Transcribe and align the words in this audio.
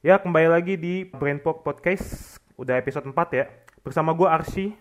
Ya, 0.00 0.16
kembali 0.16 0.48
lagi 0.48 0.80
di 0.80 1.04
Brainport 1.04 1.60
Podcast, 1.60 2.40
udah 2.56 2.80
episode 2.80 3.04
4 3.04 3.36
ya. 3.36 3.52
Bersama 3.84 4.16
gue 4.16 4.24
Arsy. 4.24 4.72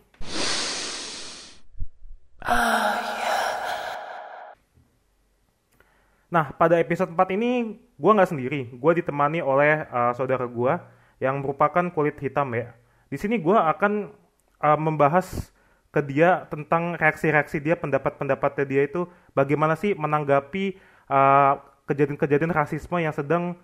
Nah, 6.31 6.55
pada 6.55 6.79
episode 6.79 7.11
4 7.11 7.35
ini 7.35 7.83
gue 7.99 8.11
nggak 8.15 8.31
sendiri. 8.31 8.71
Gue 8.71 9.03
ditemani 9.03 9.43
oleh 9.43 9.83
uh, 9.91 10.15
saudara 10.15 10.47
gue 10.47 10.73
yang 11.19 11.43
merupakan 11.43 11.83
kulit 11.91 12.15
hitam 12.23 12.55
ya. 12.55 12.71
Di 13.11 13.19
sini 13.19 13.43
gue 13.43 13.59
akan 13.59 14.15
uh, 14.63 14.79
membahas 14.79 15.51
ke 15.91 15.99
dia 15.99 16.47
tentang 16.47 16.95
reaksi-reaksi 16.95 17.59
dia, 17.59 17.75
pendapat-pendapatnya 17.75 18.63
dia 18.63 18.87
itu 18.87 19.03
bagaimana 19.35 19.75
sih 19.75 19.91
menanggapi 19.99 20.79
uh, 21.11 21.59
kejadian-kejadian 21.91 22.55
rasisme 22.55 23.03
yang 23.03 23.11
sedang 23.11 23.59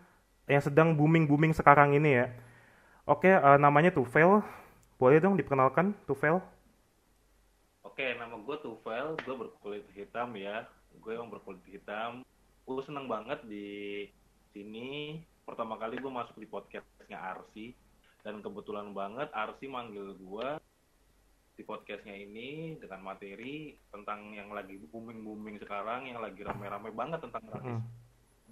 yang 0.45 0.61
sedang 0.61 0.93
booming-booming 0.93 1.53
sekarang 1.57 1.97
ini 1.97 2.21
ya. 2.21 2.27
Oke, 3.05 3.29
uh, 3.29 3.57
namanya 3.57 3.93
Tufel. 3.93 4.41
Boleh 4.97 5.19
dong 5.19 5.37
diperkenalkan, 5.37 5.93
Tufel? 6.05 6.41
Oke, 7.85 8.15
nama 8.17 8.37
gue 8.37 8.57
Tufel, 8.61 9.17
gue 9.25 9.35
berkulit 9.35 9.85
hitam 9.93 10.33
ya. 10.37 10.65
Gue 11.01 11.17
emang 11.17 11.29
berkulit 11.33 11.61
hitam. 11.69 12.25
Gue 12.65 12.81
seneng 12.81 13.05
banget 13.05 13.41
di 13.45 14.09
sini. 14.53 15.21
Pertama 15.45 15.77
kali 15.77 16.01
gue 16.01 16.09
masuk 16.09 16.37
di 16.37 16.47
podcastnya 16.49 17.17
Arsi. 17.17 17.77
Dan 18.25 18.41
kebetulan 18.41 18.89
banget 18.93 19.29
Arsi 19.33 19.69
manggil 19.69 20.17
gue 20.17 20.47
di 21.55 21.63
podcastnya 21.63 22.11
ini 22.11 22.75
dengan 22.75 22.99
materi 22.99 23.79
tentang 23.87 24.35
yang 24.35 24.51
lagi 24.51 24.75
booming-booming 24.91 25.55
sekarang, 25.63 26.11
yang 26.11 26.19
lagi 26.19 26.43
rame-rame 26.43 26.91
banget 26.91 27.23
tentang 27.23 27.47
rasis, 27.47 27.79
hmm. 27.79 28.04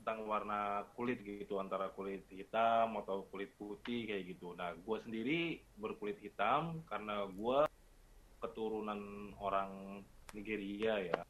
Tentang 0.03 0.27
warna 0.27 0.83
kulit 0.99 1.23
gitu, 1.23 1.63
antara 1.63 1.87
kulit 1.95 2.27
hitam 2.27 2.99
atau 2.99 3.23
kulit 3.31 3.55
putih 3.55 4.03
kayak 4.03 4.35
gitu. 4.35 4.51
Nah, 4.51 4.75
gue 4.75 4.97
sendiri 5.07 5.63
berkulit 5.79 6.19
hitam 6.19 6.83
karena 6.91 7.23
gue 7.31 7.63
keturunan 8.43 9.31
orang 9.39 10.03
Nigeria 10.35 10.99
ya. 11.07 11.21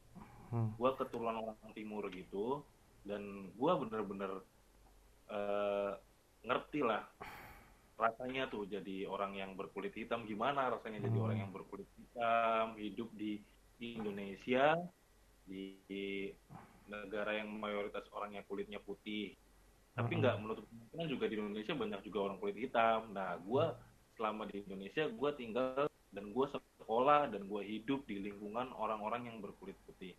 Hmm. 0.50 0.74
Gue 0.74 0.90
keturunan 0.98 1.38
orang 1.38 1.70
timur 1.70 2.10
gitu, 2.10 2.66
dan 3.06 3.54
gue 3.54 3.72
bener-bener 3.86 4.42
uh, 5.30 5.94
ngerti 6.42 6.82
lah 6.82 7.06
rasanya 7.94 8.50
tuh 8.50 8.66
jadi 8.66 9.06
orang 9.06 9.38
yang 9.38 9.54
berkulit 9.54 9.94
hitam 9.94 10.26
gimana 10.26 10.66
rasanya 10.66 10.98
hmm. 10.98 11.06
jadi 11.06 11.18
orang 11.22 11.38
yang 11.46 11.52
berkulit 11.54 11.86
hitam 11.94 12.74
hidup 12.74 13.06
di, 13.14 13.38
di 13.78 14.02
Indonesia 14.02 14.74
di, 15.46 15.78
di 15.86 16.26
negara 16.88 17.36
yang 17.36 17.48
mayoritas 17.48 18.04
orangnya 18.12 18.44
kulitnya 18.44 18.80
putih 18.80 19.36
tapi 19.94 20.18
hmm. 20.18 20.20
nggak 20.20 20.36
menutup 20.42 20.64
kemungkinan 20.66 21.06
juga 21.06 21.24
di 21.30 21.34
Indonesia 21.38 21.74
banyak 21.74 22.00
juga 22.02 22.18
orang 22.30 22.38
kulit 22.42 22.56
hitam 22.58 23.00
nah 23.14 23.38
gue 23.38 23.64
selama 24.18 24.42
di 24.50 24.62
Indonesia 24.66 25.04
gue 25.06 25.30
tinggal 25.38 25.86
dan 26.14 26.24
gue 26.30 26.46
sekolah 26.50 27.30
dan 27.30 27.46
gue 27.46 27.62
hidup 27.62 28.06
di 28.06 28.22
lingkungan 28.22 28.70
orang-orang 28.74 29.30
yang 29.30 29.36
berkulit 29.38 29.78
putih 29.86 30.14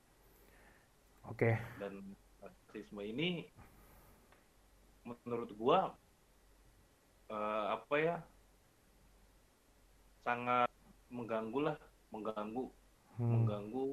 oke 1.27 1.37
okay. 1.37 1.55
dan 1.79 2.15
rasisme 2.43 3.03
ini 3.03 3.47
menurut 5.05 5.51
gue 5.53 5.79
uh, 7.29 7.65
apa 7.77 7.95
ya 7.99 8.17
sangat 10.25 10.71
mengganggu 11.13 11.59
lah 11.71 11.77
mengganggu 12.09 12.65
hmm. 13.21 13.29
mengganggu 13.29 13.85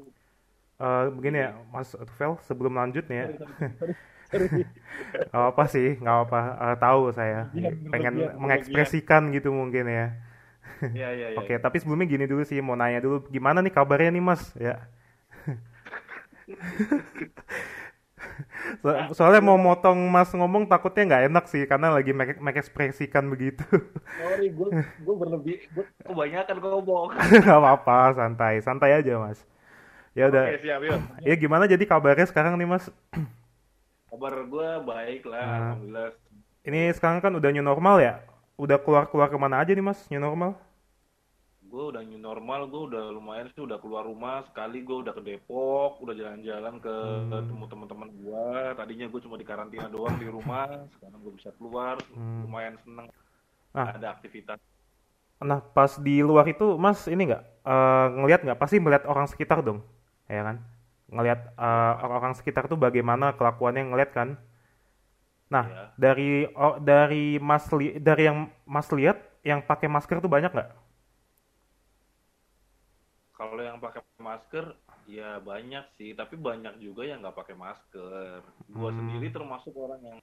uh, 0.83 1.15
begini 1.15 1.47
ya 1.47 1.55
Mas 1.71 1.95
Tufel 1.95 2.35
sebelum 2.43 2.75
lanjut 2.75 3.07
nih 3.07 3.19
ya 3.23 3.27
nggak 5.31 5.47
apa 5.55 5.65
sih 5.69 6.01
nggak 6.01 6.19
apa 6.29 6.41
uh, 6.57 6.77
tahu 6.81 7.13
saya 7.15 7.53
ya, 7.55 7.71
pengen 7.93 8.15
ya, 8.17 8.33
mengekspresikan 8.35 9.31
ya. 9.31 9.39
gitu 9.39 9.55
mungkin 9.55 9.87
ya 9.87 10.19
ya, 10.83 11.15
ya, 11.15 11.31
ya 11.31 11.39
oke 11.39 11.53
ya. 11.53 11.61
tapi 11.61 11.79
sebelumnya 11.79 12.11
gini 12.11 12.27
dulu 12.27 12.43
sih 12.43 12.59
mau 12.65 12.75
nanya 12.75 12.99
dulu 13.05 13.23
gimana 13.29 13.63
nih 13.63 13.71
kabarnya 13.71 14.11
nih 14.11 14.25
mas 14.25 14.51
ya 14.57 14.83
so, 18.83 18.89
soalnya 19.15 19.43
mau 19.45 19.61
motong 19.61 19.99
mas 20.09 20.33
ngomong 20.33 20.65
takutnya 20.65 21.05
nggak 21.09 21.25
enak 21.29 21.45
sih 21.49 21.63
karena 21.69 21.93
lagi 21.93 22.13
make, 22.17 22.41
make 22.41 22.59
ekspresikan 22.59 23.29
begitu. 23.29 23.65
Sorry, 24.19 24.49
gue 24.53 24.69
gue 24.81 25.17
berlebih, 25.17 25.59
gue 25.73 25.85
kebanyakan 26.07 26.57
ngomong. 26.61 27.09
gak 27.47 27.59
apa-apa, 27.59 28.17
santai, 28.17 28.63
santai 28.63 28.91
aja 28.97 29.19
mas. 29.19 29.45
Ya 30.13 30.29
udah. 30.29 30.45
Oke, 30.45 30.61
siap, 30.61 30.81
yuk. 30.85 31.01
Ya 31.25 31.35
gimana 31.37 31.65
jadi 31.65 31.85
kabarnya 31.89 32.29
sekarang 32.29 32.61
nih 32.61 32.69
mas? 32.69 32.89
Kabar 34.13 34.45
gue 34.45 34.69
baik 34.85 35.23
lah, 35.25 35.41
nah. 35.41 35.57
alhamdulillah. 35.73 36.09
Ini 36.69 36.81
sekarang 36.95 37.19
kan 37.25 37.33
udah 37.33 37.49
new 37.49 37.65
normal 37.65 37.97
ya? 37.99 38.21
Udah 38.61 38.77
keluar-keluar 38.77 39.33
ke 39.33 39.39
mana 39.41 39.65
aja 39.65 39.73
nih 39.73 39.83
mas 39.83 40.05
new 40.13 40.21
normal? 40.21 40.61
gue 41.73 41.85
udah 41.89 42.05
new 42.05 42.21
normal 42.21 42.69
gue 42.69 42.83
udah 42.93 43.17
lumayan 43.17 43.49
sih 43.57 43.65
udah 43.65 43.81
keluar 43.81 44.05
rumah 44.05 44.45
sekali 44.45 44.85
gue 44.85 44.93
udah 44.93 45.17
ke 45.17 45.25
Depok 45.25 46.05
udah 46.05 46.13
jalan-jalan 46.13 46.77
ke 46.77 46.93
hmm. 46.93 47.49
temu 47.49 47.65
teman-teman 47.65 48.09
gue 48.13 48.47
tadinya 48.77 49.07
gue 49.09 49.21
cuma 49.25 49.41
di 49.41 49.47
karantina 49.49 49.89
doang 49.89 50.13
di 50.21 50.29
rumah 50.29 50.69
sekarang 51.01 51.19
gue 51.25 51.33
bisa 51.33 51.49
keluar 51.57 51.97
hmm. 52.13 52.45
lumayan 52.45 52.77
seneng 52.85 53.09
nah. 53.73 53.89
ada 53.89 54.13
aktivitas 54.13 54.61
nah 55.41 55.65
pas 55.65 55.97
di 55.97 56.21
luar 56.21 56.45
itu 56.45 56.77
mas 56.77 57.09
ini 57.09 57.33
nggak 57.33 57.43
uh, 57.65 58.07
ngelihat 58.21 58.41
nggak 58.45 58.61
pasti 58.61 58.77
melihat 58.77 59.09
orang 59.09 59.25
sekitar 59.25 59.65
dong 59.65 59.81
ya 60.33 60.43
kan 60.49 60.57
ngelihat 61.13 61.53
uh, 61.61 62.01
orang 62.09 62.33
sekitar 62.33 62.65
tuh 62.73 62.81
bagaimana 62.81 63.37
kelakuannya 63.37 63.93
ngelihat 63.93 64.11
kan 64.17 64.29
nah 65.53 65.69
ya. 65.69 65.85
dari 66.01 66.49
oh, 66.57 66.81
dari 66.81 67.37
mas 67.37 67.69
li, 67.77 68.01
dari 68.01 68.25
yang 68.25 68.49
mas 68.65 68.89
lihat 68.89 69.21
yang 69.45 69.61
pakai 69.61 69.93
masker 69.93 70.25
tuh 70.25 70.33
banyak 70.33 70.49
nggak 70.49 70.73
kalau 73.37 73.61
yang 73.61 73.77
pakai 73.77 74.01
masker 74.17 74.73
ya 75.05 75.37
banyak 75.45 75.85
sih 76.01 76.17
tapi 76.17 76.41
banyak 76.41 76.81
juga 76.81 77.05
yang 77.05 77.21
nggak 77.21 77.37
pakai 77.37 77.53
masker 77.53 78.41
gua 78.73 78.89
hmm. 78.89 78.99
sendiri 79.03 79.29
termasuk 79.29 79.75
orang 79.77 80.01
yang 80.01 80.19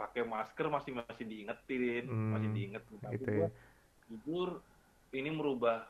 pakai 0.00 0.24
masker 0.24 0.66
masih 0.72 0.96
masih 0.96 1.24
diingetin 1.28 2.08
hmm. 2.08 2.30
masih 2.32 2.48
diingetin 2.56 2.96
tapi 3.02 3.20
gitu 3.20 3.26
gua 3.28 3.44
ya. 3.44 3.48
jujur 4.08 4.48
ini 5.12 5.28
merubah 5.28 5.84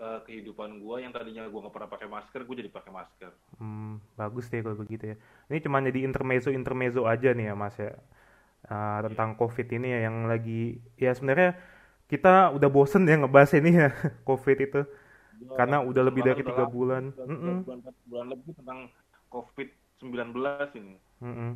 uh, 0.00 0.20
kehidupan 0.26 0.80
gua 0.82 1.02
yang 1.02 1.12
tadinya 1.14 1.46
gua 1.50 1.66
nggak 1.66 1.74
pernah 1.74 1.90
pakai 1.90 2.08
masker 2.08 2.40
gua 2.46 2.56
jadi 2.58 2.70
pakai 2.70 2.92
masker 2.92 3.30
hmm, 3.58 3.92
bagus 4.18 4.46
deh 4.48 4.60
kalau 4.62 4.78
begitu 4.78 5.14
ya 5.14 5.16
ini 5.50 5.58
cuma 5.62 5.82
jadi 5.82 6.00
intermezzo 6.04 6.50
intermezzo 6.50 7.02
aja 7.04 7.30
nih 7.34 7.50
ya 7.50 7.54
mas 7.54 7.76
ya 7.76 7.92
uh, 8.70 8.98
tentang 9.10 9.34
yeah. 9.34 9.38
covid 9.40 9.66
ini 9.70 9.88
ya 9.90 9.98
yang 10.10 10.16
lagi 10.26 10.78
ya 11.00 11.12
sebenarnya 11.14 11.58
kita 12.08 12.52
udah 12.52 12.68
bosen 12.68 13.08
ya 13.08 13.16
ngebahas 13.18 13.52
ini 13.58 13.70
ya 13.74 13.88
covid 14.28 14.58
itu 14.60 14.82
karena 15.52 15.84
udah 15.84 16.02
lebih 16.08 16.22
dari 16.24 16.42
tiga 16.42 16.64
bulan. 16.64 17.12
Bulan, 17.12 17.62
bulan, 17.62 17.78
bulan 18.08 18.26
lebih 18.32 18.52
tentang 18.56 18.78
COVID 19.28 19.68
19 20.00 20.80
ini. 20.80 20.94
Mm 21.20 21.34
-mm. 21.34 21.50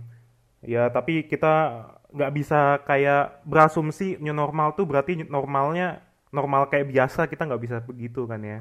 Ya 0.66 0.90
tapi 0.90 1.24
kita 1.24 1.86
nggak 2.10 2.32
bisa 2.34 2.82
kayak 2.82 3.46
berasumsi 3.46 4.18
new 4.18 4.34
normal 4.34 4.74
tuh 4.74 4.88
berarti 4.88 5.22
normalnya 5.22 6.02
normal 6.34 6.68
kayak 6.68 6.90
biasa 6.90 7.28
kita 7.28 7.48
nggak 7.48 7.62
bisa 7.62 7.76
begitu 7.84 8.24
kan 8.24 8.40
ya? 8.42 8.60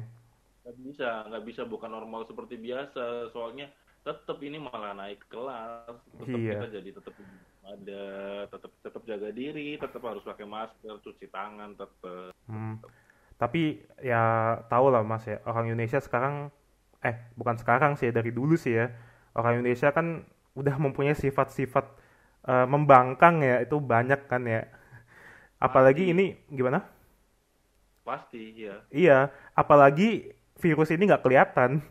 Nggak 0.64 0.76
bisa, 0.84 1.08
nggak 1.28 1.44
bisa 1.44 1.62
bukan 1.64 1.90
normal 1.90 2.24
seperti 2.24 2.56
biasa. 2.56 3.32
Soalnya 3.32 3.68
tetap 4.02 4.38
ini 4.40 4.60
malah 4.60 4.94
naik 4.96 5.24
kelas. 5.28 5.96
Tetap 6.22 6.38
iya. 6.38 6.52
kita 6.56 6.66
jadi 6.80 6.90
tetap 6.94 7.14
ada, 7.68 8.06
tetap 8.48 8.72
tetap 8.80 9.02
jaga 9.04 9.28
diri, 9.32 9.76
tetap 9.76 10.00
harus 10.04 10.24
pakai 10.24 10.46
masker, 10.48 10.96
cuci 11.04 11.26
tangan, 11.28 11.76
tetap. 11.76 12.32
Hmm 12.48 12.80
tapi 13.38 13.86
ya 14.02 14.58
tahu 14.66 14.90
lah 14.90 15.06
mas 15.06 15.22
ya 15.22 15.38
orang 15.46 15.70
Indonesia 15.70 16.02
sekarang 16.02 16.50
eh 16.98 17.14
bukan 17.38 17.54
sekarang 17.54 17.94
sih 17.94 18.10
dari 18.10 18.34
dulu 18.34 18.58
sih 18.58 18.74
ya 18.74 18.90
orang 19.38 19.62
Indonesia 19.62 19.94
kan 19.94 20.26
udah 20.58 20.74
mempunyai 20.74 21.14
sifat-sifat 21.14 21.86
uh, 22.50 22.66
membangkang 22.66 23.38
ya 23.46 23.62
itu 23.62 23.78
banyak 23.78 24.26
kan 24.26 24.42
ya 24.42 24.66
apalagi 25.62 26.10
ini 26.10 26.34
gimana 26.50 26.82
pasti 28.08 28.42
ya 28.56 28.76
iya 28.88 29.18
apalagi 29.52 30.32
virus 30.56 30.88
ini 30.88 31.04
nggak 31.04 31.24
kelihatan 31.24 31.84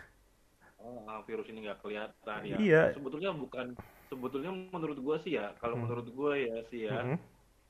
oh 0.80 1.20
virus 1.28 1.46
ini 1.52 1.68
nggak 1.68 1.80
kelihatan 1.84 2.40
ya 2.48 2.56
iya 2.56 2.82
sebetulnya 2.96 3.36
bukan 3.36 3.76
sebetulnya 4.08 4.50
menurut 4.72 4.98
gue 4.98 5.16
sih 5.22 5.36
ya 5.36 5.52
kalau 5.60 5.76
hmm. 5.76 5.82
menurut 5.84 6.06
gue 6.08 6.32
ya 6.48 6.56
sih 6.72 6.80
ya 6.88 6.98
hmm. 7.04 7.18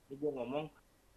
ini 0.06 0.14
gue 0.14 0.30
ngomong 0.30 0.64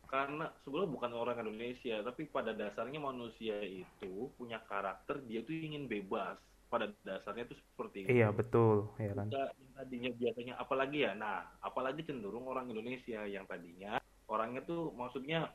karena 0.10 0.46
sebenarnya 0.62 0.92
bukan 0.94 1.12
orang 1.14 1.38
Indonesia 1.42 2.02
tapi 2.06 2.30
pada 2.30 2.54
dasarnya 2.54 3.02
manusia 3.02 3.58
itu 3.62 4.30
punya 4.38 4.62
karakter 4.66 5.22
dia 5.26 5.42
itu 5.42 5.54
ingin 5.54 5.90
bebas 5.90 6.38
pada 6.70 6.90
dasarnya 7.06 7.46
itu 7.46 7.54
seperti 7.54 8.02
itu. 8.02 8.18
Iya 8.18 8.34
betul, 8.34 8.90
ya 8.98 9.14
kan. 9.14 9.30
Yang 9.30 9.54
tadinya 9.78 10.12
biasanya 10.18 10.54
apalagi 10.58 11.06
ya, 11.06 11.14
nah 11.14 11.46
apalagi 11.62 12.02
cenderung 12.02 12.50
orang 12.50 12.66
Indonesia 12.66 13.22
yang 13.30 13.46
tadinya 13.46 14.02
orangnya 14.26 14.66
tuh 14.66 14.90
maksudnya 14.98 15.54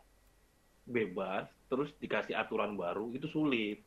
bebas 0.89 1.47
terus 1.69 1.93
dikasih 2.01 2.35
aturan 2.35 2.75
baru 2.75 3.13
itu 3.13 3.29
sulit. 3.29 3.85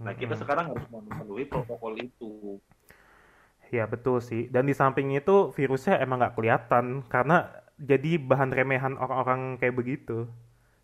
Nah 0.00 0.16
kita 0.16 0.34
hmm. 0.34 0.42
sekarang 0.42 0.66
harus 0.72 0.84
memenuhi 0.88 1.44
protokol 1.44 2.00
itu. 2.00 2.56
Ya 3.70 3.86
betul 3.86 4.18
sih. 4.18 4.50
Dan 4.50 4.66
di 4.66 4.74
samping 4.74 5.14
itu 5.14 5.52
virusnya 5.54 6.00
emang 6.00 6.18
nggak 6.24 6.34
kelihatan 6.34 7.06
karena 7.06 7.52
jadi 7.78 8.18
bahan 8.18 8.50
remehan 8.50 8.94
orang-orang 8.98 9.60
kayak 9.60 9.76
begitu. 9.76 10.26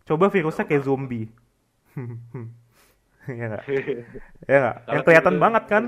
Coba 0.07 0.31
virusnya 0.31 0.63
kayak 0.63 0.85
zombie. 0.87 1.27
ya 3.27 3.45
nggak? 3.51 3.63
Ya 4.47 4.57
nggak? 4.63 4.77
Yang 4.87 5.03
kelihatan 5.03 5.35
banget 5.41 5.63
kan? 5.67 5.83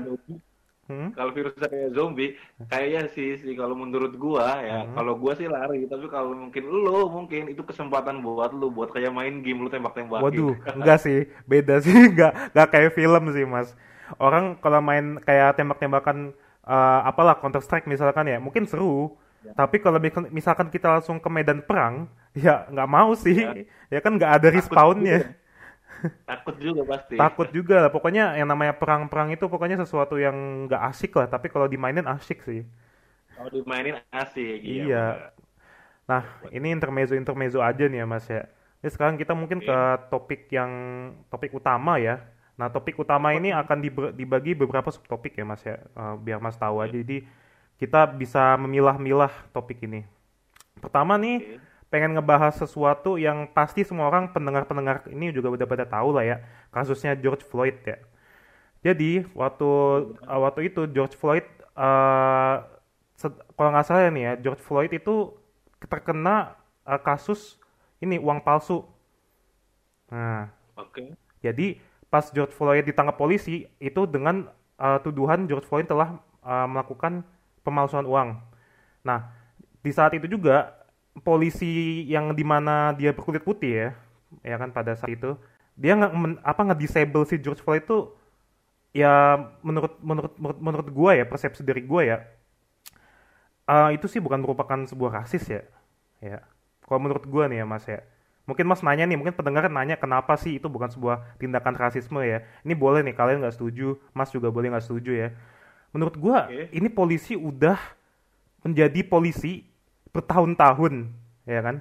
Hmm? 0.90 1.14
Kalau 1.14 1.30
virusnya 1.30 1.68
kayak 1.70 1.90
zombie, 1.94 2.34
kayaknya 2.66 3.02
sih 3.14 3.38
sih 3.38 3.54
kalau 3.54 3.78
menurut 3.78 4.12
gua 4.18 4.58
ya, 4.58 4.78
Hmm. 4.82 4.94
kalau 4.98 5.14
gua 5.14 5.32
sih 5.38 5.46
lari, 5.46 5.86
tapi 5.86 6.10
kalau 6.10 6.34
mungkin 6.34 6.64
lo 6.66 7.06
mungkin 7.06 7.42
itu 7.46 7.62
kesempatan 7.62 8.18
buat 8.20 8.50
lu 8.50 8.74
buat 8.74 8.90
kayak 8.90 9.14
main 9.14 9.38
game 9.40 9.62
lu 9.62 9.70
tembak-tembakin. 9.70 10.24
Waduh, 10.26 10.52
enggak 10.76 10.98
sih, 10.98 11.30
beda 11.46 11.78
sih, 11.78 11.94
enggak 12.10 12.32
enggak 12.50 12.68
kayak 12.74 12.90
film 12.98 13.22
sih 13.30 13.46
mas. 13.46 13.70
Orang 14.18 14.58
kalau 14.58 14.82
main 14.82 15.22
kayak 15.22 15.54
tembak-tembakan 15.54 16.34
eh, 16.66 17.00
apalah 17.06 17.38
Counter 17.38 17.62
Strike 17.62 17.86
misalkan 17.86 18.26
ya, 18.26 18.38
mungkin 18.42 18.66
seru. 18.66 19.14
Ya. 19.40 19.56
Tapi 19.56 19.80
kalau 19.80 19.96
mi- 19.96 20.32
misalkan 20.34 20.68
kita 20.68 21.00
langsung 21.00 21.16
ke 21.16 21.28
medan 21.32 21.64
perang, 21.64 22.10
ya 22.36 22.68
nggak 22.68 22.88
mau 22.90 23.16
sih. 23.16 23.38
Ya. 23.40 23.54
Ya 23.88 23.98
kan 24.04 24.18
nggak 24.20 24.32
ada 24.36 24.48
respawnnya. 24.52 25.39
Takut 26.24 26.56
juga 26.56 26.82
pasti. 26.84 27.14
Takut 27.18 27.48
juga 27.52 27.76
lah. 27.86 27.90
Pokoknya 27.92 28.36
yang 28.36 28.48
namanya 28.48 28.74
perang-perang 28.76 29.32
itu 29.34 29.46
pokoknya 29.46 29.80
sesuatu 29.80 30.16
yang 30.16 30.66
nggak 30.68 30.82
asik 30.92 31.12
lah. 31.16 31.28
Tapi 31.28 31.52
kalau 31.52 31.66
dimainin 31.70 32.06
asik 32.08 32.42
sih. 32.44 32.64
Kalau 33.36 33.50
dimainin 33.52 34.00
asik. 34.12 34.60
Iya. 34.60 35.32
Nah, 36.10 36.26
ini 36.50 36.74
intermezzo-intermezzo 36.74 37.62
aja 37.62 37.86
nih 37.86 38.02
ya 38.02 38.06
Mas 38.08 38.26
ya. 38.26 38.44
Jadi 38.82 38.90
sekarang 38.96 39.14
kita 39.20 39.32
mungkin 39.36 39.60
ke 39.62 39.78
topik 40.10 40.50
yang 40.50 40.72
topik 41.30 41.54
utama 41.54 42.00
ya. 42.00 42.20
Nah, 42.58 42.68
topik 42.68 42.98
utama 42.98 43.32
ini 43.32 43.54
akan 43.54 43.80
dibagi 44.12 44.52
beberapa 44.58 44.90
subtopik 44.92 45.38
ya 45.38 45.44
Mas 45.46 45.62
ya. 45.64 45.78
Eh, 45.78 46.14
biar 46.20 46.42
Mas 46.42 46.58
tahu 46.58 46.82
aja. 46.82 46.92
Jadi 46.92 47.24
kita 47.80 48.04
bisa 48.10 48.58
memilah-milah 48.60 49.32
topik 49.54 49.84
ini. 49.86 50.04
Pertama 50.80 51.16
nih. 51.16 51.60
Pengen 51.90 52.14
ngebahas 52.14 52.54
sesuatu 52.54 53.18
yang 53.18 53.50
pasti 53.50 53.82
semua 53.82 54.06
orang 54.06 54.30
pendengar-pendengar 54.30 55.10
ini 55.10 55.34
juga 55.34 55.50
udah 55.50 55.66
pada 55.66 55.84
tahu 55.84 56.14
lah 56.14 56.24
ya. 56.24 56.36
Kasusnya 56.70 57.18
George 57.18 57.42
Floyd 57.42 57.76
ya. 57.82 57.98
Jadi 58.80 59.26
waktu 59.36 59.70
uh, 60.24 60.40
waktu 60.40 60.72
itu 60.72 60.86
George 60.88 61.18
Floyd 61.18 61.44
uh, 61.76 62.64
kalau 63.52 63.70
nggak 63.74 63.84
salah 63.84 64.08
nih 64.08 64.24
ya 64.24 64.32
George 64.40 64.62
Floyd 64.64 64.88
itu 64.94 65.36
terkena 65.84 66.56
uh, 66.88 66.96
kasus 66.96 67.60
ini 68.00 68.16
uang 68.16 68.40
palsu. 68.40 68.86
Nah, 70.08 70.48
Oke. 70.80 71.12
jadi 71.44 71.76
pas 72.08 72.24
George 72.32 72.56
Floyd 72.56 72.82
ditangkap 72.88 73.20
polisi 73.20 73.68
itu 73.78 74.02
dengan 74.08 74.48
uh, 74.80 74.98
tuduhan 75.04 75.44
George 75.44 75.68
Floyd 75.68 75.86
telah 75.86 76.18
uh, 76.40 76.66
melakukan 76.66 77.22
pemalsuan 77.60 78.08
uang. 78.08 78.40
Nah, 79.04 79.28
di 79.84 79.92
saat 79.92 80.16
itu 80.16 80.26
juga 80.26 80.79
polisi 81.26 82.04
yang 82.06 82.32
di 82.32 82.46
mana 82.46 82.94
dia 82.94 83.10
berkulit 83.10 83.42
putih 83.42 83.72
ya, 83.74 83.88
ya 84.46 84.56
kan 84.56 84.70
pada 84.70 84.94
saat 84.94 85.10
itu 85.10 85.34
dia 85.74 85.96
nggak 85.96 86.42
apa 86.44 86.62
nge-disable 86.70 87.24
si 87.26 87.40
George 87.40 87.64
Floyd 87.64 87.82
itu 87.82 88.14
ya 88.94 89.38
menurut 89.62 89.96
menurut 90.02 90.32
menurut, 90.38 90.58
menurut 90.60 90.88
gua 90.90 91.10
ya 91.18 91.24
persepsi 91.26 91.62
dari 91.62 91.82
gua 91.82 92.02
ya 92.04 92.18
eh, 93.70 93.90
itu 93.96 94.06
sih 94.10 94.20
bukan 94.22 94.42
merupakan 94.42 94.78
sebuah 94.86 95.22
rasis 95.24 95.46
ya 95.46 95.62
ya. 96.20 96.44
Kalau 96.84 97.00
menurut 97.00 97.24
gua 97.26 97.48
nih 97.48 97.64
ya 97.64 97.66
mas 97.66 97.84
ya. 97.88 98.02
Mungkin 98.44 98.66
mas 98.66 98.82
nanya 98.82 99.06
nih 99.06 99.14
mungkin 99.14 99.34
pendengar 99.36 99.70
nanya 99.70 99.94
kenapa 99.94 100.34
sih 100.34 100.58
itu 100.58 100.66
bukan 100.66 100.90
sebuah 100.90 101.38
tindakan 101.38 101.74
rasisme 101.78 102.20
ya. 102.22 102.44
Ini 102.66 102.74
boleh 102.76 103.00
nih 103.06 103.14
kalian 103.16 103.42
nggak 103.42 103.56
setuju 103.56 103.96
mas 104.12 104.30
juga 104.30 104.52
boleh 104.52 104.74
nggak 104.74 104.84
setuju 104.84 105.12
ya. 105.14 105.28
Menurut 105.94 106.14
gua 106.18 106.46
Oke. 106.50 106.70
ini 106.74 106.88
polisi 106.90 107.34
udah 107.38 107.78
menjadi 108.60 109.00
polisi 109.06 109.69
bertahun-tahun 110.14 111.10
ya 111.46 111.60
kan? 111.62 111.76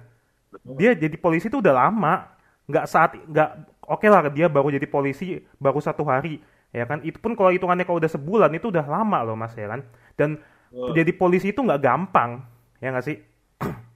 Dia 0.78 0.98
jadi 0.98 1.16
polisi 1.18 1.50
itu 1.50 1.62
udah 1.62 1.76
lama. 1.76 2.30
Nggak 2.70 2.86
saat 2.86 3.12
nggak 3.18 3.50
oke 3.86 4.06
lah 4.06 4.22
dia 4.30 4.46
baru 4.46 4.70
jadi 4.74 4.86
polisi 4.86 5.42
baru 5.58 5.82
satu 5.82 6.06
hari 6.06 6.42
ya 6.74 6.86
kan? 6.86 7.02
Itu 7.02 7.18
pun 7.22 7.34
kalau 7.34 7.50
hitungannya 7.54 7.86
kalau 7.86 7.98
udah 8.02 8.12
sebulan 8.12 8.52
itu 8.54 8.70
udah 8.70 8.86
lama 8.86 9.18
loh 9.26 9.38
mas 9.38 9.54
ya 9.58 9.68
kan? 9.70 9.82
Dan 10.18 10.38
Betul. 10.70 10.94
jadi 10.98 11.12
polisi 11.18 11.48
itu 11.54 11.62
nggak 11.66 11.82
gampang 11.82 12.46
ya 12.82 12.94
nggak 12.94 13.06
sih? 13.06 13.18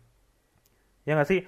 Ya 1.03 1.19
nggak 1.19 1.29
sih? 1.29 1.43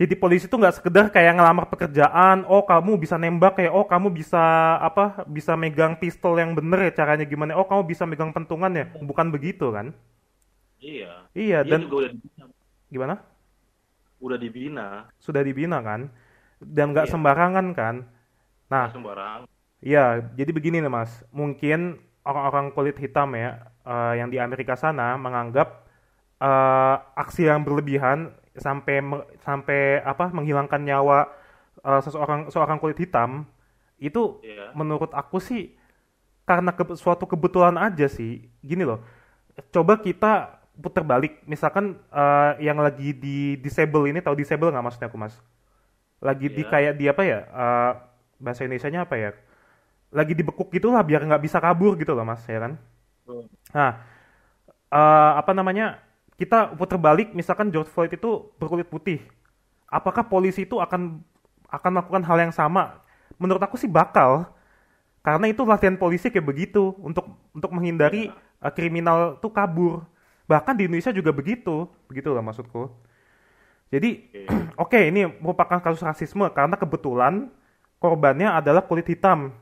Jadi 0.00 0.14
polisi 0.16 0.48
itu 0.48 0.56
nggak 0.56 0.80
sekedar 0.80 1.12
kayak 1.12 1.36
ngelamar 1.36 1.68
pekerjaan 1.68 2.48
oh 2.48 2.64
kamu 2.64 2.96
bisa 3.00 3.20
nembak 3.20 3.60
ya 3.60 3.68
oh 3.72 3.84
kamu 3.84 4.08
bisa 4.12 4.76
apa 4.80 5.24
bisa 5.28 5.56
megang 5.56 5.96
pistol 6.00 6.36
yang 6.40 6.56
bener 6.56 6.88
ya 6.88 6.92
caranya 7.04 7.24
gimana 7.28 7.52
oh 7.56 7.68
kamu 7.68 7.84
bisa 7.88 8.04
megang 8.08 8.32
pentungan 8.32 8.72
ya. 8.72 8.84
Bukan 9.00 9.28
begitu 9.32 9.72
kan 9.72 9.92
Iya. 10.80 11.12
iya 11.36 11.58
Dia 11.62 11.70
dan 11.70 11.80
juga 11.84 11.94
udah 12.06 12.10
dibina. 12.14 12.44
gimana 12.90 13.14
Udah 14.20 14.36
dibina. 14.36 14.86
sudah 15.16 15.42
dibina 15.44 15.78
kan 15.80 16.12
dan 16.60 16.92
nggak 16.92 17.08
Iya. 17.08 17.12
sembarangan 17.12 17.66
kan 17.72 17.94
nah 18.72 18.86
Nggak 18.88 18.96
sembarang. 18.96 19.40
Iya, 19.80 20.28
jadi 20.36 20.50
begini 20.52 20.76
nih 20.84 20.92
Mas. 20.92 21.24
Mungkin 21.32 21.96
orang-orang 22.20 22.68
kulit 22.76 22.96
hitam 23.00 23.32
ya 23.32 23.64
eh, 23.82 24.12
yang 24.20 24.28
di 24.28 24.36
Amerika 24.36 24.76
sana 24.76 25.16
menganggap 25.16 25.88
eh, 26.40 26.96
aksi 27.16 27.48
yang 27.48 27.64
berlebihan 27.64 28.32
sampai 28.56 29.00
sampai 29.40 30.04
apa 30.04 30.28
menghilangkan 30.36 30.82
nyawa 30.84 31.32
eh, 31.80 32.00
seseorang 32.04 32.52
seorang 32.52 32.76
kulit 32.76 33.00
hitam 33.00 33.48
itu 33.96 34.40
Iya. 34.44 34.76
menurut 34.76 35.12
aku 35.16 35.40
sih 35.40 35.72
karena 36.44 36.72
ke- 36.76 36.96
suatu 36.98 37.24
kebetulan 37.24 37.76
aja 37.80 38.06
sih. 38.10 38.44
Gini 38.60 38.84
loh. 38.84 39.00
Coba 39.72 40.00
kita 40.00 40.59
putar 40.82 41.04
balik. 41.06 41.40
Misalkan 41.46 41.96
eh, 42.12 42.52
yang 42.64 42.78
lagi 42.80 43.12
di 43.14 43.56
disable 43.60 44.08
ini 44.10 44.20
tahu 44.24 44.34
disable 44.36 44.72
nggak 44.72 44.84
maksudnya 44.84 45.08
aku 45.12 45.18
Mas? 45.20 45.36
Lagi 46.20 46.46
di 46.52 46.62
Iya. 46.64 46.70
kayak 46.72 46.94
di 47.00 47.04
apa 47.08 47.22
ya? 47.24 47.40
eh, 47.46 47.92
bahasa 48.40 48.64
Indonesianya 48.64 49.04
apa 49.08 49.16
ya? 49.20 49.30
Lagi 50.10 50.32
dibekuk 50.34 50.68
gitu 50.74 50.90
lah 50.90 51.02
biar 51.06 51.22
nggak 51.26 51.42
bisa 51.44 51.58
kabur 51.62 51.94
gitu 52.00 52.12
loh 52.16 52.26
Mas, 52.26 52.42
ya 52.48 52.58
kan? 52.60 52.72
Betul. 53.24 53.46
Nah, 53.76 53.92
eh, 54.90 55.32
apa 55.40 55.52
namanya? 55.54 56.00
Kita 56.40 56.72
putar 56.72 56.96
balik 56.96 57.36
misalkan 57.36 57.68
George 57.68 57.92
Floyd 57.92 58.12
itu 58.16 58.48
berkulit 58.56 58.88
putih. 58.88 59.20
Apakah 59.90 60.24
polisi 60.24 60.64
itu 60.64 60.80
akan 60.80 61.20
akan 61.68 61.90
melakukan 61.94 62.22
hal 62.24 62.38
yang 62.48 62.54
sama? 62.54 63.02
Menurut 63.38 63.60
aku 63.62 63.76
sih 63.76 63.90
bakal. 63.90 64.48
Karena 65.20 65.52
itu 65.52 65.62
latihan 65.68 66.00
polisi 66.00 66.32
kayak 66.32 66.46
begitu 66.48 66.96
untuk 67.04 67.28
untuk 67.52 67.70
menghindari 67.76 68.32
eh, 68.32 68.72
kriminal 68.72 69.36
tuh 69.42 69.52
kabur. 69.52 70.04
Bahkan 70.50 70.74
di 70.74 70.90
Indonesia 70.90 71.14
juga 71.14 71.30
begitu, 71.30 71.86
begitu 72.10 72.34
lah 72.34 72.42
maksudku. 72.42 72.90
Jadi 73.94 74.10
Oke. 74.34 74.42
Oke, 74.82 75.00
ini 75.06 75.30
merupakan 75.38 75.78
kasus 75.78 76.02
rasisme 76.02 76.50
karena 76.50 76.74
kebetulan 76.74 77.54
korbannya 78.02 78.50
adalah 78.50 78.82
kulit 78.82 79.06
hitam. 79.06 79.54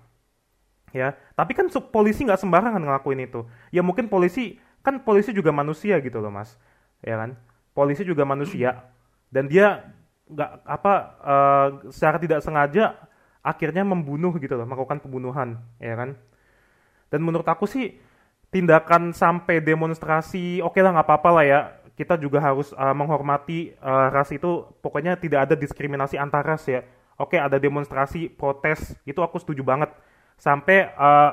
Ya, 0.96 1.12
tapi 1.36 1.52
kan 1.52 1.68
polisi 1.92 2.24
nggak 2.24 2.40
sembarangan 2.40 2.80
ngelakuin 2.80 3.28
itu. 3.28 3.44
Ya 3.68 3.84
mungkin 3.84 4.08
polisi 4.08 4.56
kan 4.80 5.04
polisi 5.04 5.36
juga 5.36 5.52
manusia 5.52 6.00
gitu 6.00 6.24
loh, 6.24 6.32
Mas. 6.32 6.56
Ya 7.04 7.20
kan? 7.20 7.36
Polisi 7.76 8.08
juga 8.08 8.24
manusia 8.24 8.88
dan 9.28 9.44
dia 9.52 9.84
nggak 10.32 10.50
apa 10.64 10.94
eh, 11.20 11.68
secara 11.92 12.16
tidak 12.16 12.40
sengaja 12.40 12.96
akhirnya 13.44 13.84
membunuh 13.84 14.32
gitu 14.40 14.56
loh, 14.56 14.64
melakukan 14.64 15.00
pembunuhan, 15.04 15.60
ya 15.76 15.92
kan? 15.96 16.16
Dan 17.08 17.20
menurut 17.24 17.48
aku 17.48 17.64
sih 17.64 17.96
tindakan 18.48 19.12
sampai 19.12 19.60
demonstrasi 19.60 20.64
oke 20.64 20.80
lah 20.80 20.96
nggak 20.96 21.06
apa-apa 21.08 21.30
lah 21.40 21.44
ya. 21.44 21.60
Kita 21.98 22.14
juga 22.14 22.38
harus 22.38 22.70
uh, 22.78 22.94
menghormati 22.94 23.74
uh, 23.82 24.14
ras 24.14 24.30
itu. 24.30 24.62
Pokoknya 24.78 25.18
tidak 25.18 25.50
ada 25.50 25.54
diskriminasi 25.58 26.14
antar 26.14 26.46
ras 26.46 26.64
ya. 26.70 26.86
Oke 27.18 27.34
ada 27.34 27.58
demonstrasi 27.58 28.30
protes 28.30 28.94
itu 29.02 29.18
aku 29.18 29.42
setuju 29.42 29.66
banget. 29.66 29.90
Sampai 30.38 30.86
uh, 30.94 31.30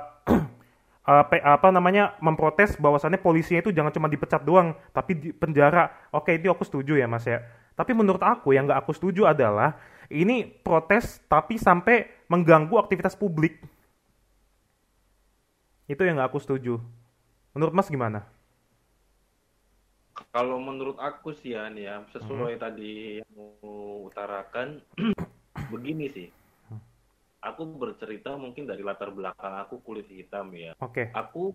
uh, 1.05 1.23
apa 1.29 1.69
namanya 1.69 2.17
memprotes 2.17 2.73
bahwasannya 2.81 3.21
polisinya 3.21 3.61
itu 3.61 3.69
jangan 3.69 3.93
cuma 3.93 4.09
dipecat 4.09 4.41
doang 4.41 4.73
tapi 4.89 5.13
di 5.13 5.29
penjara. 5.29 5.93
Oke 6.09 6.33
itu 6.33 6.49
aku 6.49 6.65
setuju 6.65 6.97
ya 6.97 7.05
mas 7.05 7.29
ya. 7.29 7.45
Tapi 7.77 7.93
menurut 7.93 8.23
aku 8.25 8.57
yang 8.57 8.65
nggak 8.65 8.81
aku 8.81 8.91
setuju 8.97 9.29
adalah 9.29 9.77
ini 10.09 10.49
protes 10.49 11.21
tapi 11.29 11.61
sampai 11.61 12.09
mengganggu 12.25 12.73
aktivitas 12.81 13.13
publik. 13.13 13.61
Itu 15.85 16.01
yang 16.01 16.17
nggak 16.17 16.33
aku 16.33 16.41
setuju 16.41 16.81
menurut 17.55 17.73
mas 17.75 17.89
gimana 17.89 18.19
Kalau 20.35 20.57
menurut 20.63 20.95
aku 20.99 21.35
sih 21.39 21.55
ya, 21.55 21.67
nih 21.75 21.83
ya, 21.91 21.95
sesuai 22.15 22.53
tadi 22.63 23.19
yang 23.19 23.31
utarakan, 24.07 24.79
begini 25.73 26.05
sih. 26.15 26.27
Aku 27.45 27.61
bercerita 27.77 28.33
mungkin 28.43 28.65
dari 28.65 28.81
latar 28.81 29.13
belakang 29.13 29.53
aku 29.63 29.75
kulit 29.85 30.07
hitam 30.09 30.49
ya. 30.55 30.73
oke 30.79 31.03
Aku 31.13 31.53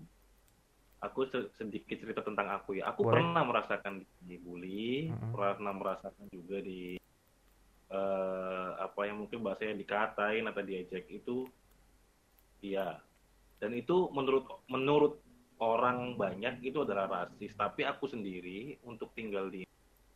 aku 1.00 1.20
se- 1.32 1.50
sedikit 1.58 1.96
cerita 1.98 2.20
tentang 2.22 2.48
aku 2.52 2.78
ya. 2.78 2.92
Aku 2.92 3.02
Boleh. 3.04 3.20
pernah 3.20 3.42
merasakan 3.44 4.04
dibully, 4.22 5.08
Mhm. 5.10 5.32
pernah 5.34 5.72
merasakan 5.74 6.26
juga 6.30 6.60
di 6.62 6.96
eh, 7.90 8.70
apa 8.86 9.00
yang 9.08 9.26
mungkin 9.26 9.42
bahasanya 9.42 9.74
dikatain 9.82 10.44
atau 10.46 10.62
diejek 10.62 11.04
itu 11.10 11.46
iya. 12.64 13.00
Dan 13.60 13.72
itu 13.76 14.08
menurut 14.16 14.44
menurut 14.68 15.20
orang 15.60 16.16
banyak 16.16 16.64
itu 16.64 16.82
adalah 16.82 17.06
rasis, 17.06 17.52
tapi 17.54 17.84
aku 17.84 18.08
sendiri 18.08 18.80
untuk 18.84 19.12
tinggal 19.12 19.52
di 19.52 19.62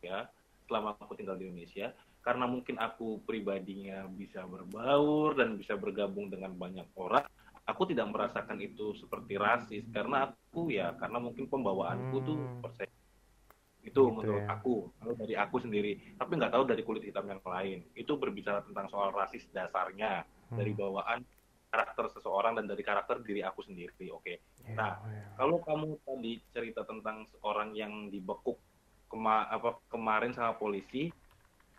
ya 0.01 0.25
selama 0.65 0.97
aku 0.97 1.13
tinggal 1.13 1.37
di 1.37 1.45
Indonesia 1.49 1.93
karena 2.25 2.49
mungkin 2.49 2.81
aku 2.81 3.21
pribadinya 3.21 4.09
bisa 4.09 4.41
berbaur 4.49 5.37
dan 5.37 5.57
bisa 5.57 5.77
bergabung 5.77 6.29
dengan 6.33 6.57
banyak 6.57 6.89
orang 6.97 7.25
aku 7.65 7.89
tidak 7.89 8.09
merasakan 8.09 8.57
itu 8.61 8.93
seperti 8.97 9.37
rasis 9.37 9.85
karena 9.89 10.29
aku 10.29 10.73
ya 10.73 10.93
karena 10.97 11.17
mungkin 11.21 11.45
pembawaanku 11.45 12.15
tuh 12.21 12.37
Hmm. 12.49 12.61
persen 12.61 12.89
itu 13.85 13.93
Gitu 13.93 14.01
menurut 14.09 14.41
ya. 14.41 14.49
aku 14.49 14.89
kalau 14.97 15.13
dari 15.13 15.33
aku 15.37 15.55
sendiri 15.61 15.91
tapi 16.17 16.31
nggak 16.33 16.53
tahu 16.53 16.63
dari 16.65 16.81
kulit 16.81 17.03
hitam 17.05 17.25
yang 17.29 17.41
lain 17.45 17.85
itu 17.93 18.13
berbicara 18.17 18.65
tentang 18.65 18.89
soal 18.89 19.13
rasis 19.13 19.45
dasarnya 19.53 20.25
Hmm. 20.49 20.57
dari 20.57 20.73
bawaan 20.73 21.21
karakter 21.75 22.07
seseorang 22.15 22.55
dan 22.55 22.71
dari 22.71 22.79
karakter 22.87 23.19
diri 23.19 23.43
aku 23.43 23.59
sendiri 23.67 24.07
oke 24.15 24.31
Iya, 24.31 24.75
Nah, 24.79 24.91
iya. 25.11 25.27
kalau 25.35 25.59
kamu 25.59 25.99
tadi 26.07 26.39
cerita 26.55 26.87
tentang 26.87 27.27
seorang 27.35 27.75
yang 27.75 28.07
dibekuk 28.07 28.55
kema 29.11 29.51
apa 29.51 29.77
kemarin 29.91 30.31
sama 30.31 30.55
polisi, 30.55 31.11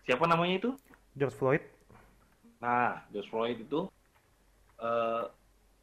siapa 0.05 0.29
namanya 0.29 0.61
itu? 0.61 0.71
George 1.17 1.37
Floyd 1.41 1.65
Nah, 2.61 3.05
George 3.13 3.29
Floyd 3.33 3.59
itu 3.65 3.89
eh, 4.81 5.25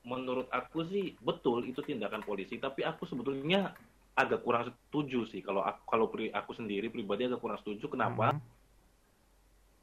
menurut 0.06 0.48
aku 0.54 0.86
sih 0.90 1.18
betul 1.22 1.66
itu 1.66 1.82
tindakan 1.82 2.22
polisi, 2.22 2.58
tapi 2.62 2.86
aku 2.86 3.10
sebetulnya 3.10 3.74
agak 4.14 4.46
kurang 4.46 4.70
setuju 4.70 5.26
sih 5.34 5.42
kalau 5.42 5.66
aku, 5.66 5.82
kalau 5.90 6.06
pri- 6.14 6.34
aku 6.34 6.54
sendiri 6.54 6.94
pribadi 6.94 7.26
agak 7.26 7.42
kurang 7.42 7.58
setuju. 7.62 7.90
Kenapa? 7.90 8.38
Mhm. 8.38 8.42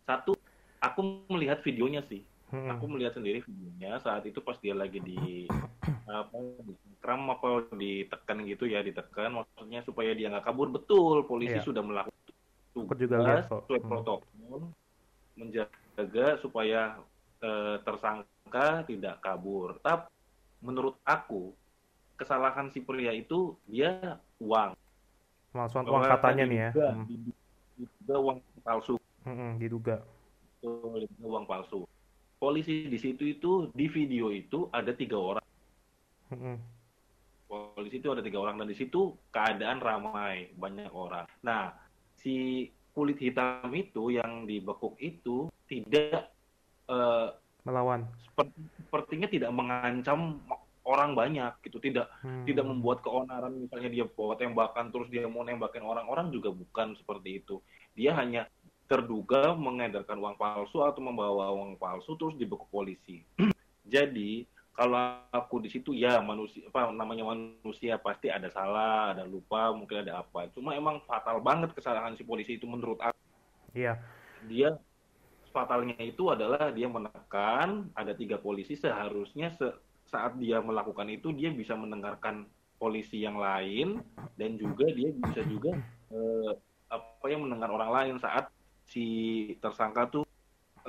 Satu, 0.06 0.32
aku 0.82 1.00
melihat 1.30 1.62
videonya 1.62 2.02
sih. 2.10 2.26
Mhm. 2.50 2.70
Aku 2.74 2.84
melihat 2.90 3.14
sendiri 3.14 3.38
videonya 3.42 4.02
saat 4.02 4.26
itu 4.26 4.42
pas 4.42 4.58
dia 4.58 4.74
lagi 4.74 4.98
di 4.98 5.46
apa 6.10 6.36
kram 6.98 7.30
apa 7.30 7.70
ditekan 7.72 8.42
gitu 8.44 8.66
ya 8.66 8.82
ditekan 8.82 9.30
maksudnya 9.30 9.80
supaya 9.86 10.10
dia 10.10 10.26
nggak 10.26 10.42
kabur 10.42 10.68
betul 10.68 11.22
polisi 11.24 11.56
Iya. 11.56 11.64
sudah 11.64 11.82
melakukan 11.82 12.18
juga 12.98 13.16
tugas 13.22 13.44
kok. 13.46 13.60
sesuai 13.66 13.80
Hmm. 13.80 13.88
protokol 13.88 14.60
menjaga 15.38 16.26
supaya 16.42 16.98
eh, 17.40 17.76
tersangka 17.80 18.84
tidak 18.84 19.24
kabur. 19.24 19.80
Tapi 19.80 20.12
menurut 20.60 21.00
aku 21.08 21.56
kesalahan 22.20 22.68
si 22.68 22.84
pria 22.84 23.16
itu 23.16 23.56
dia 23.64 24.20
uang. 24.36 24.76
Bahwa 25.56 25.66
uang 25.72 26.04
katanya 26.04 26.44
nih 26.44 26.58
ya. 26.60 26.70
diduga, 26.70 26.88
Hmm. 26.92 27.06
diduga 27.80 28.16
uang 28.20 28.38
palsu. 28.60 28.94
Mhm, 29.24 29.50
diduga. 29.56 29.96
Betul, 30.60 31.08
diduga 31.08 31.26
uang 31.32 31.46
palsu. 31.48 31.80
Polisi 32.40 32.88
di 32.88 32.96
situ 32.96 33.22
itu 33.28 33.50
di 33.76 33.84
video 33.84 34.32
itu 34.32 34.72
ada 34.72 34.96
tiga 34.96 35.20
orang. 35.20 35.44
Mhm. 36.32 36.56
polisi 37.50 37.98
itu 37.98 38.06
ada 38.14 38.22
tiga 38.22 38.38
orang 38.38 38.62
dan 38.62 38.70
di 38.70 38.78
situ 38.78 39.18
keadaan 39.34 39.82
ramai 39.82 40.54
banyak 40.54 40.86
orang. 40.94 41.26
Nah 41.42 41.74
si 42.14 42.70
kulit 42.94 43.18
hitam 43.18 43.66
itu 43.74 44.14
yang 44.14 44.46
dibekuk 44.46 44.94
itu 45.02 45.50
tidak 45.66 46.30
eh, 46.86 47.28
Melawan. 47.66 48.06
seperti, 48.22 48.58
sepertinya 48.78 49.26
tidak 49.26 49.50
mengancam 49.50 50.38
orang 50.86 51.12
banyak 51.18 51.52
gitu 51.66 51.82
tidak 51.82 52.06
Hmm. 52.22 52.46
tidak 52.46 52.64
membuat 52.66 53.02
keonaran 53.04 53.66
misalnya 53.66 53.90
dia 53.90 54.04
bawa 54.06 54.38
tembakan 54.38 54.88
terus 54.94 55.08
dia 55.12 55.26
mau 55.26 55.42
nembakin 55.42 55.82
orang-orang 55.84 56.30
juga 56.30 56.54
bukan 56.54 56.94
seperti 56.96 57.42
itu 57.42 57.58
dia 57.98 58.14
hanya 58.16 58.46
terduga 58.90 59.54
mengedarkan 59.54 60.18
uang 60.18 60.34
palsu 60.34 60.82
atau 60.82 60.98
membawa 60.98 61.54
uang 61.54 61.78
palsu 61.78 62.18
terus 62.18 62.34
dibekuk 62.34 62.66
polisi. 62.74 63.22
Jadi 63.86 64.50
kalau 64.74 64.98
aku 65.30 65.62
di 65.62 65.70
situ 65.70 65.94
ya 65.94 66.18
manusia 66.24 66.66
apa 66.72 66.90
namanya 66.90 67.22
manusia 67.30 68.00
pasti 68.02 68.32
ada 68.32 68.50
salah 68.50 69.14
ada 69.14 69.22
lupa 69.22 69.70
mungkin 69.70 70.02
ada 70.02 70.26
apa. 70.26 70.50
Cuma 70.50 70.74
emang 70.74 70.98
fatal 71.06 71.38
banget 71.38 71.70
kesalahan 71.76 72.18
si 72.18 72.26
polisi 72.26 72.58
itu 72.58 72.66
menurut 72.66 72.98
aku. 72.98 73.18
Iya. 73.70 74.02
dia 74.50 74.74
fatalnya 75.54 75.98
itu 76.02 76.30
adalah 76.30 76.70
dia 76.74 76.86
menekan 76.90 77.90
ada 77.94 78.12
tiga 78.14 78.38
polisi 78.38 78.74
seharusnya 78.78 79.54
se- 79.54 79.78
saat 80.10 80.34
dia 80.42 80.58
melakukan 80.62 81.06
itu 81.10 81.30
dia 81.34 81.50
bisa 81.54 81.78
mendengarkan 81.78 82.50
polisi 82.78 83.22
yang 83.22 83.38
lain 83.38 84.02
dan 84.34 84.58
juga 84.58 84.90
dia 84.90 85.14
bisa 85.14 85.42
juga 85.46 85.78
eh, 86.10 86.52
apa 86.90 87.26
yang 87.30 87.46
mendengar 87.46 87.70
orang 87.70 87.90
lain 87.94 88.16
saat 88.18 88.50
si 88.92 89.00
tersangka 89.62 90.02
tuh 90.14 90.22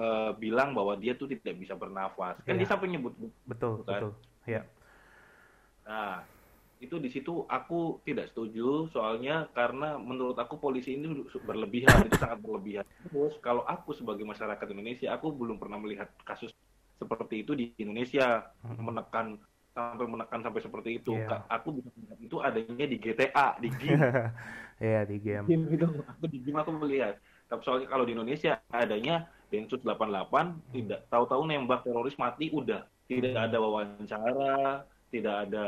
eh, 0.01 0.31
bilang 0.43 0.70
bahwa 0.77 0.93
dia 1.03 1.13
tuh 1.20 1.27
tidak 1.34 1.55
bisa 1.63 1.75
bernafas 1.81 2.36
kan 2.48 2.55
Iya. 2.55 2.62
dia 2.62 2.70
sampai 2.72 2.88
nyebut 2.93 3.13
Betul, 3.50 3.72
Bukan. 3.81 4.01
betul. 4.01 4.12
Iya. 4.50 4.62
Nah, 5.88 6.25
itu 6.84 6.96
di 7.05 7.10
situ 7.13 7.31
aku 7.50 8.01
tidak 8.08 8.25
setuju 8.34 8.89
soalnya 8.93 9.34
karena 9.58 9.98
menurut 10.10 10.38
aku 10.43 10.55
polisi 10.63 10.98
ini 10.98 11.05
berlebihan, 11.50 12.00
itu 12.08 12.17
sangat 12.22 12.39
berlebihan. 12.46 12.86
Terus 13.05 13.34
kalau 13.46 13.63
aku 13.65 13.89
sebagai 14.00 14.25
masyarakat 14.25 14.67
Indonesia, 14.74 15.08
aku 15.15 15.27
belum 15.34 15.58
pernah 15.62 15.77
melihat 15.81 16.10
kasus 16.25 16.51
seperti 17.01 17.36
itu 17.46 17.51
di 17.58 17.65
Indonesia 17.81 18.25
menekan 18.77 19.38
sampai 19.74 20.05
menekan 20.10 20.41
sampai 20.46 20.62
seperti 20.65 20.89
itu. 21.01 21.12
Ka- 21.29 21.46
Aku 21.50 21.67
bisa 21.77 21.89
melihat 21.98 22.20
itu 22.22 22.36
adanya 22.41 22.86
di 22.89 22.98
GTA, 23.03 23.48
di 23.63 23.70
game. 23.77 24.05
Iya, 24.81 25.05
di 25.05 25.17
game. 25.22 25.46
game 25.48 25.63
itu 25.75 25.86
aku 26.12 26.25
di 26.34 26.38
game 26.46 26.60
aku 26.62 26.72
melihat. 26.81 27.15
Soalnya 27.60 27.91
kalau 27.91 28.08
di 28.08 28.15
Indonesia 28.15 28.63
adanya 28.72 29.27
Densus 29.51 29.84
88 29.84 30.72
tidak 30.72 31.12
tahu-tahu 31.12 31.43
nembak 31.43 31.84
teroris 31.84 32.15
mati 32.15 32.48
udah 32.55 32.88
tidak 33.12 33.36
ada 33.36 33.58
wawancara, 33.60 34.88
tidak 35.12 35.36
ada 35.48 35.65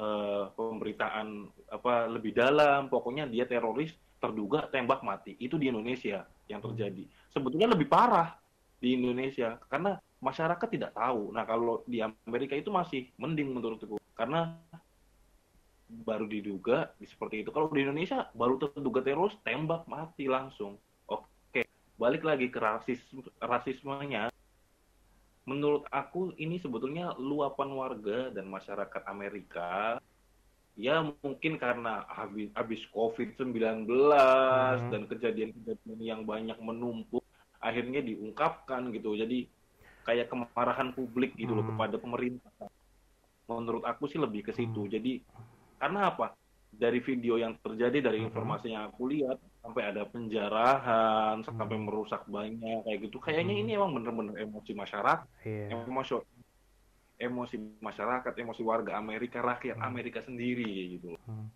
eh, 0.00 0.44
pemberitaan 0.56 1.44
apa 1.68 2.08
lebih 2.08 2.32
dalam, 2.32 2.88
pokoknya 2.88 3.28
dia 3.28 3.44
teroris 3.44 3.92
terduga 4.16 4.64
tembak 4.72 5.04
mati. 5.04 5.36
Itu 5.36 5.60
di 5.60 5.68
Indonesia 5.68 6.24
yang 6.48 6.64
terjadi. 6.64 7.04
Sebetulnya 7.28 7.68
lebih 7.68 7.92
parah 7.92 8.40
di 8.80 8.96
Indonesia 8.96 9.60
karena 9.68 10.00
masyarakat 10.24 10.68
tidak 10.72 10.92
tahu. 10.96 11.36
Nah, 11.36 11.44
kalau 11.44 11.84
di 11.84 12.00
Amerika 12.00 12.56
itu 12.56 12.72
masih 12.72 13.12
mending 13.20 13.52
menurutku 13.52 14.00
karena 14.16 14.56
baru 15.90 16.24
diduga 16.24 16.92
di 16.96 17.04
seperti 17.04 17.44
itu. 17.44 17.50
Kalau 17.52 17.68
di 17.68 17.84
Indonesia 17.84 18.28
baru 18.32 18.56
terduga 18.56 19.04
teroris 19.04 19.36
tembak 19.44 19.84
mati 19.84 20.24
langsung. 20.24 20.80
Balik 22.00 22.24
lagi 22.24 22.48
ke 22.48 22.56
rasis 22.56 22.96
rasismenya. 23.36 24.32
Menurut 25.44 25.84
aku 25.92 26.32
ini 26.40 26.56
sebetulnya 26.56 27.12
luapan 27.20 27.68
warga 27.76 28.18
dan 28.32 28.48
masyarakat 28.48 29.02
Amerika 29.04 30.00
ya 30.80 31.04
mungkin 31.04 31.60
karena 31.60 32.08
habis 32.08 32.48
habis 32.56 32.80
COVID-19 32.96 33.84
Hmm. 33.84 34.88
dan 34.88 35.02
kejadian-kejadian 35.04 36.00
yang 36.00 36.20
banyak 36.24 36.56
menumpuk 36.56 37.20
akhirnya 37.60 38.00
diungkapkan 38.00 38.88
gitu. 38.96 39.12
Jadi 39.12 39.44
kayak 40.08 40.32
kemarahan 40.32 40.96
publik 40.96 41.36
gitu 41.36 41.52
loh 41.52 41.68
Hmm. 41.68 41.76
kepada 41.76 41.96
pemerintah. 42.00 42.72
Menurut 43.44 43.84
aku 43.84 44.08
sih 44.08 44.16
lebih 44.16 44.48
ke 44.48 44.52
situ. 44.56 44.88
Hmm. 44.88 44.92
Jadi 44.92 45.20
karena 45.76 46.08
apa? 46.14 46.32
Dari 46.70 47.02
video 47.02 47.34
yang 47.36 47.58
terjadi, 47.58 47.98
dari 47.98 48.22
Mhm. 48.22 48.26
informasi 48.30 48.70
yang 48.70 48.86
aku 48.88 49.10
lihat, 49.10 49.36
sampai 49.60 49.82
ada 49.90 50.02
penjarahan, 50.08 51.34
sampai 51.44 51.76
Hmm. 51.76 51.84
merusak 51.86 52.22
banyak 52.36 52.78
kayak 52.86 52.98
gitu. 53.06 53.16
Kayaknya 53.20 53.54
Hmm. 53.54 53.62
ini 53.62 53.70
emang 53.78 53.90
bener-bener 53.96 54.34
emosi 54.44 54.72
masyarakat, 54.72 55.28
Iya. 55.44 55.68
emosi 55.76 56.12
emosi 57.20 57.56
masyarakat, 57.88 58.32
emosi 58.42 58.62
warga 58.70 58.92
Amerika, 59.02 59.38
rakyat 59.44 59.76
Hmm. 59.76 59.86
Amerika 59.90 60.20
sendiri 60.24 60.96
gitu. 60.96 61.14
Hmm. 61.26 61.46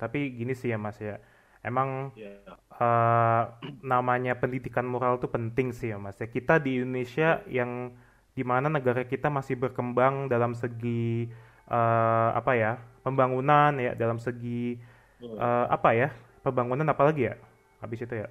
Tapi 0.00 0.18
gini 0.38 0.54
sih 0.56 0.70
ya 0.72 0.78
Mas 0.80 0.98
ya. 1.02 1.18
Emang 1.64 2.12
Ya, 2.14 2.58
eh, 2.78 3.42
namanya 3.82 4.32
pendidikan 4.42 4.86
moral 4.86 5.18
tuh 5.22 5.30
penting 5.30 5.70
sih 5.74 5.92
ya 5.94 5.98
Mas 6.00 6.18
ya. 6.22 6.28
Kita 6.30 6.58
di 6.62 6.80
Indonesia 6.82 7.42
yang 7.50 7.94
di 8.36 8.42
mana 8.46 8.68
negara 8.70 9.02
kita 9.06 9.28
masih 9.30 9.58
berkembang 9.58 10.30
dalam 10.32 10.54
segi 10.54 11.28
eh, 11.68 12.30
apa 12.40 12.52
ya 12.56 12.72
pembangunan 13.04 13.72
ya 13.78 13.92
dalam 13.98 14.18
segi 14.22 14.78
eh, 15.22 15.66
apa 15.68 15.90
ya 15.96 16.08
pembangunan 16.48 16.88
apalagi 16.88 17.28
ya 17.30 17.34
habis 17.82 18.00
itu 18.02 18.14
ya 18.24 18.28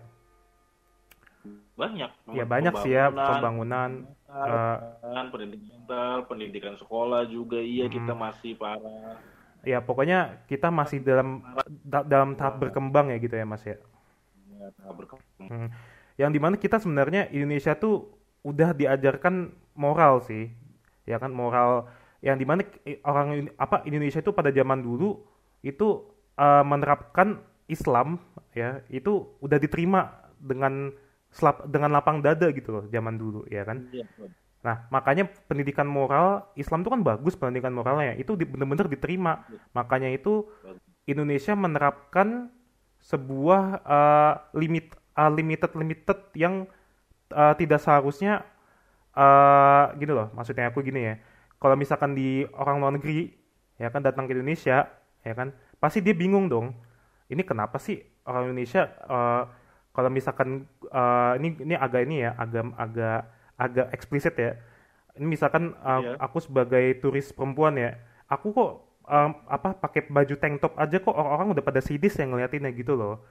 banyak. 1.78 2.10
ya 2.34 2.44
banyak 2.44 2.74
sih 2.82 2.92
ya 2.98 3.14
Pembangunan, 3.14 3.90
eh, 4.28 4.78
kan, 5.02 5.26
pendidikan 5.30 5.78
mental, 5.88 6.16
pendidikan 6.28 6.76
sekolah 6.76 7.22
juga 7.30 7.62
iya 7.62 7.86
Mhm. 7.88 7.94
kita 7.96 8.14
masih 8.18 8.52
parah. 8.58 9.16
ya 9.66 9.80
pokoknya 9.84 10.48
kita 10.48 10.68
masih 10.72 11.00
dalam 11.04 11.44
da- 11.84 12.06
dalam 12.06 12.38
tahap 12.40 12.62
berkembang 12.62 13.12
ya 13.12 13.18
gitu 13.20 13.36
ya 13.36 13.46
Mas 13.46 13.64
ya 13.64 13.78
Ya, 14.58 14.74
tahap 14.74 14.96
berkembang. 15.06 15.48
Hmm. 15.48 15.70
Yang 16.18 16.32
di 16.34 16.40
mana 16.42 16.56
kita 16.58 16.78
sebenarnya 16.82 17.30
Indonesia 17.30 17.78
tuh 17.78 18.10
udah 18.42 18.74
diajarkan 18.74 19.54
moral 19.78 20.18
sih, 20.26 20.50
ya 21.06 21.22
kan 21.22 21.30
moral. 21.30 21.86
Yang 22.26 22.38
di 22.42 22.46
mana 22.50 22.62
orang 23.06 23.28
apa 23.62 23.86
Indonesia 23.86 24.18
itu 24.18 24.34
pada 24.34 24.50
zaman 24.50 24.82
dulu 24.82 25.22
itu 25.62 26.10
eh, 26.38 26.64
menerapkan 26.66 27.38
Islam, 27.68 28.18
ya 28.56 28.82
itu 28.88 29.28
udah 29.44 29.60
diterima 29.60 30.32
dengan 30.40 30.92
selap, 31.32 31.68
dengan 31.68 31.92
lapang 31.92 32.24
dada 32.24 32.48
gitu 32.52 32.72
loh 32.72 32.84
zaman 32.88 33.20
dulu, 33.20 33.44
ya 33.52 33.68
kan. 33.68 33.84
Iya, 33.92 34.08
Nah 34.64 34.90
makanya 34.92 35.30
pendidikan 35.48 35.88
moral 35.88 36.48
Islam 36.60 36.82
tuh 36.84 36.92
kan 36.96 37.02
bagus 37.04 37.38
pendidikan 37.38 37.72
moralnya, 37.76 38.16
itu 38.18 38.34
di- 38.40 38.48
bener-bener 38.48 38.88
diterima. 38.90 39.46
Makanya 39.76 40.12
itu 40.12 40.48
Indonesia 41.08 41.54
menerapkan 41.56 42.52
sebuah 43.00 43.64
eh, 43.86 44.34
limit 44.58 44.92
uh, 45.16 45.32
limited 45.32 45.72
limited 45.74 46.20
yang 46.38 46.68
uh, 47.34 47.54
tidak 47.58 47.80
seharusnya 47.82 48.46
uh, 49.18 49.92
gini 49.98 50.12
loh 50.14 50.30
maksudnya 50.38 50.70
aku 50.70 50.86
gini 50.86 51.02
ya. 51.14 51.16
Kalau 51.58 51.74
misalkan 51.74 52.14
di 52.14 52.46
orang 52.54 52.78
luar 52.78 52.94
negeri 53.00 53.34
ya 53.82 53.90
kan 53.90 54.06
datang 54.06 54.30
ke 54.30 54.38
Indonesia 54.38 54.86
ya 55.26 55.34
kan 55.34 55.54
pasti 55.82 56.02
dia 56.02 56.14
bingung 56.14 56.50
dong 56.50 56.74
ini 57.28 57.42
kenapa 57.44 57.78
sih 57.78 58.00
orang 58.28 58.52
Indonesia 58.52 58.88
uh, 59.08 59.44
kalau 59.92 60.10
misalkan 60.14 60.70
uh, 60.92 61.34
ini 61.40 61.58
ini 61.64 61.76
agak 61.76 62.02
ini 62.06 62.26
ya 62.28 62.32
agak 62.38 62.64
agak 62.78 63.20
agak 63.58 63.88
eksplisit 63.94 64.36
ya 64.38 64.56
ini 65.18 65.34
misalkan 65.34 65.74
uh, 65.82 66.02
Iya. 66.04 66.12
aku 66.22 66.38
sebagai 66.44 66.86
turis 67.02 67.34
perempuan 67.34 67.76
ya 67.76 67.98
aku 68.30 68.54
kok 68.54 68.72
um, 69.08 69.32
apa 69.50 69.74
pakai 69.76 70.06
baju 70.08 70.36
tank 70.38 70.62
top 70.62 70.74
aja 70.78 70.98
kok 71.02 71.16
orang-orang 71.16 71.58
udah 71.58 71.64
pada 71.66 71.82
sidis 71.82 72.16
yang 72.22 72.36
ngeliatinnya 72.36 72.72
gitu 72.76 72.94
loh 72.94 73.24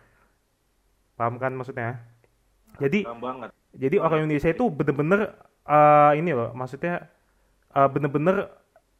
paham 1.16 1.40
kan 1.40 1.54
maksudnya 1.54 2.02
jadi 2.76 3.08
banget. 3.08 3.50
jadi 3.72 3.96
orang 4.00 4.28
Indonesia 4.28 4.52
itu 4.52 4.68
bener-bener 4.68 5.32
eh, 5.66 6.12
ini 6.20 6.30
loh, 6.32 6.50
maksudnya 6.54 7.08
eh, 7.74 7.88
bener-bener 7.90 8.48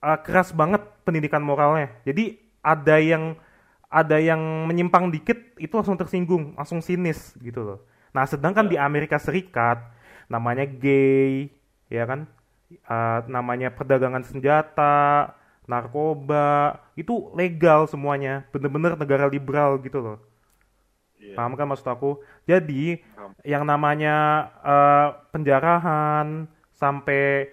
eh, 0.03 0.19
keras 0.25 0.53
banget 0.53 0.83
pendidikan 1.07 1.41
moralnya. 1.41 1.93
Jadi 2.05 2.37
ada 2.61 2.97
yang 2.99 3.39
ada 3.97 4.21
yang 4.21 4.69
menyimpang 4.69 5.09
dikit 5.09 5.57
itu 5.57 5.73
langsung 5.73 5.97
tersinggung, 5.97 6.53
langsung 6.53 6.85
sinis 6.85 7.33
gitu 7.41 7.65
loh. 7.65 7.79
Nah, 8.13 8.29
sedangkan 8.29 8.69
di 8.69 8.77
Amerika 8.77 9.17
Serikat 9.17 9.81
namanya 10.29 10.69
gay, 10.69 11.49
ya 11.89 12.05
kan? 12.05 12.29
Eh, 12.69 13.19
namanya 13.33 13.73
perdagangan 13.73 14.21
senjata, 14.21 15.33
narkoba, 15.65 16.77
itu 16.93 17.33
legal 17.33 17.89
semuanya. 17.89 18.45
Bener-bener 18.53 19.01
negara 19.01 19.25
liberal 19.33 19.81
gitu 19.81 20.05
loh. 20.05 20.19
Iya. 21.17 21.33
Paham 21.33 21.57
kan 21.57 21.65
maksud 21.65 21.89
aku? 21.89 22.21
Jadi 22.45 23.01
Paham. 23.17 23.33
yang 23.49 23.65
namanya 23.65 24.17
eh, 24.61 25.09
penjarahan 25.33 26.45
sampai 26.77 27.49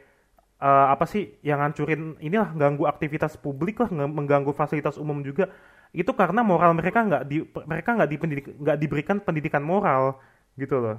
eh, 0.59 0.85
apa 0.91 1.07
sih 1.07 1.39
yang 1.39 1.63
ngancurin 1.63 2.19
inilah 2.19 2.51
ganggu 2.51 2.83
aktivitas 2.83 3.39
publik 3.39 3.79
lah, 3.79 3.87
mengganggu 3.91 4.51
fasilitas 4.51 4.99
umum 4.99 5.23
juga. 5.23 5.47
Itu 5.93 6.11
karena 6.21 6.41
moral 6.41 6.71
mereka 6.79 6.99
nggak 7.07 7.23
di 7.31 7.37
mereka 7.71 7.89
nggak 7.97 8.09
dipendidik 8.13 8.45
nggak 8.63 8.77
diberikan 8.81 9.17
pendidikan 9.25 9.63
moral 9.71 10.17
gitu 10.61 10.75
loh. 10.83 10.97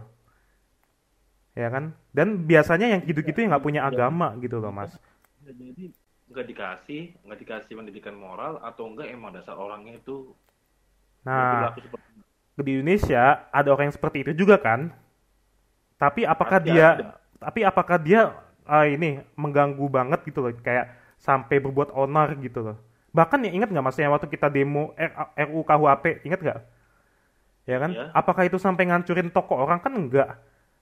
Ya 1.63 1.69
kan? 1.75 1.85
Dan 2.17 2.29
biasanya 2.51 2.87
yang 2.93 3.03
gitu-gitu 3.09 3.39
yang 3.43 3.51
nggak 3.55 3.65
punya 3.67 3.81
agama 3.91 4.35
gitu 4.43 4.57
loh, 4.63 4.73
Mas. 4.79 4.93
Bisa 5.39 5.53
jadi 5.61 5.85
nggak 6.31 6.47
dikasih, 6.51 7.03
nggak 7.25 7.39
dikasih 7.43 7.75
pendidikan 7.79 8.17
moral 8.25 8.53
atau 8.69 8.85
enggak 8.91 9.09
emang 9.15 9.31
dasar 9.37 9.55
orangnya 9.65 9.93
itu 10.01 10.17
Nah, 11.25 11.73
seperti 12.55 12.67
di 12.67 12.71
Indonesia 12.81 13.25
ada 13.51 13.69
orang 13.75 13.91
yang 13.91 13.97
seperti 13.99 14.19
itu 14.27 14.33
juga 14.47 14.57
kan? 14.67 14.81
Tapi 15.99 16.23
apakah 16.27 16.59
dia 16.63 16.89
ada. 16.99 17.09
tapi 17.39 17.61
apakah 17.67 17.97
dia 18.01 18.33
ah, 18.65 18.87
ini 18.89 19.21
mengganggu 19.37 19.85
banget 19.91 20.21
gitu 20.29 20.41
loh 20.45 20.53
kayak 20.65 20.87
sampai 21.21 21.57
berbuat 21.61 21.93
onar 21.95 22.35
gitu 22.41 22.61
loh. 22.73 22.77
Bahkan 23.15 23.47
ya 23.47 23.51
ingat 23.55 23.71
nggak 23.71 23.85
mas 23.87 23.97
yang 23.97 24.11
waktu 24.11 24.27
kita 24.27 24.51
demo 24.51 24.91
RUU 25.39 25.63
KUHP 25.63 26.27
ingat 26.27 26.41
nggak? 26.43 26.61
Ya 27.65 27.79
kan? 27.79 27.91
Iya. 27.95 28.11
Apakah 28.11 28.43
itu 28.45 28.59
sampai 28.59 28.91
ngancurin 28.91 29.31
toko 29.31 29.55
orang 29.55 29.79
kan 29.79 29.95
enggak? 29.95 30.37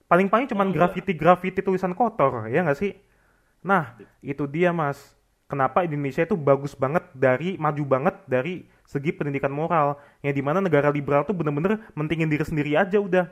Paling-paling 0.09 0.49
cuman 0.49 0.73
Enggak. 0.73 0.97
grafiti-grafiti 0.97 1.61
tulisan 1.61 1.93
kotor 1.93 2.49
ya 2.49 2.65
nggak 2.65 2.79
sih? 2.81 2.97
Nah 3.61 3.95
itu 4.19 4.49
dia 4.49 4.73
mas. 4.73 5.13
Kenapa 5.47 5.85
Indonesia 5.85 6.25
itu 6.25 6.33
bagus 6.33 6.73
banget 6.73 7.05
dari 7.13 7.61
maju 7.61 7.83
banget 7.85 8.15
dari 8.25 8.65
segi 8.89 9.13
pendidikan 9.13 9.53
moral 9.53 10.01
yang 10.25 10.33
di 10.33 10.41
mana 10.41 10.57
negara 10.57 10.89
liberal 10.89 11.21
tuh 11.29 11.37
bener-bener 11.37 11.77
mentingin 11.93 12.25
diri 12.25 12.41
sendiri 12.41 12.73
aja 12.73 12.97
udah 12.97 13.29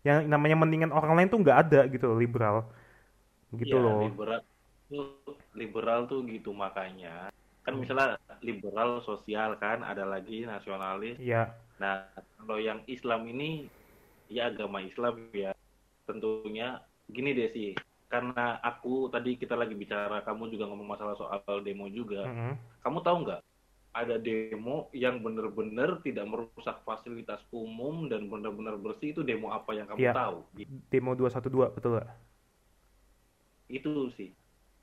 yang 0.00 0.24
namanya 0.24 0.56
mentingin 0.56 0.88
orang 0.88 1.12
lain 1.12 1.28
tuh 1.28 1.40
nggak 1.44 1.58
ada 1.68 1.80
gitu 1.92 2.08
loh 2.08 2.18
liberal 2.18 2.56
gitu 3.52 3.76
ya, 3.76 3.82
loh 3.82 4.00
liberal 4.04 4.40
tuh 4.88 5.06
liberal 5.52 6.00
tuh 6.08 6.20
gitu 6.24 6.50
makanya 6.54 7.28
kan 7.68 7.76
misalnya 7.76 8.16
liberal 8.40 9.04
sosial 9.04 9.60
kan 9.60 9.84
ada 9.84 10.08
lagi 10.08 10.48
nasionalis. 10.48 11.20
Iya. 11.20 11.52
Nah 11.76 12.08
kalau 12.40 12.56
yang 12.56 12.80
Islam 12.88 13.28
ini 13.28 13.68
ya 14.32 14.48
agama 14.48 14.80
Islam 14.80 15.28
ya 15.36 15.52
tentunya 16.08 16.80
gini 17.04 17.36
deh 17.36 17.52
sih. 17.52 17.70
Karena 18.08 18.56
aku 18.64 19.12
tadi 19.12 19.36
kita 19.36 19.52
lagi 19.52 19.76
bicara 19.76 20.24
kamu 20.24 20.48
juga 20.48 20.64
ngomong 20.64 20.88
masalah 20.88 21.12
soal 21.12 21.60
demo 21.60 21.92
juga. 21.92 22.24
Mm-mm. 22.24 22.56
kamu 22.80 22.98
tahu 23.04 23.16
nggak 23.28 23.40
ada 23.92 24.16
demo 24.16 24.88
yang 24.96 25.20
bener-bener 25.20 26.00
tidak 26.00 26.24
merusak 26.24 26.80
fasilitas 26.88 27.44
umum 27.52 28.08
dan 28.08 28.32
bener-bener 28.32 28.80
bersih 28.80 29.12
itu 29.12 29.20
demo 29.20 29.52
apa 29.52 29.76
yang 29.76 29.84
kamu 29.92 30.08
Iya. 30.08 30.12
tahu? 30.16 30.36
Demo 30.88 31.12
212 31.12 31.76
betul 31.76 32.00
gak? 32.00 32.08
itu 33.68 34.08
sih 34.16 34.32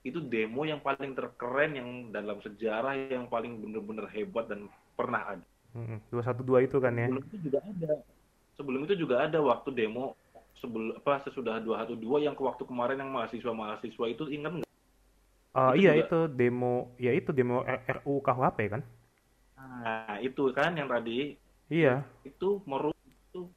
itu 0.06 0.22
demo 0.22 0.62
yang 0.70 0.78
paling 0.86 1.18
terkeren 1.18 1.72
yang 1.74 1.89
dalam 2.13 2.38
sejarah 2.46 2.94
yang 3.10 3.26
paling 3.26 3.58
bener-bener 3.58 4.06
hebat 4.13 4.46
dan 4.46 4.70
pernah 4.94 5.34
ada. 5.34 5.46
Mm-mm. 5.74 6.00
212 6.13 6.70
itu 6.70 6.78
kan 6.78 6.94
ya? 6.94 7.10
Sebelum 7.10 7.26
itu 7.26 7.38
juga 7.41 7.60
ada. 7.65 7.94
Sebelum 8.56 8.80
itu 8.86 8.96
juga 8.96 9.15
ada 9.26 9.39
waktu 9.41 9.70
demo 9.74 10.13
sebelum 10.62 10.96
apa 10.96 11.26
sesudah 11.28 11.60
212 11.60 12.22
yang 12.22 12.38
ke 12.38 12.44
waktu 12.46 12.63
kemarin 12.63 13.02
yang 13.02 13.12
mahasiswa 13.12 13.52
mahasiswa 13.52 14.06
itu 14.08 14.24
ingat 14.30 14.62
nggak? 14.62 14.72
Itu 14.72 15.74
iya 15.82 15.91
juga. 15.98 16.04
itu 16.06 16.20
demo 16.38 16.94
ya 17.02 17.12
itu 17.12 17.34
demo 17.36 17.65
RUU 17.65 18.22
KUHP 18.22 18.60
kan? 18.72 18.82
Nah 19.60 20.15
itu 20.22 20.54
kan 20.54 20.78
yang 20.78 20.88
tadi. 20.88 21.36
Iya. 21.68 22.06
Itu 22.24 22.62
meru 22.70 22.94
itu 23.10 23.52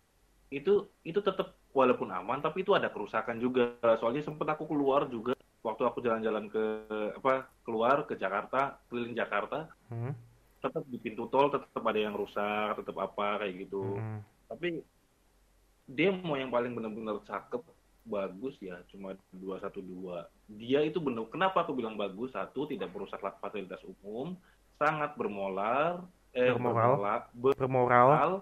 itu 0.49 0.75
itu 1.05 1.21
tetap 1.21 1.55
walaupun 1.77 2.11
aman 2.11 2.41
tapi 2.43 2.67
itu 2.67 2.75
ada 2.75 2.91
kerusakan 2.91 3.39
juga. 3.39 3.79
Soalnya 4.03 4.27
sempat 4.27 4.59
aku 4.59 4.67
keluar 4.67 5.07
juga 5.07 5.38
waktu 5.69 5.83
aku 5.85 6.01
jalan-jalan 6.01 6.49
ke 6.49 6.65
apa 7.15 7.45
keluar 7.61 8.09
ke 8.09 8.17
Jakarta 8.17 8.81
keliling 8.89 9.13
Jakarta 9.13 9.69
Mm, 9.89 10.13
tetap 10.61 10.85
di 10.85 11.01
pintu 11.01 11.29
tol 11.29 11.49
tetap 11.49 11.81
ada 11.81 11.97
yang 11.97 12.13
rusak 12.13 12.77
tetap 12.77 12.97
apa 12.99 13.41
kayak 13.41 13.65
gitu. 13.65 13.97
Mm, 13.97 14.21
tapi 14.45 14.69
demo 15.89 16.37
yang 16.37 16.53
paling 16.53 16.77
benar-benar 16.77 17.25
cakep 17.25 17.65
bagus 18.05 18.57
ya 18.61 18.77
cuma 18.89 19.17
212 19.33 20.29
dia 20.49 20.81
itu 20.81 21.01
benar 21.01 21.29
kenapa 21.29 21.65
aku 21.65 21.73
bilang 21.73 21.97
bagus? 21.97 22.33
Satu 22.33 22.65
tidak 22.65 22.93
merusak 22.93 23.21
fasilitas 23.41 23.81
umum 23.85 24.37
sangat 24.77 25.17
bermolar 25.17 26.05
eh 26.33 26.53
Bermoral. 26.53 27.01
bermola- 27.01 27.29
bermoral. 27.33 28.09
bermoral. 28.09 28.33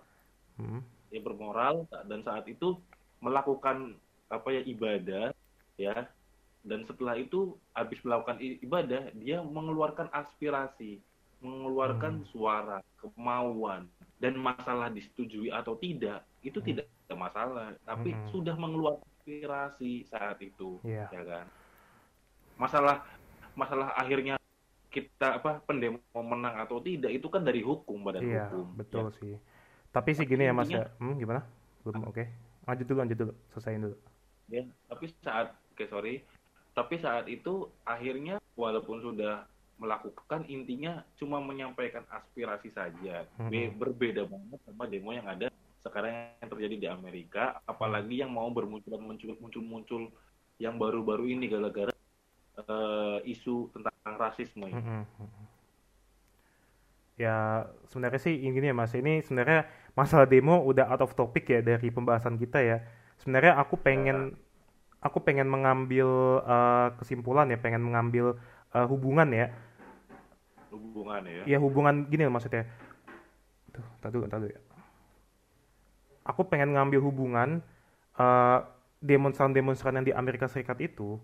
Mm, 0.56 0.80
ya 1.06 1.20
bermoral 1.22 1.74
dan 1.86 2.20
saat 2.22 2.46
itu 2.46 2.74
melakukan 3.18 3.94
apa 4.26 4.48
ya 4.50 4.62
ibadah 4.66 5.26
ya 5.78 6.10
dan 6.66 6.82
setelah 6.82 7.14
itu 7.14 7.54
habis 7.70 8.02
melakukan 8.02 8.36
ibadah 8.42 9.14
dia 9.14 9.38
mengeluarkan 9.40 10.10
aspirasi 10.10 10.98
mengeluarkan 11.38 12.26
suara 12.32 12.80
kemauan 12.98 13.86
dan 14.18 14.34
masalah 14.40 14.88
disetujui 14.90 15.52
atau 15.52 15.76
tidak 15.78 16.24
itu 16.40 16.58
Hmm. 16.58 16.66
tidak 16.66 16.84
ada 17.06 17.14
masalah. 17.14 17.66
Tapi 17.84 18.10
Hmm. 18.10 18.26
sudah 18.32 18.56
mengeluarkan 18.56 19.04
aspirasi 19.20 20.08
saat 20.08 20.40
itu 20.40 20.80
Iya. 20.82 21.06
ya 21.12 21.22
kan? 21.22 21.46
Masalah 22.56 23.04
masalah 23.52 23.92
akhirnya 23.96 24.40
kita 24.88 25.36
apa 25.40 25.60
pendemo 25.68 26.00
menang 26.16 26.56
atau 26.56 26.80
tidak 26.80 27.12
itu 27.12 27.28
kan 27.28 27.44
dari 27.44 27.60
hukum 27.60 28.00
badan 28.00 28.24
iya 28.24 28.48
hukum 28.48 28.72
betul 28.74 29.06
ya. 29.12 29.16
sih. 29.20 29.34
Tapi 29.92 30.10
sih 30.16 30.24
gini 30.24 30.48
ya 30.48 30.52
mas 30.56 30.72
ya. 30.72 30.88
Hmm, 30.96 31.20
gimana? 31.20 31.44
Belum 31.84 32.08
oke. 32.08 32.24
Lanjut 32.64 32.86
dulu 32.88 32.98
lanjut 33.04 33.18
dulu. 33.20 33.32
Selesaiin 33.52 33.84
dulu. 33.84 33.96
Ya 34.48 34.62
tapi 34.88 35.04
saat 35.20 35.52
oke 35.76 35.84
sorry 35.90 36.24
tapi 36.76 37.00
saat 37.00 37.24
itu 37.32 37.72
akhirnya 37.88 38.36
walaupun 38.52 39.00
sudah 39.00 39.48
melakukan 39.80 40.44
intinya 40.48 41.00
cuma 41.16 41.40
menyampaikan 41.40 42.04
aspirasi 42.12 42.68
saja. 42.68 43.24
Be- 43.48 43.72
berbeda 43.72 44.28
banget 44.28 44.60
sama 44.68 44.84
demo 44.84 45.16
yang 45.16 45.24
ada 45.24 45.48
sekarang 45.80 46.36
yang 46.40 46.50
terjadi 46.52 46.76
di 46.76 46.88
Amerika. 46.88 47.64
Apalagi 47.64 48.20
yang 48.20 48.28
mau 48.28 48.52
bermunculan 48.52 49.00
muncul 49.00 49.32
muncul 49.40 49.64
muncul 49.64 50.02
yang 50.60 50.76
baru-baru 50.76 51.32
ini 51.32 51.48
gara-gara 51.48 51.92
eh, 52.60 53.18
isu 53.24 53.72
tentang 53.72 53.96
rasisme 54.16 54.68
ini. 54.68 54.80
Ya 57.16 57.64
sebenarnya 57.88 58.20
sih 58.20 58.36
gini 58.36 58.68
ya 58.68 58.76
mas, 58.76 58.92
ini 58.92 59.24
sebenarnya 59.24 59.64
masalah 59.96 60.28
demo 60.28 60.60
udah 60.60 60.92
out 60.92 61.00
of 61.08 61.16
topic 61.16 61.48
ya 61.48 61.64
dari 61.64 61.88
pembahasan 61.88 62.36
kita 62.36 62.60
ya. 62.60 62.84
Sebenarnya 63.16 63.56
aku 63.56 63.80
pengen 63.80 64.36
aku 65.06 65.22
pengen 65.22 65.46
mengambil 65.46 66.42
eh, 66.42 66.88
kesimpulan 66.98 67.46
ya, 67.46 67.58
pengen 67.58 67.86
mengambil 67.86 68.34
eh, 68.74 68.86
hubungan 68.90 69.28
ya. 69.30 69.48
hubungan 70.74 71.22
ya 71.24 71.42
Ya 71.48 71.58
hubungan 71.62 72.04
gini 72.10 72.26
loh 72.28 72.34
maksudnya. 72.36 72.66
Tuh, 73.72 73.86
tar 74.02 74.10
dulu 74.12 74.26
ya. 74.50 74.60
Aku 76.26 76.42
pengen 76.50 76.74
ngambil 76.74 77.00
hubungan 77.00 77.62
eh, 78.18 78.58
demonstran-demonstran 79.00 79.96
yang 80.02 80.06
di 80.06 80.12
Amerika 80.12 80.50
Serikat 80.50 80.76
itu 80.82 81.22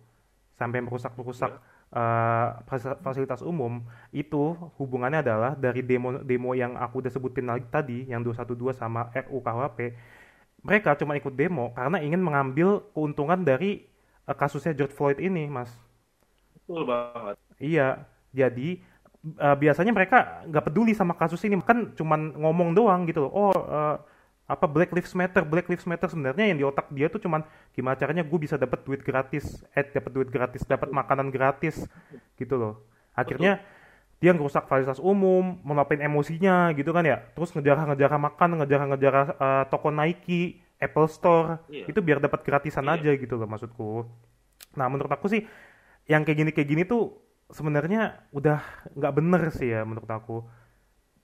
sampai 0.54 0.78
merusak-merusak 0.84 1.52
eh, 1.92 2.48
fas- 2.70 3.00
fasilitas 3.02 3.42
umum 3.42 3.82
itu 4.14 4.54
hubungannya 4.78 5.24
adalah 5.24 5.52
dari 5.58 5.82
demo 5.82 6.22
demo 6.22 6.54
yang 6.54 6.78
aku 6.78 7.02
udah 7.02 7.12
sebutin 7.12 7.50
tadi 7.68 8.06
yang 8.06 8.22
212 8.22 8.76
sama 8.76 9.10
RUU 9.12 9.42
KUHP 9.42 9.78
mereka 10.62 10.94
cuma 10.94 11.18
ikut 11.18 11.34
demo 11.34 11.74
karena 11.74 11.98
ingin 11.98 12.22
mengambil 12.22 12.86
keuntungan 12.94 13.42
dari 13.42 13.86
uh, 14.30 14.34
kasusnya 14.34 14.72
George 14.72 14.94
Floyd 14.94 15.18
ini, 15.18 15.50
Mas. 15.50 15.70
Betul 16.62 16.86
banget. 16.86 17.36
Iya, 17.58 18.06
jadi 18.30 18.78
uh, 19.42 19.56
biasanya 19.58 19.92
mereka 19.92 20.46
nggak 20.46 20.64
peduli 20.70 20.94
sama 20.94 21.18
kasus 21.18 21.42
ini, 21.42 21.58
kan 21.62 21.90
cuman 21.98 22.38
ngomong 22.38 22.72
doang 22.72 23.04
gitu 23.10 23.26
loh. 23.26 23.32
Oh, 23.34 23.50
uh, 23.50 23.98
apa 24.46 24.66
Black 24.68 24.92
Lives 24.92 25.14
Matter, 25.16 25.42
Black 25.46 25.66
Lives 25.70 25.86
Matter 25.88 26.10
sebenarnya 26.10 26.44
yang 26.50 26.58
di 26.60 26.66
otak 26.66 26.90
dia 26.92 27.08
tuh 27.08 27.22
cuman 27.22 27.46
gimana 27.72 27.96
caranya 27.96 28.22
gue 28.22 28.38
bisa 28.38 28.60
dapat 28.60 28.84
duit 28.84 29.00
gratis, 29.00 29.64
eh 29.72 29.86
dapat 29.86 30.10
duit 30.12 30.28
gratis, 30.28 30.62
dapat 30.66 30.92
makanan 30.92 31.32
gratis 31.32 31.86
gitu 32.36 32.54
loh. 32.58 32.74
Akhirnya 33.16 33.62
dia 34.22 34.30
ngerusak 34.30 34.70
fasilitas 34.70 35.02
umum, 35.02 35.58
meluapin 35.66 35.98
emosinya 35.98 36.70
gitu 36.72 36.94
kan 36.94 37.02
ya. 37.02 37.18
Terus 37.34 37.50
ngejar-ngejar 37.50 38.14
makan, 38.14 38.62
ngejar-ngejar 38.62 39.14
uh, 39.34 39.64
toko 39.66 39.90
Nike, 39.90 40.62
Apple 40.78 41.10
Store, 41.10 41.58
Iya. 41.66 41.90
itu 41.90 41.98
biar 41.98 42.22
dapat 42.22 42.46
gratisan 42.46 42.86
Iya. 42.86 43.02
aja 43.02 43.10
gitu 43.18 43.34
loh 43.34 43.50
maksudku. 43.50 44.06
Nah 44.78 44.86
menurut 44.86 45.10
aku 45.10 45.26
sih 45.26 45.42
yang 46.06 46.22
kayak 46.22 46.38
gini 46.38 46.50
kayak 46.50 46.68
gini 46.70 46.82
tuh 46.86 47.18
sebenarnya 47.50 48.30
udah 48.30 48.62
nggak 48.94 49.12
bener 49.12 49.42
sih 49.50 49.74
ya 49.74 49.82
menurut 49.82 50.06
aku. 50.06 50.46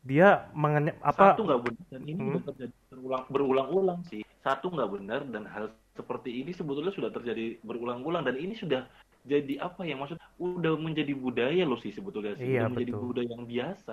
Dia 0.02 0.50
mengenya 0.50 0.98
apa? 0.98 1.34
Satu 1.34 1.46
nggak 1.46 1.60
benar 1.62 1.84
dan 1.90 2.02
ini 2.02 2.18
Hmm. 2.18 2.42
terjadi 2.42 2.74
berulang 2.90 3.24
berulang-ulang 3.30 4.00
sih. 4.06 4.22
Satu 4.42 4.70
nggak 4.70 4.90
benar 4.90 5.20
dan 5.30 5.46
hal 5.46 5.70
seperti 5.94 6.42
ini 6.42 6.50
sebetulnya 6.50 6.90
sudah 6.90 7.10
terjadi 7.10 7.58
berulang-ulang 7.62 8.22
dan 8.22 8.34
ini 8.34 8.54
sudah 8.54 8.86
jadi 9.32 9.52
apa 9.66 9.80
ya 9.90 9.94
maksud 10.00 10.18
udah 10.40 10.72
menjadi 10.86 11.12
budaya 11.24 11.62
loh 11.70 11.78
sih 11.82 11.92
sebetulnya 11.96 12.32
sih 12.40 12.48
Iya, 12.48 12.58
udah 12.58 12.68
menjadi 12.72 12.92
betul. 12.92 13.00
budaya 13.08 13.28
yang 13.34 13.44
biasa. 13.52 13.92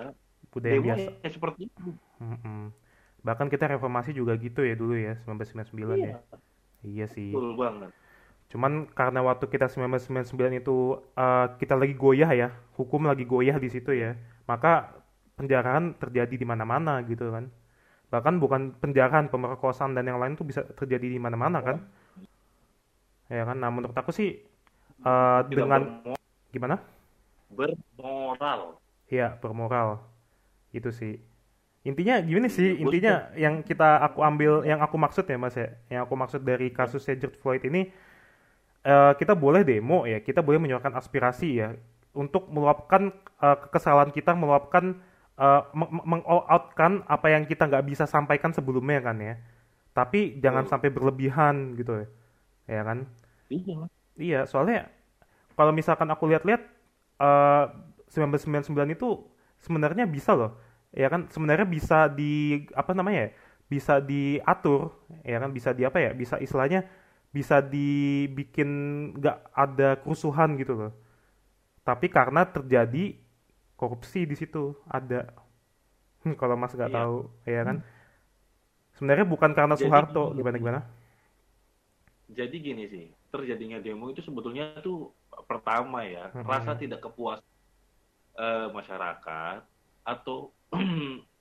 budaya 0.52 0.78
Demo 0.78 0.86
biasa. 0.86 1.08
ya 1.24 1.28
seperti 1.36 1.60
itu. 1.68 1.82
Mm-mm. 2.20 2.60
Bahkan 3.26 3.46
kita 3.52 3.66
reformasi 3.74 4.10
juga 4.16 4.32
gitu 4.38 4.60
ya 4.64 4.74
dulu 4.80 4.94
ya 4.96 5.14
1999 5.26 5.98
Iya, 5.98 6.06
ya. 6.10 6.16
Iya 6.86 7.06
sih. 7.16 7.30
betul 7.34 7.52
banget. 7.60 7.90
Cuman 8.52 8.72
karena 8.94 9.20
waktu 9.26 9.44
kita 9.50 9.66
1999 9.66 10.54
itu 10.62 10.76
eh, 11.18 11.46
kita 11.60 11.74
lagi 11.80 11.94
goyah 11.98 12.30
ya, 12.32 12.48
hukum 12.78 13.02
lagi 13.10 13.24
goyah 13.26 13.56
di 13.58 13.68
situ 13.74 13.90
ya, 13.92 14.14
maka 14.50 14.94
penjarahan 15.38 15.84
terjadi 16.00 16.34
di 16.42 16.46
mana-mana 16.46 17.02
gitu 17.10 17.28
kan. 17.34 17.50
Bahkan 18.12 18.34
bukan 18.42 18.62
penjarahan, 18.82 19.26
pemerkosaan 19.34 19.92
dan 19.98 20.06
yang 20.10 20.18
lain 20.22 20.34
tuh 20.40 20.46
bisa 20.50 20.62
terjadi 20.78 21.06
di 21.14 21.20
mana-mana 21.20 21.58
kan. 21.64 21.78
Ya 23.30 23.42
kan. 23.48 23.56
Nah, 23.62 23.70
menurut 23.74 23.96
aku 23.96 24.10
sih 24.14 24.28
eh, 25.04 25.40
Tidak 25.42 25.48
dengan 25.50 25.82
bermo- 26.02 26.20
gimana? 26.52 26.76
bermoral. 27.50 28.60
Iya, 29.06 29.38
bermoral. 29.38 30.02
Itu 30.74 30.90
sih. 30.90 31.18
Intinya 31.86 32.18
gini 32.18 32.48
sih, 32.50 32.74
Gue 32.74 32.82
intinya 32.98 33.30
yang 33.38 33.62
kita 33.62 34.02
aku 34.02 34.20
ambil, 34.26 34.66
yang 34.66 34.82
aku 34.82 34.98
maksud 34.98 35.24
ya 35.26 35.38
Mas 35.38 35.54
ya, 35.54 35.70
yang 35.86 36.02
aku 36.06 36.14
maksud 36.18 36.42
dari 36.42 36.68
kasus 36.74 37.06
George 37.06 37.38
Floyd 37.38 37.62
ini, 37.62 37.90
eh, 38.84 39.12
kita 39.18 39.34
boleh 39.34 39.62
demo 39.66 40.04
ya, 40.08 40.18
kita 40.22 40.40
boleh 40.42 40.58
menyuarakan 40.62 40.94
aspirasi 40.98 41.48
ya, 41.60 41.68
untuk 42.16 42.48
meluapkan 42.50 43.12
eh, 43.42 43.56
kekesalan 43.68 44.10
kita, 44.16 44.32
meluapkan, 44.32 44.96
meng- 45.76 46.00
meng-outkan 46.08 47.04
apa 47.04 47.26
yang 47.28 47.44
kita 47.44 47.68
nggak 47.68 47.84
bisa 47.84 48.04
sampaikan 48.08 48.56
sebelumnya 48.56 49.04
kan 49.04 49.16
ya. 49.20 49.34
Tapi 49.92 50.40
jangan 50.40 50.64
sampai 50.68 50.88
berlebihan 50.92 51.76
gitu 51.76 52.04
ya, 52.04 52.06
ya 52.68 52.82
kan? 52.88 52.98
Iya. 53.50 53.86
Iya, 54.16 54.48
soalnya 54.48 54.88
kalau 55.58 55.72
misalkan 55.74 56.08
aku 56.12 56.24
lihat-lihat 56.30 56.62
eh 57.20 57.64
1999 58.10 58.96
itu 58.96 59.08
sebenarnya 59.62 60.04
bisa 60.08 60.32
loh. 60.36 60.52
Ya 60.94 61.08
kan 61.12 61.28
sebenarnya 61.32 61.66
bisa 61.68 62.08
di 62.10 62.64
apa 62.76 62.92
namanya 62.96 63.28
ya? 63.28 63.30
Bisa 63.68 63.94
diatur, 64.00 64.94
ya 65.26 65.38
kan 65.42 65.50
bisa 65.52 65.70
di 65.76 65.82
apa 65.88 65.98
ya? 66.02 66.10
Bisa 66.16 66.36
istilahnya 66.40 66.86
bisa 67.34 67.60
dibikin 67.60 68.68
nggak 69.20 69.38
ada 69.54 69.90
kerusuhan 70.02 70.56
gitu 70.60 70.74
loh. 70.76 70.92
Tapi 71.86 72.06
karena 72.12 72.44
terjadi 72.48 73.16
korupsi 73.78 74.26
di 74.28 74.36
situ 74.38 74.74
ada. 74.90 75.30
Kalau 76.40 76.56
Mas 76.58 76.74
nggak 76.74 76.90
Iya. 76.90 76.98
tahu, 76.98 77.30
ya 77.46 77.62
kan? 77.62 77.76
Sebenarnya 78.96 79.26
bukan 79.28 79.50
karena 79.58 79.76
Jadi 79.76 79.78
Soeharto, 79.78 80.34
gimana 80.34 80.56
gimana? 80.58 80.80
Jadi 82.38 82.56
gini 82.66 82.84
sih, 82.92 83.06
terjadinya 83.36 83.78
demo 83.78 84.08
itu 84.08 84.24
sebetulnya 84.24 84.80
tuh 84.80 85.12
pertama 85.44 86.02
ya, 86.02 86.32
Mhm. 86.32 86.46
rasa 86.48 86.72
tidak 86.74 87.04
kepuas 87.04 87.40
eh, 88.36 88.68
masyarakat 88.68 89.64
atau 90.04 90.52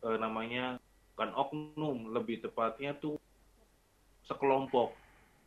eh, 0.05 0.17
namanya 0.17 0.79
kan 1.15 1.31
oknum, 1.31 2.11
lebih 2.11 2.39
tepatnya 2.39 2.95
tuh 2.95 3.15
sekelompok 4.23 4.95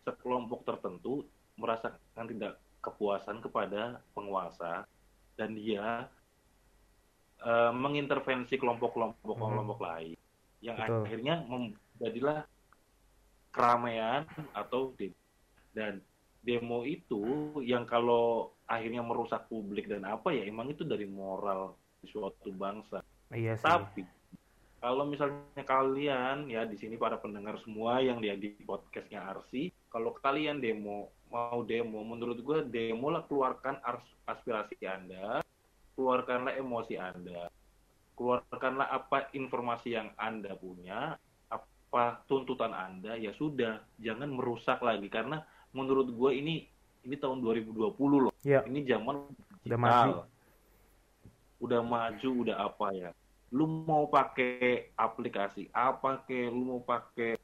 sekelompok 0.04 0.64
tertentu 0.64 1.24
merasakan 1.56 2.24
tidak 2.28 2.56
kepuasan 2.80 3.42
kepada 3.42 4.00
penguasa 4.12 4.86
dan 5.34 5.52
dia 5.52 6.08
eh, 7.38 7.72
mengintervensi 7.72 8.58
kelompok-kelompok 8.58 9.36
Mhm. 9.36 9.46
kelompok 9.46 9.78
lain 9.78 10.18
yang 10.58 10.74
Betul. 10.74 11.06
akhirnya 11.06 11.34
menjadilah 11.46 12.38
keramaian 13.54 14.26
atau 14.52 14.90
de- 14.98 15.14
dan 15.70 16.02
demo 16.42 16.86
itu 16.86 17.22
yang 17.62 17.84
kalau 17.84 18.54
akhirnya 18.68 19.02
merusak 19.02 19.48
publik 19.50 19.88
dan 19.90 20.06
apa 20.06 20.30
ya 20.32 20.46
emang 20.46 20.70
itu 20.72 20.86
dari 20.86 21.04
moral 21.08 21.74
suatu 22.06 22.54
bangsa. 22.54 23.02
Iya 23.34 23.58
sih. 23.58 23.66
Tapi 23.66 24.02
kalau 24.78 25.04
misalnya 25.10 25.64
kalian 25.66 26.46
ya 26.46 26.62
di 26.62 26.78
sini 26.78 26.94
para 26.94 27.18
pendengar 27.18 27.58
semua 27.66 27.98
yang 27.98 28.22
dia 28.22 28.38
di 28.38 28.54
podcastnya 28.62 29.26
Arsi, 29.26 29.74
kalau 29.90 30.14
kalian 30.14 30.62
demo 30.62 31.10
mau 31.28 31.60
demo, 31.66 32.00
menurut 32.06 32.40
gue 32.40 32.58
demo 32.70 33.10
lah 33.12 33.26
keluarkan 33.26 33.82
aspirasi 34.24 34.80
Anda, 34.86 35.44
keluarkanlah 35.98 36.56
emosi 36.56 36.94
Anda, 36.96 37.52
keluarkanlah 38.16 38.88
apa 38.88 39.28
informasi 39.36 39.98
yang 39.98 40.08
Anda 40.16 40.56
punya, 40.56 41.18
apa 41.52 42.22
tuntutan 42.24 42.72
Anda, 42.72 43.18
ya 43.18 43.34
sudah, 43.36 43.82
jangan 44.00 44.30
merusak 44.32 44.80
lagi 44.80 45.10
karena 45.12 45.44
menurut 45.72 46.08
gue 46.08 46.30
ini 46.34 46.54
ini 47.02 47.16
tahun 47.16 47.40
2020 47.40 47.94
loh, 48.20 48.34
Iya. 48.42 48.66
ini 48.68 48.84
zaman 48.84 49.28
Udah 49.64 49.78
maju. 49.78 50.10
udah 51.58 51.80
maju, 51.82 52.30
udah 52.46 52.56
apa 52.62 52.86
ya. 52.94 53.10
Lu 53.50 53.64
mau 53.64 54.06
pakai 54.06 54.92
aplikasi 54.94 55.72
apa 55.72 56.22
ke, 56.22 56.46
lu 56.46 56.62
mau 56.76 56.80
pakai 56.84 57.34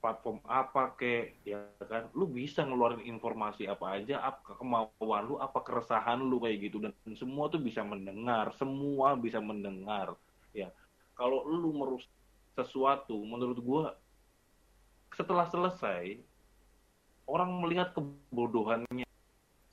platform 0.00 0.40
apa 0.48 0.96
ke, 0.96 1.36
ya 1.44 1.60
kan, 1.84 2.08
lu 2.16 2.24
bisa 2.24 2.64
ngeluarin 2.64 3.04
informasi 3.04 3.68
apa 3.68 4.00
aja, 4.00 4.22
apa 4.24 4.56
kemauan 4.56 5.22
lu, 5.28 5.36
apa 5.36 5.60
keresahan 5.60 6.22
lu 6.24 6.40
kayak 6.40 6.70
gitu 6.70 6.80
dan 6.80 6.94
semua 7.12 7.52
tuh 7.52 7.60
bisa 7.60 7.84
mendengar, 7.84 8.48
semua 8.56 9.12
bisa 9.18 9.42
mendengar, 9.44 10.16
ya. 10.56 10.72
Kalau 11.12 11.44
lu 11.44 11.76
merusak 11.76 12.08
sesuatu, 12.56 13.20
menurut 13.28 13.60
gua 13.60 13.84
setelah 15.12 15.44
selesai 15.52 16.16
orang 17.34 17.50
melihat 17.62 17.88
kebodohannya 17.96 19.06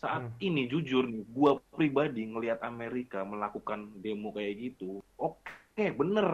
saat 0.04 0.24
Hmm. 0.24 0.32
ini 0.48 0.62
jujur 0.72 1.04
nih, 1.10 1.24
gua 1.38 1.52
pribadi 1.78 2.22
ngelihat 2.32 2.60
Amerika 2.72 3.20
melakukan 3.26 3.80
demo 4.04 4.30
kayak 4.38 4.54
gitu, 4.66 5.02
oke 5.18 5.86
bener, 6.00 6.28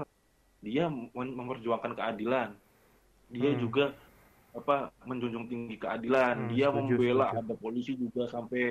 dia 0.66 0.84
mem- 0.92 1.36
memperjuangkan 1.40 1.94
keadilan, 2.00 2.50
dia 3.36 3.52
Hmm. 3.52 3.64
juga 3.64 3.96
apa 4.54 4.92
menjunjung 5.10 5.46
tinggi 5.52 5.76
keadilan, 5.84 6.36
Hmm, 6.36 6.50
dia 6.52 6.68
setuju, 6.68 6.96
membela 6.98 7.26
setuju. 7.26 7.38
ada 7.40 7.54
polisi 7.64 7.94
juga 8.04 8.28
sampai 8.30 8.64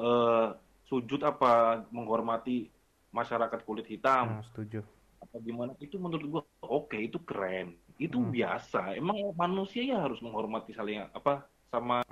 eh, 0.00 0.46
sujud 0.88 1.20
apa 1.30 1.48
menghormati 1.94 2.70
masyarakat 3.18 3.60
kulit 3.68 3.86
hitam 3.92 4.26
Hmm, 4.26 4.42
setuju. 4.42 4.84
apa 5.22 5.36
gimana 5.46 5.72
itu 5.84 5.96
menurut 6.04 6.26
gua 6.32 6.42
oke 6.64 6.96
itu 6.96 7.18
keren 7.28 7.66
itu 8.00 8.16
Hmm. 8.16 8.32
biasa 8.36 8.96
emang 9.00 9.16
manusia 9.36 9.82
ya 9.90 9.96
harus 10.04 10.18
menghormati 10.24 10.70
saling 10.78 10.96
apa 11.18 11.44
sama 11.70 12.02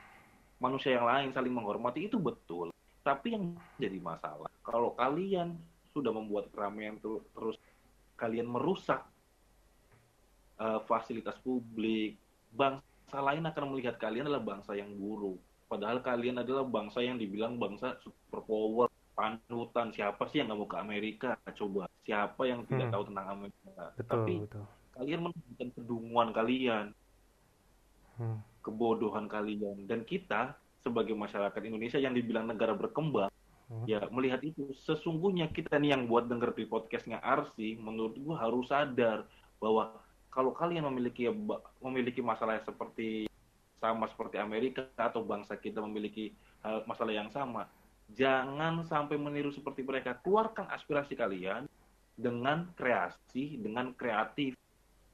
manusia 0.59 0.94
yang 0.99 1.07
lain 1.07 1.29
saling 1.35 1.55
menghormati 1.55 2.07
itu 2.07 2.18
betul 2.18 2.71
tapi 3.03 3.35
yang 3.35 3.59
jadi 3.79 3.99
masalah 4.03 4.51
kalau 4.62 4.94
kalian 4.94 5.59
sudah 5.94 6.11
membuat 6.14 6.51
keramaian 6.55 6.99
tu- 6.99 7.23
terus 7.35 7.59
kalian 8.18 8.47
merusak 8.47 9.07
eh, 10.59 10.81
fasilitas 10.87 11.38
publik 11.42 12.18
bangsa 12.51 13.18
lain 13.18 13.44
akan 13.47 13.64
melihat 13.75 13.94
kalian 13.99 14.27
adalah 14.27 14.42
bangsa 14.42 14.75
yang 14.75 14.90
buruk 14.94 15.38
padahal 15.68 16.01
kalian 16.01 16.40
adalah 16.42 16.64
bangsa 16.66 17.05
yang 17.05 17.16
dibilang 17.21 17.61
bangsa 17.61 17.99
superpower 18.03 18.88
panutan 19.14 19.90
siapa 19.90 20.31
sih 20.31 20.38
yang 20.40 20.55
nggak 20.55 20.59
mau 20.62 20.71
ke 20.71 20.79
Amerika 20.79 21.29
coba 21.59 21.90
siapa 22.07 22.42
yang 22.47 22.62
tidak 22.71 22.88
Hmm. 22.88 22.94
tahu 22.94 23.03
tentang 23.11 23.27
Amerika 23.35 23.75
Betul, 23.99 24.07
tapi 24.07 24.33
betul. 24.47 24.64
kalian 24.94 25.21
menunjukkan 25.27 25.68
kedunguan 25.77 26.29
kalian 26.31 26.87
Hmm. 28.18 28.42
Kebodohan 28.62 29.31
kalian 29.31 29.87
dan 29.88 30.03
kita 30.05 30.55
sebagai 30.83 31.14
masyarakat 31.14 31.61
Indonesia 31.64 31.99
yang 31.99 32.14
dibilang 32.14 32.47
negara 32.47 32.75
berkembang 32.75 33.31
Hmm. 33.68 33.85
ya 33.85 34.01
melihat 34.09 34.40
itu 34.40 34.73
sesungguhnya 34.88 35.53
kita 35.53 35.77
nih 35.77 35.92
yang 35.92 36.09
buat 36.09 36.25
denger 36.25 36.57
di 36.57 36.64
podcastnya 36.64 37.21
Arsi 37.21 37.77
menurut 37.77 38.16
gua 38.16 38.40
harus 38.40 38.73
sadar 38.73 39.29
bahwa 39.61 39.92
kalau 40.33 40.57
kalian 40.57 40.88
memiliki 40.88 41.29
memiliki 41.85 42.25
masalah 42.25 42.64
seperti 42.64 43.29
sama 43.77 44.09
seperti 44.09 44.40
Amerika 44.40 44.88
atau 44.97 45.21
bangsa 45.21 45.61
kita 45.61 45.85
memiliki 45.85 46.33
hal, 46.64 46.83
masalah 46.88 47.12
yang 47.12 47.29
sama, 47.29 47.68
jangan 48.16 48.83
sampai 48.88 49.21
meniru 49.21 49.53
seperti 49.53 49.85
mereka. 49.85 50.16
Keluarkan 50.25 50.66
aspirasi 50.73 51.12
kalian 51.14 51.68
dengan 52.16 52.73
kreasi, 52.73 53.61
dengan 53.61 53.92
kreatif, 53.94 54.57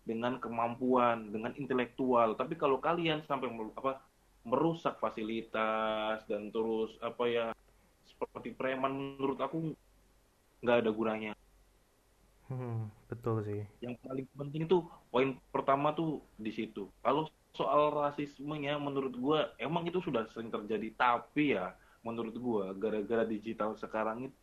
dengan 0.05 0.37
kemampuan, 0.39 1.33
dengan 1.33 1.57
intelektual. 1.57 2.37
Tapi 2.37 2.55
kalau 2.61 2.79
kalian 2.79 3.25
sampai 3.25 3.49
apa 3.75 4.05
merusak 4.45 5.01
fasilitas 5.01 6.21
dan 6.29 6.53
terus 6.53 6.93
apa 7.01 7.25
ya 7.25 7.47
seperti 8.05 8.53
preman 8.53 8.93
menurut 8.93 9.41
aku 9.41 9.73
nggak 10.61 10.85
ada 10.85 10.91
gunanya. 10.93 11.33
Hmm, 12.53 12.93
betul 13.09 13.41
sih. 13.49 13.65
Yang 13.81 13.97
paling 14.05 14.29
penting 14.37 14.63
itu 14.69 14.85
poin 15.09 15.41
pertama 15.49 15.97
tuh 15.97 16.21
di 16.37 16.53
situ. 16.53 16.93
Kalau 17.01 17.25
soal 17.57 17.95
rasismenya 17.95 18.77
menurut 18.77 19.15
gue 19.17 19.41
emang 19.63 19.89
itu 19.89 20.03
sudah 20.03 20.27
sering 20.35 20.51
terjadi 20.51 20.91
tapi 20.99 21.55
ya 21.55 21.73
menurut 22.03 22.35
gue 22.37 22.65
gara-gara 22.77 23.25
digital 23.25 23.79
sekarang 23.79 24.29
itu 24.29 24.37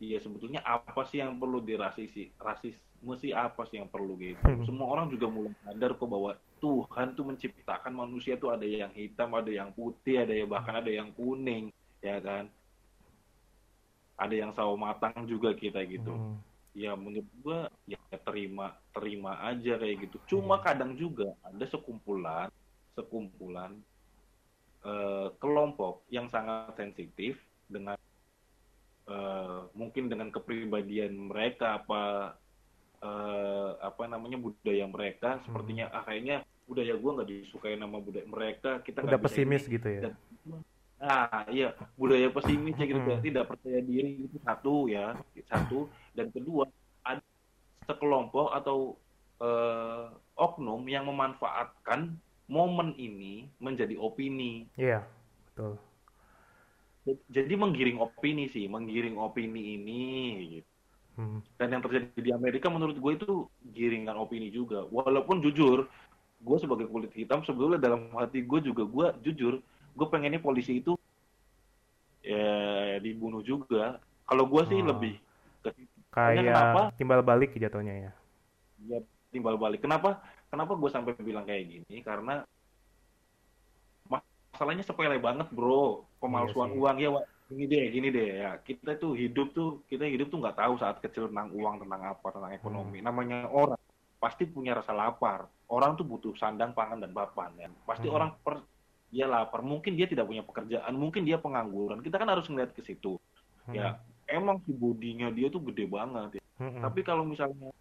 ya 0.00 0.16
sebetulnya 0.16 0.64
apa 0.64 1.04
sih 1.04 1.20
yang 1.20 1.36
perlu 1.36 1.60
dirasisi 1.60 2.32
rasisme 2.40 3.12
sih 3.20 3.36
apa 3.36 3.68
sih 3.68 3.76
yang 3.76 3.92
perlu 3.92 4.16
gitu 4.16 4.40
hmm. 4.40 4.64
semua 4.64 4.88
orang 4.96 5.12
juga 5.12 5.28
mulai 5.28 5.52
sadar 5.60 5.92
kok 5.92 6.08
bahwa 6.08 6.32
Tuhan 6.60 7.12
tuh 7.12 7.24
menciptakan 7.28 7.92
manusia 7.92 8.40
tuh 8.40 8.56
ada 8.56 8.64
yang 8.64 8.88
hitam 8.96 9.28
ada 9.36 9.52
yang 9.52 9.68
putih 9.76 10.24
ada 10.24 10.32
yang 10.32 10.48
bahkan 10.48 10.80
ada 10.80 10.88
yang 10.88 11.12
kuning 11.12 11.68
ya 12.00 12.16
kan 12.24 12.48
ada 14.16 14.34
yang 14.36 14.52
sawo 14.56 14.76
matang 14.76 15.28
juga 15.28 15.52
kita 15.52 15.84
gitu 15.84 16.16
hmm. 16.16 16.36
ya 16.72 16.96
menurut 16.96 17.28
gua 17.44 17.68
ya 17.84 18.00
terima 18.24 18.72
terima 18.96 19.36
aja 19.44 19.76
kayak 19.76 20.08
gitu 20.08 20.16
cuma 20.36 20.56
hmm. 20.56 20.64
kadang 20.64 20.92
juga 20.96 21.28
ada 21.44 21.64
sekumpulan 21.68 22.48
sekumpulan 22.96 23.76
uh, 24.84 25.28
kelompok 25.36 26.08
yang 26.08 26.24
sangat 26.32 26.72
sensitif 26.76 27.36
dengan 27.68 28.00
uh, 29.10 29.66
mungkin 29.74 30.06
dengan 30.06 30.30
kepribadian 30.30 31.28
mereka 31.28 31.82
apa 31.82 32.34
uh, 33.02 33.70
apa 33.82 34.06
namanya 34.06 34.38
budaya 34.38 34.86
mereka 34.86 35.36
hmm. 35.36 35.42
sepertinya 35.50 35.90
ah 35.90 36.06
kayaknya 36.06 36.46
budaya 36.70 36.94
gua 36.94 37.20
nggak 37.20 37.30
disukai 37.34 37.74
nama 37.74 37.98
budaya 37.98 38.26
mereka 38.30 38.78
kita 38.86 39.02
udah 39.02 39.20
pesimis 39.20 39.66
gitu 39.66 39.88
ya 39.90 40.00
dan, 40.08 40.14
Nah, 41.00 41.48
iya 41.48 41.72
budaya 41.96 42.28
pesimis 42.28 42.76
ya 42.76 42.84
gitu, 42.84 43.00
hmm. 43.00 43.24
tidak 43.24 43.48
percaya 43.48 43.80
diri 43.80 44.28
itu 44.28 44.36
satu 44.44 44.84
ya, 44.84 45.16
satu 45.48 45.88
dan 46.12 46.28
kedua 46.28 46.68
ada 47.00 47.24
sekelompok 47.88 48.52
atau 48.52 49.00
uh, 49.40 50.12
oknum 50.36 50.84
yang 50.84 51.08
memanfaatkan 51.08 52.20
momen 52.52 52.92
ini 53.00 53.48
menjadi 53.56 53.96
opini. 53.96 54.68
Iya, 54.76 55.08
betul. 55.48 55.80
Jadi 57.08 57.54
menggiring 57.56 57.98
opini 57.98 58.50
sih, 58.52 58.68
menggiring 58.68 59.16
opini 59.16 59.80
ini 59.80 60.04
gitu. 60.58 60.70
Hmm. 61.18 61.40
Dan 61.58 61.74
yang 61.74 61.82
terjadi 61.82 62.16
di 62.16 62.30
Amerika 62.30 62.70
menurut 62.70 62.96
gue 62.96 63.12
itu 63.16 63.32
giringan 63.72 64.16
opini 64.20 64.52
juga. 64.52 64.86
Walaupun 64.88 65.42
jujur, 65.42 65.88
gue 66.40 66.56
sebagai 66.56 66.88
kulit 66.88 67.12
hitam 67.12 67.44
sebetulnya 67.44 67.76
dalam 67.76 68.08
hati 68.16 68.40
gue 68.40 68.60
juga 68.64 68.82
gue 68.88 69.06
jujur 69.28 69.60
gue 69.92 70.06
pengennya 70.08 70.40
polisi 70.40 70.80
itu 70.80 70.96
ya 72.24 72.96
dibunuh 73.00 73.44
juga 73.44 74.00
kalau 74.24 74.48
gue 74.48 74.62
sih 74.72 74.80
oh. 74.80 74.88
lebih 74.88 75.14
ke 75.60 75.70
kayak 76.08 76.48
kenapa? 76.48 76.82
timbal 76.96 77.20
balik 77.20 77.52
jatuhnya 77.52 78.08
ya 78.08 78.12
ya 78.88 78.98
timbal 79.28 79.60
balik 79.60 79.84
kenapa 79.84 80.24
kenapa 80.48 80.72
gue 80.80 80.90
sampai 80.90 81.12
bilang 81.20 81.44
kayak 81.44 81.68
gini 81.68 82.00
karena 82.00 82.48
masalahnya 84.60 84.84
sepele 84.84 85.16
banget 85.16 85.48
bro 85.56 86.04
pemalsuan 86.20 86.76
iya 86.76 86.76
uang 86.76 86.96
ya 87.00 87.08
gini 87.48 87.64
deh 87.64 87.84
gini 87.88 88.08
deh 88.12 88.28
ya 88.44 88.50
kita 88.60 89.00
tuh 89.00 89.16
hidup 89.16 89.56
tuh 89.56 89.80
kita 89.88 90.04
hidup 90.04 90.28
tuh 90.28 90.36
nggak 90.36 90.60
tahu 90.60 90.76
saat 90.76 91.00
kecil 91.00 91.32
tentang 91.32 91.48
uang 91.56 91.80
tentang 91.80 92.12
apa 92.12 92.28
tentang 92.28 92.52
ekonomi 92.52 93.00
hmm. 93.00 93.08
namanya 93.08 93.48
orang 93.48 93.80
pasti 94.20 94.44
punya 94.44 94.76
rasa 94.76 94.92
lapar 94.92 95.48
orang 95.72 95.96
tuh 95.96 96.04
butuh 96.04 96.36
sandang 96.36 96.76
pangan 96.76 97.00
dan 97.00 97.08
papan 97.16 97.56
ya 97.56 97.72
pasti 97.88 98.12
hmm. 98.12 98.16
orang 98.20 98.30
per, 98.36 98.60
dia 99.08 99.24
lapar 99.24 99.64
mungkin 99.64 99.96
dia 99.96 100.04
tidak 100.04 100.28
punya 100.28 100.44
pekerjaan 100.44 100.92
mungkin 100.92 101.24
dia 101.24 101.40
pengangguran 101.40 102.04
kita 102.04 102.20
kan 102.20 102.28
harus 102.28 102.44
ngeliat 102.44 102.76
ke 102.76 102.84
situ 102.84 103.16
hmm. 103.64 103.72
ya 103.72 103.96
emang 104.28 104.60
si 104.68 104.76
bodinya 104.76 105.32
dia 105.32 105.48
tuh 105.48 105.64
gede 105.72 105.88
banget 105.88 106.36
ya. 106.36 106.44
hmm. 106.60 106.84
tapi 106.84 107.00
kalau 107.00 107.24
misalnya 107.24 107.72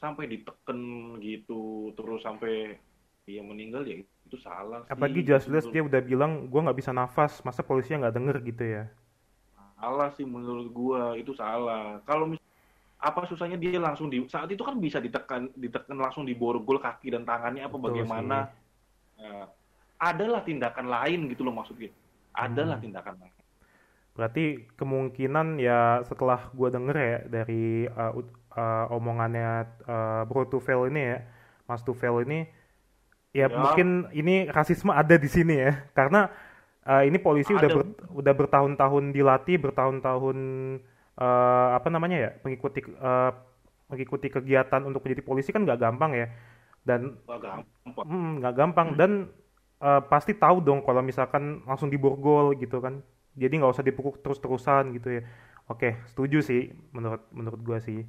sampai 0.00 0.24
diteken 0.24 1.20
gitu 1.20 1.92
terus 2.00 2.24
sampai 2.24 2.80
dia 3.22 3.40
meninggal 3.42 3.86
ya 3.86 4.02
itu 4.02 4.36
salah 4.42 4.82
apalagi 4.90 5.22
jelas-jelas 5.22 5.70
dia 5.70 5.82
udah 5.84 6.02
bilang 6.02 6.50
gue 6.50 6.60
nggak 6.60 6.78
bisa 6.78 6.90
nafas 6.90 7.38
masa 7.46 7.62
polisinya 7.62 8.08
nggak 8.08 8.16
denger 8.18 8.36
gitu 8.48 8.64
ya. 8.64 8.84
Salah 9.82 10.14
sih 10.14 10.22
menurut 10.22 10.70
gue 10.70 11.02
itu 11.26 11.34
salah. 11.34 11.98
Kalau 12.06 12.30
mis 12.30 12.38
apa 13.02 13.26
susahnya 13.26 13.58
dia 13.58 13.82
langsung 13.82 14.06
di 14.06 14.22
saat 14.30 14.46
itu 14.46 14.62
kan 14.62 14.78
bisa 14.78 15.02
ditekan 15.02 15.50
ditekan 15.58 15.98
langsung 15.98 16.22
diborgol 16.22 16.78
kaki 16.78 17.10
dan 17.10 17.26
tangannya 17.26 17.66
apa 17.66 17.74
Betul 17.74 17.86
bagaimana. 17.90 18.46
nah, 19.18 19.46
adalah 19.98 20.46
tindakan 20.46 20.86
lain 20.86 21.26
gitu 21.34 21.42
loh 21.42 21.54
maksudnya. 21.54 21.90
Adalah 22.30 22.78
hmm. 22.78 22.86
tindakan 22.86 23.14
lain. 23.18 23.34
Berarti 24.14 24.44
kemungkinan 24.78 25.58
ya 25.58 26.06
setelah 26.06 26.46
gue 26.54 26.68
denger 26.70 26.96
ya 26.96 27.18
dari 27.26 27.90
uh, 27.90 28.12
uh, 28.54 28.86
omongannya 28.94 29.66
uh, 29.86 30.22
Bro 30.30 30.46
Tufel 30.46 30.94
ini 30.94 31.02
ya 31.10 31.18
Mas 31.66 31.82
Tufel 31.82 32.22
ini 32.22 32.46
ya, 33.32 33.48
ya 33.48 33.52
mungkin 33.52 34.12
ini 34.12 34.48
rasisme 34.48 34.92
ada 34.92 35.16
di 35.16 35.28
sini 35.28 35.56
ya 35.56 35.72
karena 35.96 36.28
uh, 36.86 37.02
ini 37.02 37.16
polisi 37.18 37.52
ada. 37.56 37.64
udah 37.64 37.70
ber, 37.72 37.84
udah 38.22 38.34
bertahun-tahun 38.36 39.04
dilatih 39.10 39.56
bertahun-tahun 39.58 40.38
uh, 41.16 41.68
apa 41.76 41.88
namanya 41.88 42.16
ya 42.16 42.30
mengikuti 42.44 42.84
uh, 43.00 43.32
mengikuti 43.92 44.32
kegiatan 44.32 44.80
untuk 44.84 45.04
menjadi 45.04 45.22
polisi 45.24 45.52
kan 45.52 45.64
nggak 45.64 45.80
gampang 45.80 46.12
ya 46.16 46.26
dan 46.82 47.16
nggak 47.24 47.40
gampang, 47.40 48.06
hmm, 48.08 48.32
gampang. 48.40 48.88
Hmm. 48.92 48.98
dan 48.98 49.10
uh, 49.80 50.00
pasti 50.06 50.32
tahu 50.36 50.64
dong 50.64 50.80
kalau 50.84 51.04
misalkan 51.04 51.60
langsung 51.68 51.92
diborgol 51.92 52.56
gitu 52.56 52.80
kan 52.80 53.04
jadi 53.36 53.52
nggak 53.60 53.72
usah 53.72 53.84
dipukul 53.84 54.16
terus-terusan 54.20 54.92
gitu 54.96 55.20
ya 55.20 55.22
oke 55.68 56.04
setuju 56.08 56.44
sih 56.44 56.72
menurut 56.92 57.22
menurut 57.32 57.60
gua 57.64 57.78
sih 57.80 58.04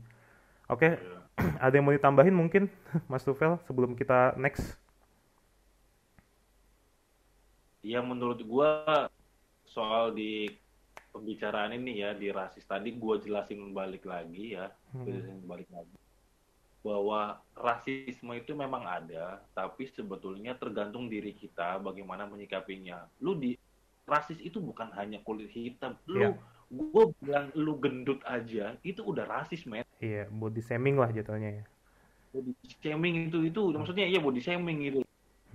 oke 0.68 0.84
yeah. 0.84 0.98
ada 1.66 1.74
yang 1.74 1.86
mau 1.88 1.96
ditambahin 1.96 2.36
mungkin 2.36 2.70
Mas 3.12 3.26
Tufel 3.26 3.60
sebelum 3.66 3.96
kita 3.96 4.36
next 4.40 4.83
ya 7.84 8.00
menurut 8.00 8.40
gua 8.48 9.12
soal 9.68 10.16
di 10.16 10.50
pembicaraan 11.14 11.76
ini 11.78 12.02
ya 12.02 12.16
di 12.18 12.34
rasis 12.34 12.66
tadi 12.66 12.96
gua 12.96 13.22
jelasin 13.22 13.76
balik 13.76 14.08
lagi 14.08 14.58
ya 14.58 14.72
hmm. 14.96 15.06
jelasin 15.06 15.38
balik 15.46 15.70
lagi 15.70 15.94
bahwa 16.84 17.40
rasisme 17.56 18.36
itu 18.36 18.52
memang 18.52 18.84
ada, 18.84 19.40
tapi 19.56 19.88
sebetulnya 19.88 20.52
tergantung 20.60 21.08
diri 21.08 21.32
kita 21.32 21.80
bagaimana 21.80 22.28
menyikapinya. 22.28 23.08
Lu 23.24 23.40
di 23.40 23.56
rasis 24.04 24.36
itu 24.44 24.60
bukan 24.60 24.92
hanya 25.00 25.24
kulit 25.24 25.48
hitam. 25.56 25.96
Lu 26.12 26.20
yeah. 26.20 26.36
gue 26.68 27.04
bilang 27.24 27.48
lu 27.56 27.80
gendut 27.80 28.20
aja 28.28 28.76
itu 28.84 29.00
udah 29.00 29.24
rasis, 29.24 29.64
men. 29.64 29.88
Iya, 30.04 30.28
yeah, 30.28 30.36
body 30.36 30.60
shaming 30.60 31.00
lah 31.00 31.08
jatuhnya 31.16 31.64
ya. 31.64 31.66
Body 32.36 32.52
shaming 32.84 33.32
itu 33.32 33.40
itu 33.48 33.62
hmm. 33.64 33.80
maksudnya 33.80 34.04
iya 34.04 34.20
body 34.20 34.44
shaming 34.44 34.78
gitu. 34.84 35.00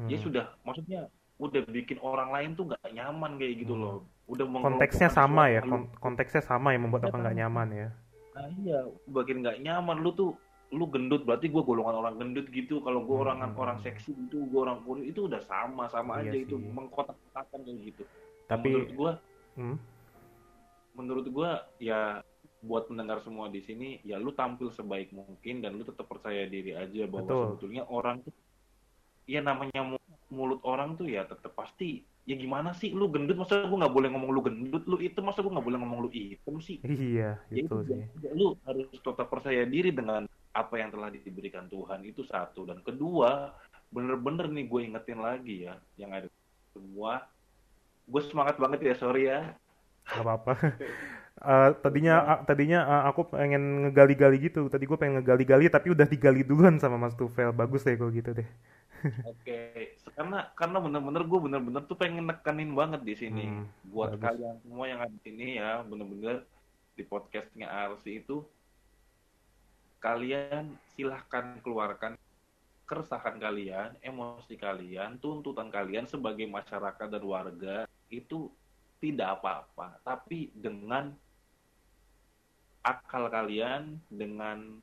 Hmm. 0.00 0.08
Ya 0.08 0.16
sudah, 0.24 0.46
maksudnya 0.64 1.12
udah 1.38 1.62
bikin 1.70 2.02
orang 2.02 2.34
lain 2.34 2.50
tuh 2.58 2.66
nggak 2.66 2.90
nyaman 2.90 3.38
kayak 3.38 3.54
gitu 3.62 3.74
hmm. 3.78 3.82
loh. 3.82 3.96
Udah 4.28 4.44
konteksnya 4.44 5.08
sama 5.08 5.48
ya, 5.48 5.64
konteksnya 6.02 6.42
sama 6.44 6.74
yang 6.74 6.86
membuat 6.86 7.08
orang 7.08 7.20
nggak 7.24 7.38
nyaman 7.38 7.68
ya. 7.72 7.88
Nah 8.36 8.46
iya, 8.62 8.78
bikin 9.08 9.40
nggak 9.46 9.58
nyaman 9.62 10.02
lu 10.02 10.10
tuh 10.12 10.30
lu 10.68 10.84
gendut 10.92 11.24
berarti 11.24 11.48
gue 11.48 11.62
golongan 11.64 11.96
orang 11.96 12.14
gendut 12.20 12.44
gitu 12.52 12.84
kalau 12.84 13.00
gue 13.00 13.16
orang 13.16 13.40
hmm. 13.40 13.56
orang 13.56 13.80
seksi 13.80 14.12
itu 14.12 14.44
gue 14.52 14.60
orang 14.60 14.84
kuning 14.84 15.08
itu 15.08 15.24
udah 15.24 15.40
sama 15.40 15.88
sama 15.88 16.20
iya 16.20 16.28
aja 16.28 16.36
sih. 16.36 16.44
itu 16.44 16.56
mengkotak-kotakan 16.60 17.60
kayak 17.64 17.78
gitu 17.88 18.02
tapi 18.44 18.68
menurut 18.76 18.92
gue 18.92 19.12
hmm? 19.56 19.76
menurut 20.92 21.26
gue 21.32 21.50
ya 21.80 22.20
buat 22.60 22.90
mendengar 22.92 23.24
semua 23.24 23.48
di 23.48 23.64
sini 23.64 24.02
ya 24.04 24.20
lu 24.20 24.34
tampil 24.36 24.68
sebaik 24.68 25.14
mungkin 25.16 25.64
dan 25.64 25.78
lu 25.78 25.88
tetap 25.88 26.04
percaya 26.04 26.44
diri 26.44 26.76
aja 26.76 27.06
bahwa 27.08 27.24
Betul. 27.24 27.44
sebetulnya 27.54 27.82
orang 27.88 28.16
tuh 28.20 28.34
ya 29.24 29.40
namanya 29.40 29.80
mulut 30.28 30.60
orang 30.64 30.96
tuh 31.00 31.08
ya 31.08 31.24
tetap 31.24 31.56
pasti 31.56 32.04
ya 32.28 32.36
gimana 32.36 32.76
sih 32.76 32.92
lu 32.92 33.08
gendut 33.08 33.40
masa 33.40 33.64
gue 33.64 33.78
nggak 33.80 33.94
boleh 33.96 34.08
ngomong 34.12 34.30
lu 34.36 34.40
gendut 34.44 34.84
lu 34.84 35.00
itu 35.00 35.16
masa 35.24 35.40
gue 35.40 35.48
nggak 35.48 35.64
boleh 35.64 35.80
ngomong 35.80 35.98
lu 36.04 36.10
hitam 36.12 36.60
sih? 36.60 36.76
Iya 36.84 37.40
ya 37.48 37.64
itu 37.64 37.72
sih. 37.88 38.04
lu 38.36 38.52
harus 38.68 38.84
tetap 38.92 39.26
percaya 39.32 39.64
diri 39.64 39.88
dengan 39.88 40.28
apa 40.52 40.74
yang 40.76 40.92
telah 40.92 41.08
diberikan 41.08 41.64
Tuhan 41.72 42.04
itu 42.04 42.28
satu. 42.28 42.68
Dan 42.68 42.84
kedua 42.84 43.56
bener-bener 43.88 44.52
nih 44.52 44.68
gue 44.68 44.80
ingetin 44.92 45.20
lagi 45.24 45.56
ya 45.64 45.80
yang 45.96 46.12
ada 46.12 46.28
semua. 46.76 47.24
Gue 48.04 48.20
semangat 48.28 48.60
banget 48.60 48.84
ya 48.84 48.94
sorry 49.00 49.32
ya. 49.32 49.56
Gak 50.04 50.20
apa-apa. 50.20 50.52
Uh, 51.40 51.70
tadinya 51.84 52.14
uh, 52.24 52.40
tadinya 52.44 52.80
uh, 52.84 53.02
aku 53.08 53.32
pengen 53.32 53.88
ngegali-gali 53.88 54.36
gitu. 54.52 54.68
Tadi 54.68 54.84
gue 54.84 54.98
pengen 55.00 55.24
ngegali-gali 55.24 55.72
tapi 55.72 55.96
udah 55.96 56.04
digali 56.04 56.44
duluan 56.44 56.76
sama 56.76 57.00
Mas 57.00 57.16
Tufel. 57.16 57.56
Bagus 57.56 57.88
deh 57.88 57.96
kalau 57.96 58.12
gitu 58.12 58.36
deh. 58.36 58.48
Oke, 59.26 59.98
karena 60.16 60.50
karena 60.54 60.78
bener-bener 60.80 61.22
gue 61.26 61.40
bener-bener 61.46 61.82
tuh 61.86 61.98
pengen 61.98 62.24
nekanin 62.30 62.72
banget 62.74 63.00
di 63.04 63.14
sini 63.18 63.44
Hmm, 63.44 63.66
buat 63.82 64.14
bagus. 64.14 64.22
kalian 64.22 64.56
semua 64.62 64.84
yang 64.88 65.00
ada 65.04 65.12
di 65.12 65.20
sini 65.26 65.58
ya, 65.58 65.82
bener-bener 65.84 66.46
di 66.96 67.02
podcastnya 67.06 67.66
RC 67.68 68.04
itu 68.24 68.46
kalian 69.98 70.78
silahkan 70.94 71.58
keluarkan 71.62 72.14
keresahan 72.88 73.36
kalian, 73.36 73.98
emosi 74.00 74.54
kalian, 74.56 75.20
tuntutan 75.20 75.68
kalian 75.68 76.08
sebagai 76.08 76.48
masyarakat 76.48 77.08
dan 77.10 77.24
warga 77.26 77.76
itu 78.08 78.48
tidak 78.98 79.38
apa-apa, 79.42 80.00
tapi 80.02 80.48
dengan 80.56 81.12
akal 82.82 83.28
kalian, 83.28 84.00
dengan 84.08 84.80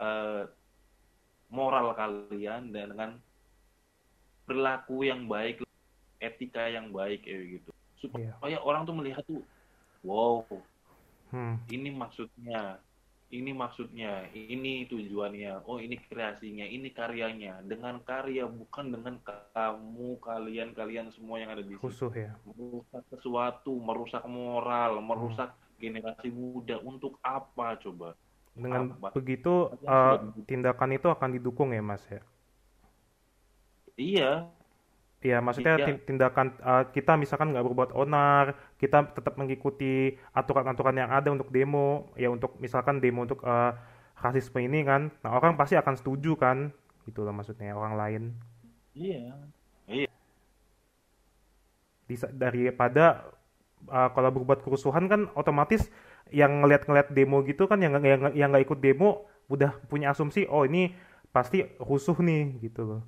eh, 0.00 0.44
moral 1.52 1.92
kalian, 1.94 2.72
dan 2.72 2.86
dengan 2.96 3.10
perilaku 4.44 5.04
yang 5.04 5.26
baik, 5.26 5.64
etika 6.20 6.68
yang 6.68 6.92
baik 6.92 7.24
kayak 7.24 7.60
gitu. 7.60 7.70
Supaya 8.00 8.36
orang 8.60 8.84
tuh 8.84 8.94
melihat 8.96 9.24
tuh, 9.24 9.40
wow, 10.04 10.44
Hmm. 11.34 11.58
ini 11.66 11.90
maksudnya, 11.90 12.78
ini 13.34 13.50
maksudnya, 13.50 14.30
ini 14.30 14.86
tujuannya, 14.86 15.66
oh 15.66 15.82
ini 15.82 15.98
kreasinya, 15.98 16.62
ini 16.62 16.94
karyanya. 16.94 17.58
Dengan 17.66 17.98
karya 18.06 18.46
bukan 18.46 18.94
dengan 18.94 19.18
kamu, 19.26 20.22
kalian, 20.22 20.70
kalian 20.78 21.10
semua 21.10 21.42
yang 21.42 21.50
ada 21.50 21.66
di 21.66 21.74
sini. 21.74 22.30
Ya. 22.30 22.38
Merusak 22.46 23.02
sesuatu, 23.10 23.74
merusak 23.82 24.22
moral, 24.30 25.02
merusak 25.02 25.58
generasi 25.82 26.30
muda. 26.30 26.78
Untuk 26.86 27.18
apa 27.26 27.82
coba? 27.82 28.14
Dengan 28.54 28.94
Apa? 28.94 29.10
begitu 29.18 29.74
uh, 29.82 30.30
tindakan 30.46 30.94
itu 30.94 31.10
akan 31.10 31.34
didukung 31.34 31.74
ya 31.74 31.82
Mas 31.82 32.06
ya. 32.06 32.22
Iya, 33.96 34.50
Iya, 35.24 35.40
maksudnya 35.40 35.74
Iya. 35.80 35.86
tin- 35.88 36.02
tindakan 36.04 36.46
uh, 36.60 36.84
kita 36.92 37.16
misalkan 37.16 37.48
nggak 37.56 37.64
berbuat 37.64 37.90
onar, 37.96 38.52
kita 38.76 39.08
tetap 39.16 39.40
mengikuti 39.40 40.20
aturan-aturan 40.36 41.00
yang 41.00 41.08
ada 41.08 41.32
untuk 41.32 41.48
demo, 41.48 42.12
ya 42.12 42.28
untuk 42.28 42.60
misalkan 42.60 43.00
demo 43.00 43.24
untuk 43.24 43.40
uh, 43.40 43.72
rasisme 44.20 44.60
ini 44.60 44.84
kan, 44.84 45.08
nah 45.24 45.32
orang 45.40 45.56
pasti 45.56 45.80
akan 45.80 45.96
setuju 45.96 46.36
kan, 46.36 46.68
gitu 47.08 47.24
loh 47.24 47.32
maksudnya 47.32 47.72
orang 47.72 47.96
lain. 47.96 48.22
iya. 49.88 50.08
Disa- 52.04 52.32
daripada 52.36 53.32
uh, 53.88 54.08
kalau 54.12 54.28
berbuat 54.28 54.60
kerusuhan 54.60 55.08
kan 55.08 55.32
otomatis 55.32 55.88
yang 56.28 56.60
ngeliat-ngeliat 56.60 57.16
demo 57.16 57.40
gitu 57.48 57.64
kan 57.64 57.80
yang 57.80 57.96
nggak- 57.96 58.04
yang 58.04 58.20
yang 58.36 58.48
nggak 58.52 58.64
ikut 58.68 58.80
demo 58.84 59.24
udah 59.48 59.72
punya 59.88 60.12
asumsi 60.12 60.44
oh 60.48 60.68
ini 60.68 60.92
pasti 61.32 61.64
rusuh 61.80 62.16
nih 62.20 62.60
gitu 62.60 62.84
loh. 62.84 63.00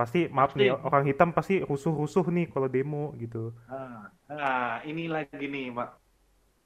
Pasti 0.00 0.20
maaf 0.36 0.50
Pasti. 0.52 0.60
nih 0.60 0.68
orang 0.88 1.04
hitam 1.10 1.28
pasti 1.36 1.54
rusuh-rusuh 1.70 2.24
nih 2.36 2.46
kalau 2.52 2.68
demo 2.74 3.04
gitu. 3.22 3.42
Nah, 3.68 4.00
nah, 4.28 4.82
ini 4.90 5.02
lagi 5.14 5.44
nih, 5.54 5.64
Pak. 5.76 5.88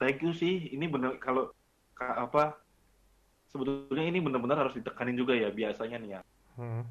Thank 0.00 0.18
you 0.24 0.32
sih. 0.42 0.54
Ini 0.74 0.84
bener 0.94 1.12
kalau 1.24 1.42
ka- 1.98 2.18
apa 2.24 2.42
sebetulnya 3.52 4.04
ini 4.10 4.18
benar-benar 4.26 4.58
harus 4.66 4.74
ditekanin 4.78 5.16
juga 5.20 5.32
ya 5.42 5.48
biasanya 5.58 5.96
nih 6.02 6.10
ya. 6.18 6.20
Hmm, 6.56 6.82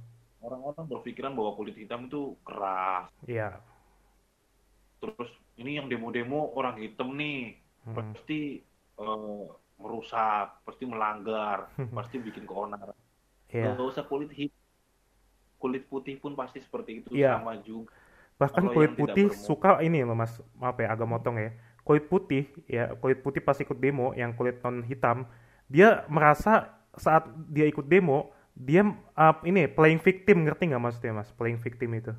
Orang-orang 0.45 0.86
berpikiran 0.91 1.34
bahwa 1.38 1.51
kulit 1.58 1.75
hitam 1.82 2.01
itu 2.12 2.36
keras. 2.47 3.08
Iya. 3.27 3.63
Terus 5.01 5.29
ini 5.62 5.71
yang 5.77 5.88
demo-demo 5.91 6.39
orang 6.60 6.75
hitam 6.84 7.10
nih 7.19 7.38
Hmm. 7.84 7.95
pasti 7.97 8.63
eh, 9.03 9.41
merusak, 9.82 10.63
pasti 10.65 10.84
melanggar, 10.88 11.60
pasti 11.97 12.15
bikin 12.23 12.45
keonaran. 12.49 12.95
Iya. 13.51 13.75
Nggak 13.75 13.88
usah 13.91 14.03
kulit 14.12 14.32
hitam. 14.39 14.62
Kulit 15.63 15.88
putih 15.88 16.19
pun 16.19 16.36
pasti 16.36 16.60
seperti 16.60 16.99
itu 16.99 17.15
Iya. 17.15 17.39
sama 17.39 17.56
juga. 17.63 17.95
Bahkan 18.36 18.63
Kalau 18.67 18.76
kulit 18.76 18.91
putih 18.99 19.32
suka 19.32 19.80
ini 19.80 20.04
loh 20.04 20.17
Mas, 20.19 20.36
maaf 20.60 20.76
ya 20.76 20.91
agak 20.91 21.08
motong 21.08 21.39
ya. 21.39 21.56
Kulit 21.88 22.12
putih 22.12 22.43
ya, 22.67 22.91
kulit 22.99 23.23
putih 23.23 23.39
pas 23.39 23.56
ikut 23.56 23.80
demo 23.80 24.12
yang 24.12 24.36
kulit 24.36 24.60
non 24.60 24.84
hitam, 24.84 25.23
dia 25.71 26.04
merasa 26.12 26.67
saat 26.99 27.23
dia 27.47 27.63
ikut 27.63 27.88
demo, 27.88 28.36
dia 28.52 28.84
uh, 29.15 29.36
ini 29.47 29.71
playing 29.71 30.04
victim 30.04 30.43
ngerti 30.43 30.67
nggak 30.67 30.84
maksudnya 30.84 31.15
Mas? 31.23 31.32
Playing 31.32 31.60
victim 31.63 31.89
itu. 31.95 32.12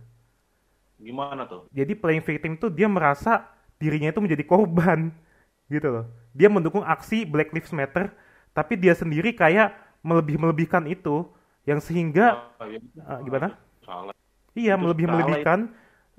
Gimana 0.97 1.45
tuh? 1.45 1.69
Jadi 1.69 1.93
playing 1.93 2.25
victim 2.25 2.57
itu 2.57 2.73
dia 2.73 2.89
merasa 2.89 3.45
dirinya 3.77 4.09
itu 4.09 4.21
menjadi 4.25 4.45
korban 4.49 5.13
gitu 5.75 5.89
loh. 5.93 6.05
Dia 6.33 6.49
mendukung 6.49 6.81
aksi 6.81 7.29
Black 7.29 7.53
Lives 7.53 7.75
Matter, 7.77 8.09
tapi 8.57 8.81
dia 8.81 8.97
sendiri 8.97 9.37
kayak 9.37 9.75
melebih-melebihkan 10.01 10.89
itu 10.89 11.29
yang 11.65 11.81
sehingga 11.81 12.53
Ah, 12.61 12.67
ya, 12.69 12.79
ah, 13.05 13.19
gimana? 13.25 13.49
Salah. 13.85 14.15
Iya, 14.55 14.75
Itu 14.77 14.83
melebih-melebihkan 14.87 15.59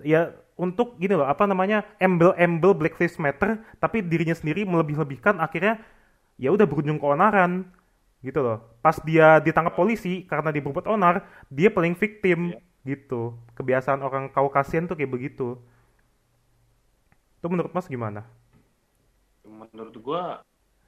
ya 0.04 0.36
untuk 0.56 0.96
gini 1.00 1.16
loh, 1.16 1.28
apa 1.28 1.48
namanya? 1.48 1.84
embel-embel 2.00 2.76
Black 2.76 2.96
Lives 3.00 3.20
Matter, 3.20 3.60
tapi 3.80 4.04
dirinya 4.04 4.36
sendiri 4.36 4.64
melebih-lebihkan 4.68 5.40
akhirnya 5.40 5.80
ya 6.36 6.52
udah 6.52 6.68
berujung 6.68 7.00
keonaran 7.00 7.68
gitu 8.24 8.40
loh. 8.44 8.58
Pas 8.84 8.98
dia 9.04 9.40
ditangkap 9.40 9.76
polisi 9.78 10.26
karena 10.28 10.50
dia 10.52 10.64
berbuat 10.64 10.88
onar, 10.90 11.24
dia 11.52 11.70
paling 11.72 11.96
victim 11.96 12.56
gitu. 12.84 13.36
Kebiasaan 13.56 14.02
orang 14.04 14.32
Kaukasian 14.34 14.90
tuh 14.90 14.96
kayak 15.00 15.12
begitu. 15.14 15.58
Itu 17.40 17.48
menurut 17.52 17.72
Mas 17.72 17.88
gimana? 17.88 18.26
menurut 19.46 19.96
gua 20.02 20.42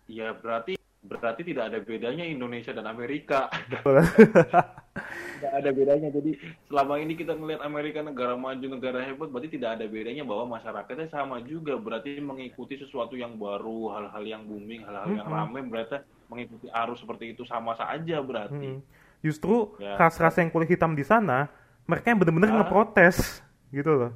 ya 0.09 0.33
berarti 0.33 0.75
berarti 0.99 1.41
tidak 1.43 1.71
ada 1.71 1.79
bedanya 1.79 2.23
Indonesia 2.23 2.71
dan 2.71 2.85
Amerika 2.85 3.47
tidak 5.37 5.53
ada 5.53 5.69
bedanya 5.69 6.09
jadi 6.09 6.31
selama 6.65 6.97
ini 6.97 7.13
kita 7.13 7.31
ngelihat 7.31 7.61
Amerika 7.61 7.99
negara 8.01 8.33
maju 8.33 8.65
negara 8.67 8.99
hebat 9.01 9.29
berarti 9.29 9.49
tidak 9.51 9.77
ada 9.77 9.85
bedanya 9.85 10.25
bahwa 10.25 10.57
masyarakatnya 10.57 11.07
sama 11.07 11.37
juga 11.39 11.77
berarti 11.77 12.17
mengikuti 12.17 12.75
sesuatu 12.75 13.13
yang 13.13 13.37
baru 13.37 13.93
hal-hal 13.93 14.23
yang 14.25 14.43
booming 14.43 14.81
hal-hal 14.83 15.07
yang 15.13 15.27
ramai 15.27 15.61
berarti 15.61 16.01
mengikuti 16.27 16.67
arus 16.67 16.99
seperti 16.99 17.31
itu 17.31 17.45
sama 17.45 17.73
saja 17.73 18.17
berarti 18.19 18.77
Hmm. 18.77 18.83
Justru 19.17 19.73
Ya. 19.77 19.97
ras-ras 19.97 20.37
yang 20.37 20.47
kulit 20.47 20.69
hitam 20.69 20.93
di 20.93 21.01
sana, 21.01 21.49
mereka 21.83 22.13
yang 22.13 22.21
bener-bener 22.21 22.53
Ah. 22.53 22.61
ngeprotes 22.61 23.41
gitu 23.71 23.89
loh. 23.91 24.11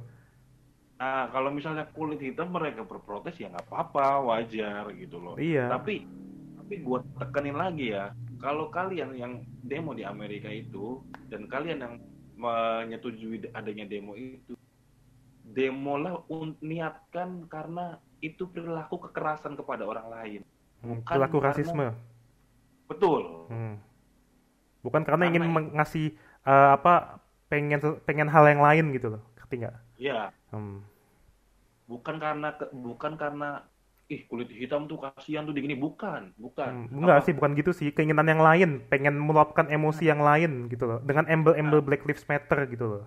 nah 0.94 1.26
kalau 1.28 1.50
misalnya 1.50 1.82
kulit 1.90 2.22
hitam 2.22 2.46
mereka 2.46 2.86
berprotes 2.86 3.34
ya 3.34 3.50
nggak 3.50 3.66
apa-apa 3.66 4.22
wajar 4.22 4.86
gitu 4.94 5.18
loh 5.18 5.34
Iya. 5.34 5.66
tapi 5.68 6.06
tapi 6.72 6.88
gue 6.88 7.00
tekenin 7.20 7.52
lagi 7.52 7.92
ya 7.92 8.16
kalau 8.40 8.72
kalian 8.72 9.12
yang 9.12 9.32
demo 9.60 9.92
di 9.92 10.08
Amerika 10.08 10.48
itu 10.48 11.04
dan 11.28 11.44
kalian 11.44 11.84
yang 11.84 11.94
menyetujui 12.32 13.44
adanya 13.52 13.84
demo 13.84 14.16
itu 14.16 14.56
demolah 15.44 16.24
un- 16.32 16.56
niatkan 16.64 17.44
karena 17.44 18.00
itu 18.24 18.48
perilaku 18.48 19.04
kekerasan 19.04 19.52
kepada 19.52 19.84
orang 19.84 20.08
lain 20.08 20.42
Hmm, 20.80 20.98
Bukan 20.98 21.12
Perilaku 21.12 21.36
karena- 21.38 21.48
rasisme. 21.52 21.86
betul 22.88 23.20
Hmm. 23.52 23.76
Bukan 24.80 25.04
karena, 25.04 25.12
Karena 25.20 25.24
ingin 25.28 25.42
itu- 25.44 25.52
meng- 25.52 25.72
ngasih 25.76 26.06
eh, 26.42 26.68
apa 26.72 27.20
pengen 27.46 27.78
pengen 28.02 28.26
hal 28.26 28.48
yang 28.48 28.64
lain 28.64 28.96
gitu 28.96 29.12
loh, 29.12 29.22
ngerti 29.36 29.60
nggak? 29.60 29.76
ya 30.00 30.32
Hmm. 30.48 30.80
bukan 31.84 32.16
karena 32.16 32.48
bukan 32.72 33.12
karena 33.14 33.60
ih 34.12 34.20
kulit 34.30 34.48
hitam 34.60 34.80
tuh 34.90 34.98
kasihan 35.04 35.42
tuh 35.48 35.54
digini 35.56 35.76
bukan 35.84 36.22
bukan 36.44 36.72
Hmm, 36.72 36.86
Enggak 36.94 37.18
Apa- 37.18 37.26
sih, 37.26 37.32
bukan 37.38 37.52
gitu 37.60 37.70
sih. 37.78 37.88
Keinginan 37.96 38.26
yang 38.32 38.38
lain, 38.48 38.70
pengen 38.90 39.14
meluapkan 39.26 39.66
emosi 39.76 40.02
yang 40.10 40.20
lain 40.28 40.50
gitu 40.72 40.84
loh. 40.90 40.98
Dengan 41.08 41.24
embel-embel 41.34 41.80
Black 41.86 42.02
Lives 42.06 42.24
Matter 42.30 42.58
gitu 42.72 42.84
loh. 42.92 43.02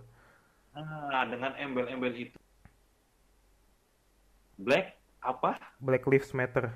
nah 0.76 1.24
dengan 1.32 1.52
embel-embel 1.64 2.14
itu 2.24 2.38
black 4.60 5.00
apa 5.24 5.52
Black 5.80 6.04
Lives 6.08 6.32
Matter. 6.34 6.72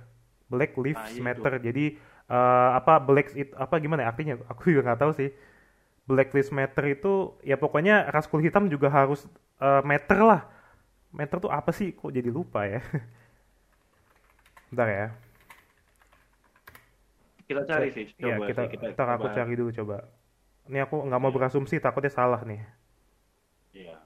Black 0.49 0.73
Lives 0.77 1.03
Ah, 1.03 1.09
itu. 1.11 1.23
Matter. 1.25 1.61
Jadi 1.61 1.95
eh, 2.29 2.69
apa 2.79 2.97
Black 3.01 3.33
it 3.37 3.49
apa 3.55 3.77
gimana 3.79 4.05
ya 4.05 4.09
artinya? 4.13 4.35
Aku 4.51 4.69
juga 4.73 4.91
nggak 4.91 5.01
tahu 5.01 5.11
sih. 5.15 5.29
Black 6.09 6.33
Lives 6.35 6.51
Matter 6.53 6.85
itu 6.95 7.37
ya 7.45 7.55
pokoknya 7.59 8.09
ras 8.13 8.27
kulit 8.29 8.51
hitam 8.51 8.67
juga 8.71 8.89
harus 8.91 9.25
eh, 9.61 9.81
matter 9.85 10.19
lah. 10.23 10.41
Matter 11.13 11.37
tuh 11.43 11.51
apa 11.53 11.71
sih? 11.75 11.93
Kok 11.95 12.11
jadi 12.13 12.29
lupa 12.31 12.65
ya? 12.67 12.81
Bentar 14.69 14.87
ya. 14.87 15.07
kita 17.49 17.65
cari 17.65 17.89
sih 17.89 18.05
Iya, 18.21 18.37
coba 18.37 18.45
kita, 18.45 18.61
sih, 18.61 18.69
kita, 18.77 18.85
ntar 18.93 19.09
aku 19.09 19.25
coba. 19.25 19.33
cari 19.33 19.53
dulu 19.57 19.71
coba. 19.73 19.97
Ini 20.69 20.85
aku 20.85 20.95
nggak 21.01 21.17
mau 21.17 21.33
berasumsi, 21.33 21.81
takutnya 21.81 22.13
salah 22.13 22.45
nih. 22.45 22.61
Iya. 23.73 23.97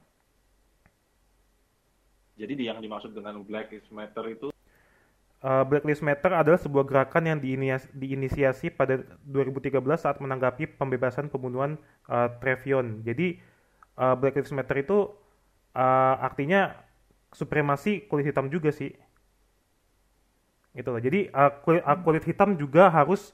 Jadi 2.39 2.53
di- 2.55 2.67
yang 2.71 2.79
dimaksud 2.79 3.11
dengan 3.11 3.43
Black 3.43 3.67
Lives 3.69 3.91
Matter 3.91 4.25
itu 4.31 4.47
Uh, 5.43 5.59
Black 5.67 5.83
Lives 5.83 5.99
Matter 5.99 6.31
adalah 6.31 6.55
sebuah 6.55 6.87
gerakan 6.87 7.27
yang 7.27 7.35
diinias- 7.35 7.91
diinisiasi 7.91 8.71
pada 8.71 9.03
2013 9.27 9.75
saat 9.99 10.23
menanggapi 10.23 10.79
pembebasan 10.79 11.27
pembunuhan 11.27 11.75
uh, 12.07 12.31
Trevion. 12.39 13.03
Jadi 13.03 13.43
uh, 13.99 14.15
Black 14.15 14.39
Lives 14.39 14.55
Matter 14.55 14.79
itu 14.79 15.11
uh, 15.75 16.15
artinya 16.23 16.71
supremasi 17.35 18.07
kulit 18.07 18.31
hitam 18.31 18.47
juga 18.47 18.71
sih. 18.71 18.95
Gitu 20.73 20.89
loh. 20.89 21.01
Jadi 21.01 21.29
uh, 21.29 21.51
kulit, 21.61 21.83
uh, 21.85 21.99
kulit 22.01 22.23
hitam 22.25 22.57
juga 22.57 22.89
harus 22.89 23.31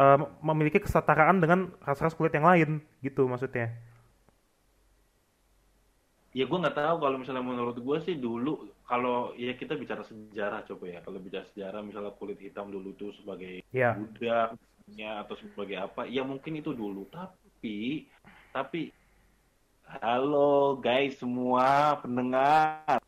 uh, 0.00 0.24
memiliki 0.40 0.80
kesetaraan 0.80 1.40
dengan 1.40 1.68
ras-ras 1.84 2.16
kulit 2.16 2.32
yang 2.32 2.48
lain, 2.48 2.80
gitu 3.04 3.28
maksudnya. 3.28 3.72
Ya 6.36 6.44
gue 6.44 6.58
nggak 6.60 6.76
tahu 6.76 6.96
kalau 7.00 7.16
misalnya 7.16 7.40
menurut 7.40 7.76
gue 7.80 7.98
sih 8.04 8.14
dulu 8.20 8.68
kalau 8.84 9.32
ya 9.34 9.56
kita 9.56 9.74
bicara 9.74 10.04
sejarah 10.04 10.60
coba 10.68 10.84
ya 10.86 11.00
kalau 11.00 11.18
bicara 11.18 11.44
sejarah 11.50 11.80
misalnya 11.80 12.12
kulit 12.14 12.36
hitam 12.38 12.68
dulu 12.68 12.92
tuh 12.94 13.10
sebagai 13.16 13.64
Ya, 13.72 13.96
budak 13.96 14.54
misalnya, 14.88 15.24
atau 15.24 15.34
sebagai 15.40 15.76
apa 15.80 16.04
ya 16.08 16.24
mungkin 16.24 16.60
itu 16.60 16.72
dulu 16.76 17.08
tapi 17.12 18.06
tapi 18.52 18.92
halo 19.88 20.76
guys 20.80 21.16
semua 21.20 21.96
pendengar 22.00 23.00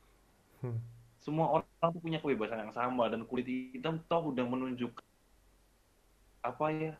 Hmm. 0.60 0.76
Semua 1.20 1.52
orang 1.52 1.92
tuh 1.92 2.00
punya 2.00 2.18
kebebasan 2.18 2.64
yang 2.64 2.74
sama 2.74 3.12
dan 3.12 3.28
kulit 3.28 3.44
hitam 3.44 4.00
toh 4.08 4.32
udah 4.32 4.44
menunjukkan 4.44 5.04
apa 6.40 6.66
ya? 6.72 6.92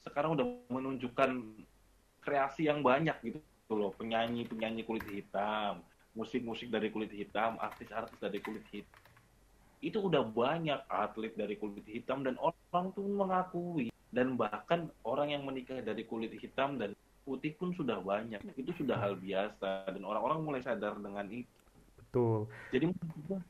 Sekarang 0.00 0.32
udah 0.32 0.46
menunjukkan 0.72 1.30
kreasi 2.24 2.64
yang 2.72 2.80
banyak 2.80 3.14
gitu 3.20 3.40
loh. 3.76 3.92
Penyanyi 3.92 4.48
penyanyi 4.48 4.88
kulit 4.88 5.04
hitam 5.04 5.84
musik 6.18 6.42
musik 6.42 6.66
dari 6.72 6.90
kulit 6.90 7.14
hitam 7.14 7.54
artis 7.62 7.92
artis 7.94 8.18
dari 8.18 8.42
kulit 8.42 8.66
hitam. 8.74 8.98
Itu 9.78 10.02
udah 10.10 10.26
banyak 10.26 10.90
atlet 10.90 11.38
dari 11.38 11.54
kulit 11.54 11.86
hitam 11.86 12.26
dan 12.26 12.34
orang 12.40 12.90
tuh 12.96 13.06
mengakui. 13.06 13.94
Dan 14.08 14.34
bahkan 14.34 14.88
orang 15.04 15.36
yang 15.36 15.44
menikah 15.44 15.78
dari 15.84 16.02
kulit 16.02 16.32
hitam 16.34 16.80
dan 16.80 16.96
putih 17.22 17.52
pun 17.54 17.70
sudah 17.76 18.00
banyak. 18.00 18.40
Itu 18.56 18.72
sudah 18.74 18.98
hal 18.98 19.14
biasa 19.20 19.92
dan 19.92 20.02
orang-orang 20.02 20.42
mulai 20.42 20.64
sadar 20.64 20.98
dengan 20.98 21.28
itu 21.30 21.57
betul. 22.08 22.48
jadi 22.70 22.84
menurut 22.88 23.20
gua, 23.26 23.40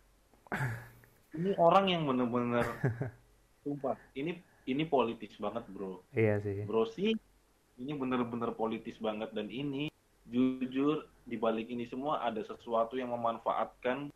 ini 1.39 1.51
orang 1.57 1.85
yang 1.87 2.03
bener-bener 2.05 2.67
sumpah 3.63 3.95
ini 4.13 4.39
ini 4.65 4.83
politis 4.85 5.31
banget 5.37 5.63
bro 5.69 6.03
Iya 6.11 6.41
sih. 6.41 6.65
bro 6.65 6.85
sih 6.89 7.15
ini 7.77 7.93
bener-bener 7.95 8.51
politis 8.53 8.99
banget 8.99 9.31
dan 9.31 9.47
ini 9.47 9.87
jujur 10.25 11.07
di 11.23 11.37
balik 11.37 11.69
ini 11.69 11.87
semua 11.87 12.21
ada 12.21 12.43
sesuatu 12.43 12.95
yang 12.95 13.09
memanfaatkan 13.09 14.11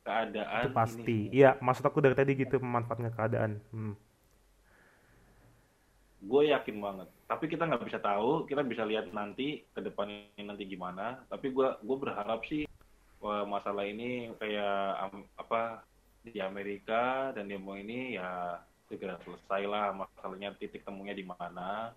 keadaan 0.00 0.64
Itu 0.64 0.76
pasti. 0.76 1.02
ini 1.26 1.34
Iya, 1.34 1.58
maksud 1.58 1.82
aku 1.82 1.98
dari 1.98 2.14
tadi 2.14 2.32
gitu 2.32 2.56
memanfaatkan 2.56 3.10
keadaan. 3.10 3.58
Hmm. 3.70 3.94
gue 6.20 6.52
yakin 6.52 6.76
banget 6.78 7.08
tapi 7.24 7.48
kita 7.48 7.64
nggak 7.64 7.80
bisa 7.82 7.96
tahu 7.96 8.44
kita 8.44 8.60
bisa 8.60 8.84
lihat 8.84 9.08
nanti 9.08 9.64
ke 9.66 9.80
depannya 9.80 10.28
nanti 10.38 10.68
gimana 10.68 11.24
tapi 11.26 11.48
gue 11.48 11.64
gue 11.80 11.96
berharap 11.96 12.44
sih 12.44 12.68
masalah 13.20 13.84
ini 13.84 14.32
kayak 14.40 14.76
am- 15.08 15.28
apa 15.36 15.84
di 16.24 16.40
Amerika 16.40 17.32
dan 17.36 17.48
demo 17.48 17.76
ini 17.76 18.16
ya 18.16 18.60
segera 18.88 19.20
selesai 19.22 19.62
lah 19.68 19.92
masalahnya 19.92 20.56
titik 20.56 20.82
temunya 20.84 21.12
di 21.12 21.24
mana 21.24 21.92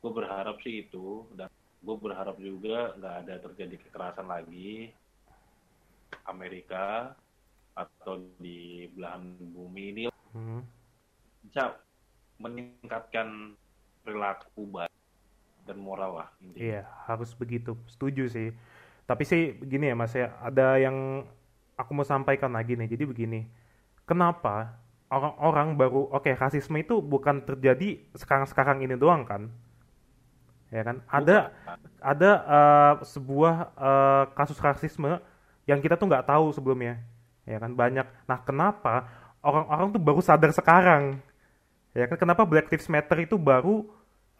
gue 0.00 0.12
berharap 0.12 0.60
sih 0.60 0.88
itu 0.88 1.28
dan 1.36 1.48
gue 1.84 1.96
berharap 2.00 2.36
juga 2.40 2.96
nggak 2.96 3.16
ada 3.24 3.34
terjadi 3.44 3.76
kekerasan 3.88 4.28
lagi 4.28 4.92
Amerika 6.24 7.12
atau 7.76 8.24
di 8.40 8.88
belahan 8.92 9.36
bumi 9.52 9.84
ini 9.92 10.04
Hmm. 10.34 10.66
bisa 11.46 11.78
meningkatkan 12.42 13.54
perilaku 14.02 14.66
baik 14.66 14.90
dan 15.62 15.78
moral 15.78 16.18
lah 16.18 16.28
intinya. 16.42 16.58
Iya, 16.58 16.82
harus 17.06 17.30
begitu. 17.38 17.78
Setuju 17.86 18.26
sih. 18.26 18.50
Tapi 19.04 19.22
sih 19.28 19.42
begini 19.52 19.92
ya 19.92 19.96
Mas 19.96 20.14
ya, 20.16 20.32
ada 20.40 20.80
yang 20.80 21.28
aku 21.76 21.90
mau 21.92 22.06
sampaikan 22.06 22.52
lagi 22.56 22.72
nih. 22.78 22.88
Jadi 22.88 23.04
begini, 23.04 23.40
kenapa 24.08 24.80
orang-orang 25.12 25.76
baru, 25.76 26.08
oke 26.12 26.30
rasisme 26.36 26.80
itu 26.80 26.98
bukan 27.04 27.44
terjadi 27.44 28.00
sekarang-sekarang 28.16 28.80
ini 28.84 28.96
doang 28.96 29.22
kan? 29.28 29.52
Ya 30.72 30.82
kan? 30.82 30.96
Ada 31.06 31.52
Bukan. 31.54 31.78
ada 32.02 32.30
eh, 32.48 32.94
sebuah 33.06 33.54
eh, 33.78 34.24
kasus 34.34 34.58
rasisme 34.58 35.20
yang 35.68 35.80
kita 35.80 35.96
tuh 35.96 36.08
nggak 36.10 36.26
tahu 36.28 36.50
sebelumnya, 36.56 37.00
ya 37.46 37.58
kan? 37.62 37.72
Banyak. 37.76 38.06
Nah, 38.26 38.38
kenapa 38.42 39.06
orang-orang 39.44 39.94
tuh 39.94 40.02
baru 40.02 40.20
sadar 40.24 40.50
sekarang? 40.50 41.20
Ya 41.94 42.08
kan? 42.10 42.16
Kenapa 42.18 42.42
Black 42.48 42.68
Lives 42.72 42.88
Matter 42.90 43.18
itu 43.24 43.36
baru 43.38 43.86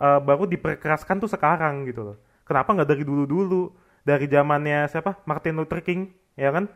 eh, 0.00 0.20
baru 0.24 0.44
diperkeraskan 0.48 1.22
tuh 1.22 1.30
sekarang 1.30 1.86
gitu 1.88 2.02
loh? 2.14 2.16
Kenapa 2.48 2.74
nggak 2.74 2.88
dari 2.90 3.04
dulu-dulu? 3.06 3.72
Dari 4.04 4.26
zamannya 4.28 4.86
siapa? 4.92 5.20
Martin 5.24 5.56
Luther 5.56 5.80
King, 5.80 6.12
ya 6.36 6.52
kan? 6.52 6.68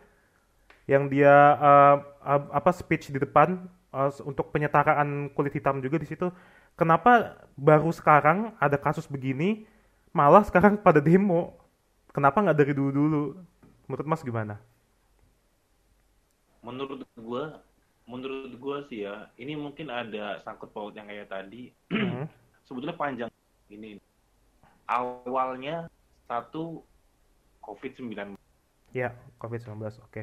Yang 0.89 1.05
dia 1.13 1.35
ab- 2.25 2.51
apa 2.53 2.71
speech 2.73 3.13
di 3.13 3.19
depan 3.21 3.69
eh, 3.95 4.11
untuk 4.25 4.51
penyetaraan 4.55 5.33
kulit 5.37 5.53
hitam 5.57 5.81
juga 5.85 6.01
di 6.01 6.09
situ. 6.09 6.33
Kenapa 6.79 7.37
baru 7.59 7.91
sekarang 7.91 8.55
ada 8.63 8.79
kasus 8.79 9.05
begini, 9.11 9.67
malah 10.15 10.45
sekarang 10.47 10.79
pada 10.81 11.03
demo? 11.03 11.59
Kenapa 12.15 12.41
nggak 12.43 12.59
dari 12.59 12.73
dulu-dulu? 12.75 13.37
Menurut 13.89 14.07
Mas 14.09 14.23
gimana? 14.25 14.61
Menurut 16.63 17.07
gua, 17.19 17.63
menurut 18.07 18.53
gua 18.59 18.83
sih 18.91 19.07
ya, 19.07 19.31
ini 19.39 19.55
mungkin 19.55 19.89
ada 19.91 20.43
sangkut 20.43 20.71
paut 20.75 20.93
yang 20.95 21.07
kayak 21.11 21.31
tadi. 21.31 21.71
Hmm. 21.91 22.29
Sebetulnya 22.67 22.97
panjang 22.99 23.31
ini. 23.71 23.99
Awalnya 24.89 25.87
satu 26.29 26.88
COVID-19 27.69 28.41
Ya, 28.97 29.13
COVID-19, 29.37 30.01
oke. 30.01 30.23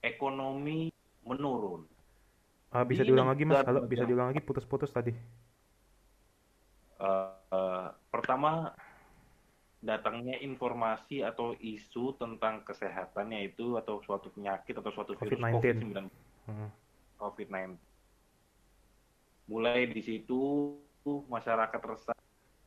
ekonomi 0.00 0.88
menurun. 1.26 1.84
Eh, 2.72 2.84
bisa 2.88 3.04
Di 3.04 3.12
diulang 3.12 3.28
lagi 3.28 3.44
Mas? 3.44 3.60
Halo, 3.64 3.84
bisa 3.84 4.08
diulang 4.08 4.32
lagi 4.32 4.40
putus-putus 4.40 4.88
tadi. 4.88 5.12
Eh, 6.98 7.32
eh, 7.52 7.86
pertama 8.08 8.72
datangnya 9.78 10.34
informasi 10.42 11.22
atau 11.22 11.54
isu 11.54 12.18
tentang 12.18 12.66
kesehatannya 12.66 13.46
itu 13.54 13.78
atau 13.78 14.02
suatu 14.02 14.26
penyakit 14.34 14.74
atau 14.74 14.90
suatu 14.90 15.14
virus 15.14 15.38
COVID-19. 15.38 15.54
COVID-19 15.54 16.08
Hmm. 16.48 16.70
COVID-19. 17.20 17.76
Mulai 19.48 19.88
di 19.92 20.00
situ 20.00 20.40
masyarakat 21.08 21.80
resah, 21.88 22.16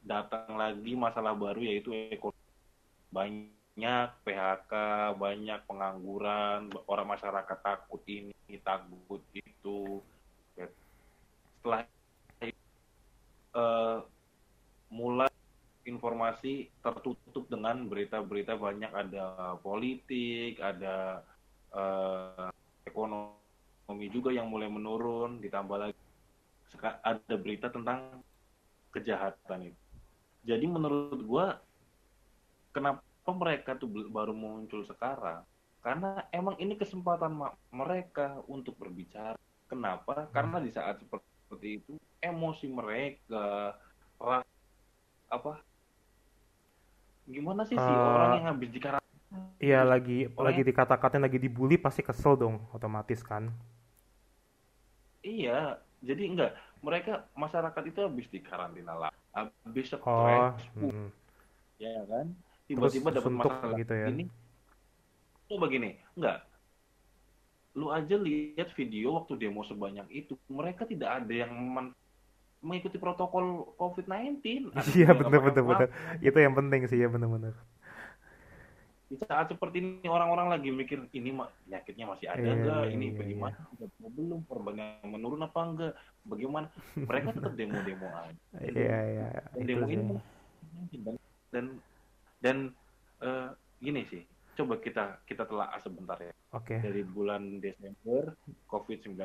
datang 0.01 0.57
lagi 0.57 0.97
masalah 0.97 1.34
baru 1.38 1.62
yaitu 1.62 1.93
ekonomi. 2.09 2.41
Banyak 3.12 4.07
PHK, 4.24 4.74
banyak 5.20 5.59
pengangguran, 5.68 6.72
orang 6.88 7.07
masyarakat 7.12 7.59
takut 7.59 8.01
ini, 8.07 8.34
takut 8.64 9.22
itu. 9.36 9.99
Setelah 10.55 11.86
eh, 13.53 13.97
mulai 14.91 15.32
informasi 15.84 16.72
tertutup 16.80 17.47
dengan 17.51 17.86
berita-berita 17.86 18.55
banyak 18.55 18.91
ada 18.91 19.55
politik, 19.59 20.57
ada 20.64 21.22
eh, 21.76 22.49
ekonomi 22.88 24.07
juga 24.07 24.32
yang 24.32 24.47
mulai 24.47 24.72
menurun, 24.72 25.43
ditambah 25.43 25.78
lagi 25.78 25.99
ada 26.80 27.36
berita 27.36 27.68
tentang 27.68 28.24
kejahatan 28.95 29.72
itu. 29.72 29.82
Jadi 30.47 30.66
menurut 30.66 31.22
gua 31.28 31.59
kenapa 32.72 33.03
mereka 33.32 33.78
tuh 33.78 33.88
baru 34.09 34.34
muncul 34.36 34.84
sekarang? 34.88 35.43
Karena 35.82 36.26
emang 36.30 36.57
ini 36.61 36.78
kesempatan 36.78 37.34
mereka 37.74 38.41
untuk 38.45 38.78
berbicara. 38.78 39.38
Kenapa? 39.65 40.28
Karena 40.30 40.59
di 40.59 40.69
saat 40.69 40.99
seperti 40.99 41.84
itu 41.84 41.93
emosi 42.22 42.67
mereka, 42.69 43.76
ras, 44.22 44.45
apa? 45.32 45.63
Gimana 47.26 47.63
sih 47.63 47.80
si 47.80 47.82
Eh, 47.82 47.97
orang 47.97 48.32
yang 48.41 48.47
habis 48.51 48.69
dikarantina 48.69 49.01
Iya 49.61 49.88
lagi 49.88 50.28
Orang 50.36 50.51
lagi 50.51 50.61
dikata-katain 50.67 51.24
lagi 51.24 51.39
dibully 51.39 51.80
pasti 51.80 52.03
kesel 52.03 52.36
dong 52.36 52.67
otomatis 52.76 53.24
kan. 53.24 53.47
Iya, 55.22 55.80
jadi 56.01 56.24
enggak. 56.28 56.51
Mereka 56.82 57.30
masyarakat 57.38 57.84
itu 57.86 57.99
habis 58.01 58.28
dikarantina 58.34 58.97
lah, 58.97 59.11
habis 59.32 59.93
stres, 59.93 60.01
Oh, 60.01 60.49
uh, 60.49 60.51
hmm. 60.82 61.07
ya 61.78 61.93
kan? 62.09 62.34
Tiba-tiba 62.72 63.09
dapat 63.11 63.32
masalah 63.36 63.76
gitu 63.76 63.93
ya. 63.93 64.07
ini. 64.07 64.26
Coba 65.51 65.65
gini, 65.67 65.99
enggak. 66.15 66.38
Lu 67.76 67.88
aja 67.91 68.15
lihat 68.19 68.72
video 68.76 69.15
waktu 69.19 69.36
demo 69.39 69.63
sebanyak 69.63 70.07
itu, 70.11 70.36
mereka 70.47 70.84
tidak 70.88 71.24
ada 71.24 71.34
yang 71.47 71.51
men- 71.51 71.95
mengikuti 72.61 72.95
protokol 73.01 73.74
COVID-19. 73.76 74.69
Ada 74.76 74.89
Iya 74.93 75.09
bener 75.17 75.39
bener. 75.41 75.63
masker. 75.65 75.89
Itu 76.22 76.38
yang 76.38 76.53
penting 76.53 76.82
sih 76.88 76.99
ya 76.99 77.07
bener-bener. 77.09 77.55
Di 79.11 79.19
saat 79.28 79.51
seperti 79.51 79.84
ini 79.84 80.07
orang-orang 80.07 80.47
lagi 80.55 80.72
mikir 80.72 81.03
ini 81.11 81.36
penyakitnya 81.36 82.05
masih 82.07 82.32
ada 82.32 82.47
Iya, 82.47 82.53
enggak? 82.55 82.82
iya, 82.88 82.93
Ini 82.95 83.05
iya, 83.11 83.17
bagaimana? 83.19 83.57
Udah 83.76 83.89
belum 84.15 84.39
korbannya 84.47 84.88
menurun 85.03 85.41
apa 85.43 85.59
enggak? 85.67 85.93
Bagaimana? 86.24 86.67
Mereka 86.95 87.28
tetap 87.36 87.53
demo-demo 87.59 88.07
aja. 88.07 88.39
Iya 88.61 88.99
iya 89.11 89.28
dan 89.51 89.63
demo 89.67 89.86
ini 89.91 90.03
dan 91.03 91.15
dan 91.51 91.65
dan 92.42 92.74
eh, 93.22 93.50
gini 93.78 94.04
sih 94.04 94.22
coba 94.52 94.78
kita 94.78 95.24
kita 95.24 95.48
telah 95.48 95.72
sebentar 95.80 96.20
ya. 96.20 96.34
Oke. 96.52 96.84
Dari 96.84 97.02
bulan 97.02 97.64
Desember 97.64 98.36
COVID-19 98.68 99.16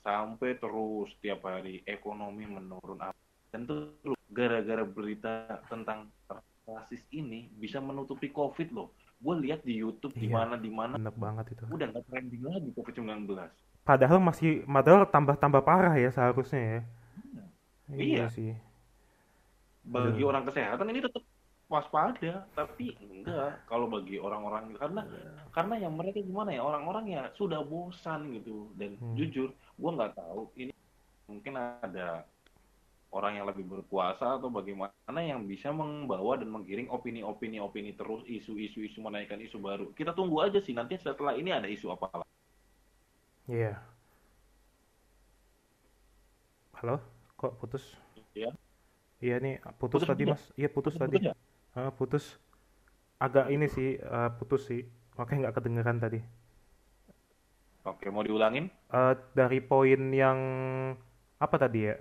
sampai 0.00 0.56
terus 0.56 1.12
tiap 1.20 1.44
hari 1.44 1.84
ekonomi 1.84 2.48
menurun 2.48 3.04
dan 3.52 3.68
terus 3.68 4.16
gara-gara 4.32 4.80
berita 4.82 5.60
tentang 5.68 6.08
rasis 6.64 7.04
ini 7.10 7.50
bisa 7.52 7.82
menutupi 7.82 8.32
COVID 8.32 8.72
loh. 8.72 8.88
Gue 9.20 9.36
lihat 9.44 9.60
di 9.60 9.76
YouTube 9.76 10.16
di 10.16 10.32
Iya. 10.32 10.40
mana 10.40 10.54
di 10.56 10.70
mana 10.72 10.96
Bener 10.96 11.12
banget 11.12 11.52
itu. 11.52 11.62
udah 11.68 11.86
nggak 11.92 12.04
trending 12.08 12.40
lagi 12.40 12.68
COVID-19. 12.72 13.28
Padahal 13.84 14.18
masih 14.22 14.64
padahal 14.64 15.04
tambah-tambah 15.04 15.60
parah 15.60 15.92
ya 16.00 16.08
seharusnya 16.08 16.62
ya. 16.64 16.80
Iya. 17.92 18.24
sih. 18.32 18.56
Bagi 19.84 20.22
Aduh. 20.22 20.30
orang 20.32 20.48
kesehatan 20.48 20.88
ini 20.88 21.04
tetap 21.04 21.20
waspada, 21.70 22.50
tapi 22.50 22.98
enggak 22.98 23.62
kalau 23.64 23.86
bagi 23.86 24.18
orang-orang 24.18 24.74
karena 24.74 25.06
Iya. 25.06 25.30
karena 25.54 25.74
yang 25.78 25.94
mereka 25.94 26.18
gimana 26.18 26.50
ya 26.50 26.66
orang-orang 26.66 27.04
ya 27.06 27.22
sudah 27.38 27.62
bosan 27.62 28.34
gitu 28.34 28.74
dan 28.74 28.98
Hmm. 28.98 29.14
jujur 29.14 29.54
gue 29.54 29.90
nggak 29.94 30.18
tahu 30.18 30.50
ini 30.58 30.74
mungkin 31.30 31.54
ada 31.54 32.26
orang 33.14 33.38
yang 33.38 33.46
lebih 33.46 33.62
berkuasa 33.64 34.38
atau 34.38 34.50
bagaimana 34.50 34.90
yang 35.22 35.46
bisa 35.46 35.70
membawa 35.70 36.34
dan 36.34 36.50
menggiring 36.50 36.90
opini-opini 36.90 37.62
opini 37.62 37.90
terus 37.94 38.26
isu-isu 38.26 38.82
isu 38.82 38.98
menaikkan 39.00 39.38
isu 39.38 39.58
baru 39.58 39.94
kita 39.94 40.10
tunggu 40.10 40.42
aja 40.42 40.58
sih 40.58 40.74
nanti 40.74 40.98
setelah 40.98 41.38
ini 41.38 41.54
ada 41.54 41.70
isu 41.70 41.94
apa 41.94 42.10
lagi 42.18 42.34
Iya. 43.46 43.74
Halo? 46.78 47.02
Kok 47.34 47.52
putus? 47.58 47.84
ya 48.32 48.50
Iya 49.20 49.36
nih, 49.36 49.60
putus, 49.76 50.00
Putus 50.00 50.08
tadi 50.08 50.22
juga? 50.24 50.32
Mas. 50.32 50.42
Iya 50.56 50.68
putus 50.72 50.94
Putus 50.96 51.02
tadi. 51.02 51.16
juga? 51.20 51.34
Ah, 51.78 51.90
putus. 51.98 52.24
Agak 53.26 53.46
ini 53.54 53.66
sih, 53.76 53.90
eh, 54.16 54.30
putus 54.38 54.62
sih. 54.70 54.82
Makanya 55.18 55.40
nggak 55.48 55.56
kedengeran 55.58 55.98
tadi. 56.04 56.20
oke 57.84 58.06
mau 58.12 58.24
diulangin 58.24 58.66
Eh, 58.90 59.14
dari 59.38 59.58
poin 59.62 60.00
yang 60.10 60.38
apa 61.40 61.56
tadi 61.62 61.80
ya? 61.88 61.96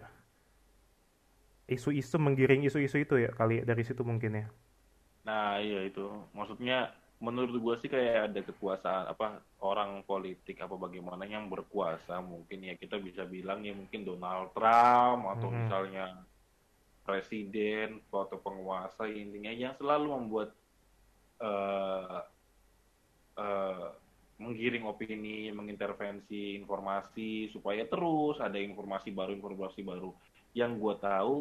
Isu-isu 1.76 2.18
menggiring 2.26 2.62
isu-isu 2.68 2.98
itu 3.06 3.16
ya 3.26 3.30
kali 3.40 3.54
ya, 3.60 3.64
dari 3.72 3.84
situ 3.88 4.02
mungkin 4.10 4.32
ya. 4.42 4.46
Nah, 5.28 5.60
iya 5.66 5.80
itu. 5.90 6.02
Maksudnya 6.38 6.76
menurut 7.20 7.56
gue 7.60 7.76
sih 7.84 7.90
kayak 7.92 8.32
ada 8.32 8.40
kekuasaan 8.48 9.04
apa 9.14 9.26
orang 9.70 9.92
politik 10.08 10.56
apa 10.64 10.76
bagaimana 10.80 11.24
yang 11.28 11.52
berkuasa 11.54 12.24
mungkin 12.24 12.60
ya 12.70 12.74
kita 12.80 12.96
bisa 13.08 13.28
bilang 13.28 13.60
ya 13.68 13.74
mungkin 13.76 14.08
Donald 14.08 14.56
Trump 14.56 15.22
atau 15.28 15.50
Mhm. 15.52 15.60
misalnya 15.60 16.04
presiden 17.10 18.06
atau 18.14 18.38
penguasa 18.38 19.10
intinya 19.10 19.50
yang 19.50 19.74
selalu 19.82 20.08
membuat 20.14 20.50
eh 21.42 22.22
eh, 23.40 23.90
menggiring 24.40 24.88
opini, 24.88 25.52
mengintervensi 25.52 26.56
informasi 26.56 27.52
supaya 27.52 27.84
terus 27.84 28.40
ada 28.40 28.56
informasi 28.56 29.12
baru 29.12 29.36
informasi 29.36 29.84
baru. 29.84 30.16
Yang 30.56 30.72
gue 30.80 30.96
tahu 31.04 31.36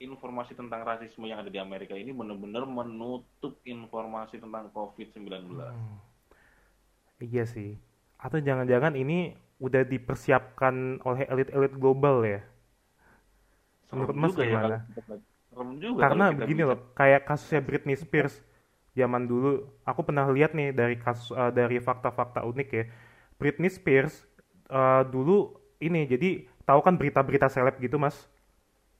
informasi 0.00 0.56
tentang 0.56 0.80
rasisme 0.86 1.28
yang 1.28 1.44
ada 1.44 1.52
di 1.52 1.60
Amerika 1.60 1.92
ini 1.92 2.14
benar-benar 2.14 2.64
menutup 2.64 3.58
informasi 3.66 4.40
tentang 4.40 4.72
COVID-19. 4.72 5.60
Hmm. 5.60 5.98
Iya 7.20 7.44
sih. 7.44 7.76
Atau 8.16 8.40
jangan-jangan 8.40 8.96
ini 8.96 9.36
udah 9.60 9.84
dipersiapkan 9.84 11.04
oleh 11.04 11.28
elit-elit 11.28 11.76
global 11.76 12.24
ya? 12.24 12.40
Menurut 13.90 14.16
Mas 14.16 14.34
juga 14.34 14.42
ya 14.46 14.58
gimana? 14.58 14.76
serem 15.50 15.70
juga 15.82 16.02
Karena 16.06 16.24
begini 16.30 16.62
loh, 16.62 16.78
kayak 16.94 17.26
kasusnya 17.26 17.60
Britney 17.62 17.96
Spears 17.98 18.38
zaman 18.94 19.26
dulu, 19.26 19.66
aku 19.86 20.00
pernah 20.06 20.26
lihat 20.30 20.54
nih 20.54 20.74
dari 20.74 20.96
kasus 20.98 21.30
eh, 21.34 21.52
dari 21.54 21.78
fakta-fakta 21.82 22.42
unik 22.46 22.68
ya. 22.70 22.84
Britney 23.38 23.70
Spears 23.70 24.26
eh, 24.70 25.02
dulu 25.10 25.58
ini 25.82 26.06
jadi 26.06 26.46
tahu 26.66 26.80
kan 26.86 26.94
berita-berita 26.94 27.50
seleb 27.50 27.76
gitu 27.82 27.98
mas, 27.98 28.30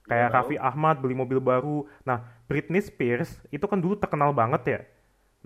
kayak 0.09 0.31
tahu. 0.31 0.35
Raffi 0.35 0.57
Ahmad 0.59 0.99
beli 1.03 1.15
mobil 1.15 1.39
baru. 1.39 1.87
Nah 2.03 2.27
Britney 2.51 2.83
Spears 2.83 3.39
itu 3.55 3.65
kan 3.71 3.79
dulu 3.79 3.95
terkenal 3.99 4.35
banget 4.35 4.63
ya. 4.67 4.81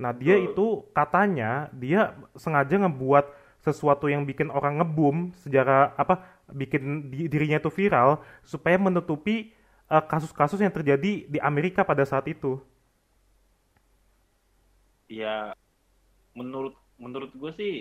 Nah 0.01 0.11
dia 0.17 0.41
itu 0.41 0.83
katanya 0.97 1.69
dia 1.75 2.17
sengaja 2.35 2.81
ngebuat 2.81 3.25
sesuatu 3.67 4.07
yang 4.13 4.23
bikin 4.31 4.49
orang 4.53 4.75
ngebum 4.81 5.17
sejarah 5.43 5.97
apa 5.97 6.15
bikin 6.53 6.83
di- 7.13 7.27
dirinya 7.33 7.59
itu 7.63 7.71
viral 7.73 8.21
supaya 8.45 8.77
menutupi 8.77 9.37
eh, 9.95 10.05
kasus-kasus 10.11 10.61
yang 10.65 10.73
terjadi 10.73 11.13
di 11.29 11.39
Amerika 11.41 11.81
pada 11.85 12.05
saat 12.05 12.27
itu. 12.29 12.61
ya 15.09 15.53
menurut 16.35 16.75
menurut 16.99 17.31
gue 17.35 17.53
sih 17.59 17.75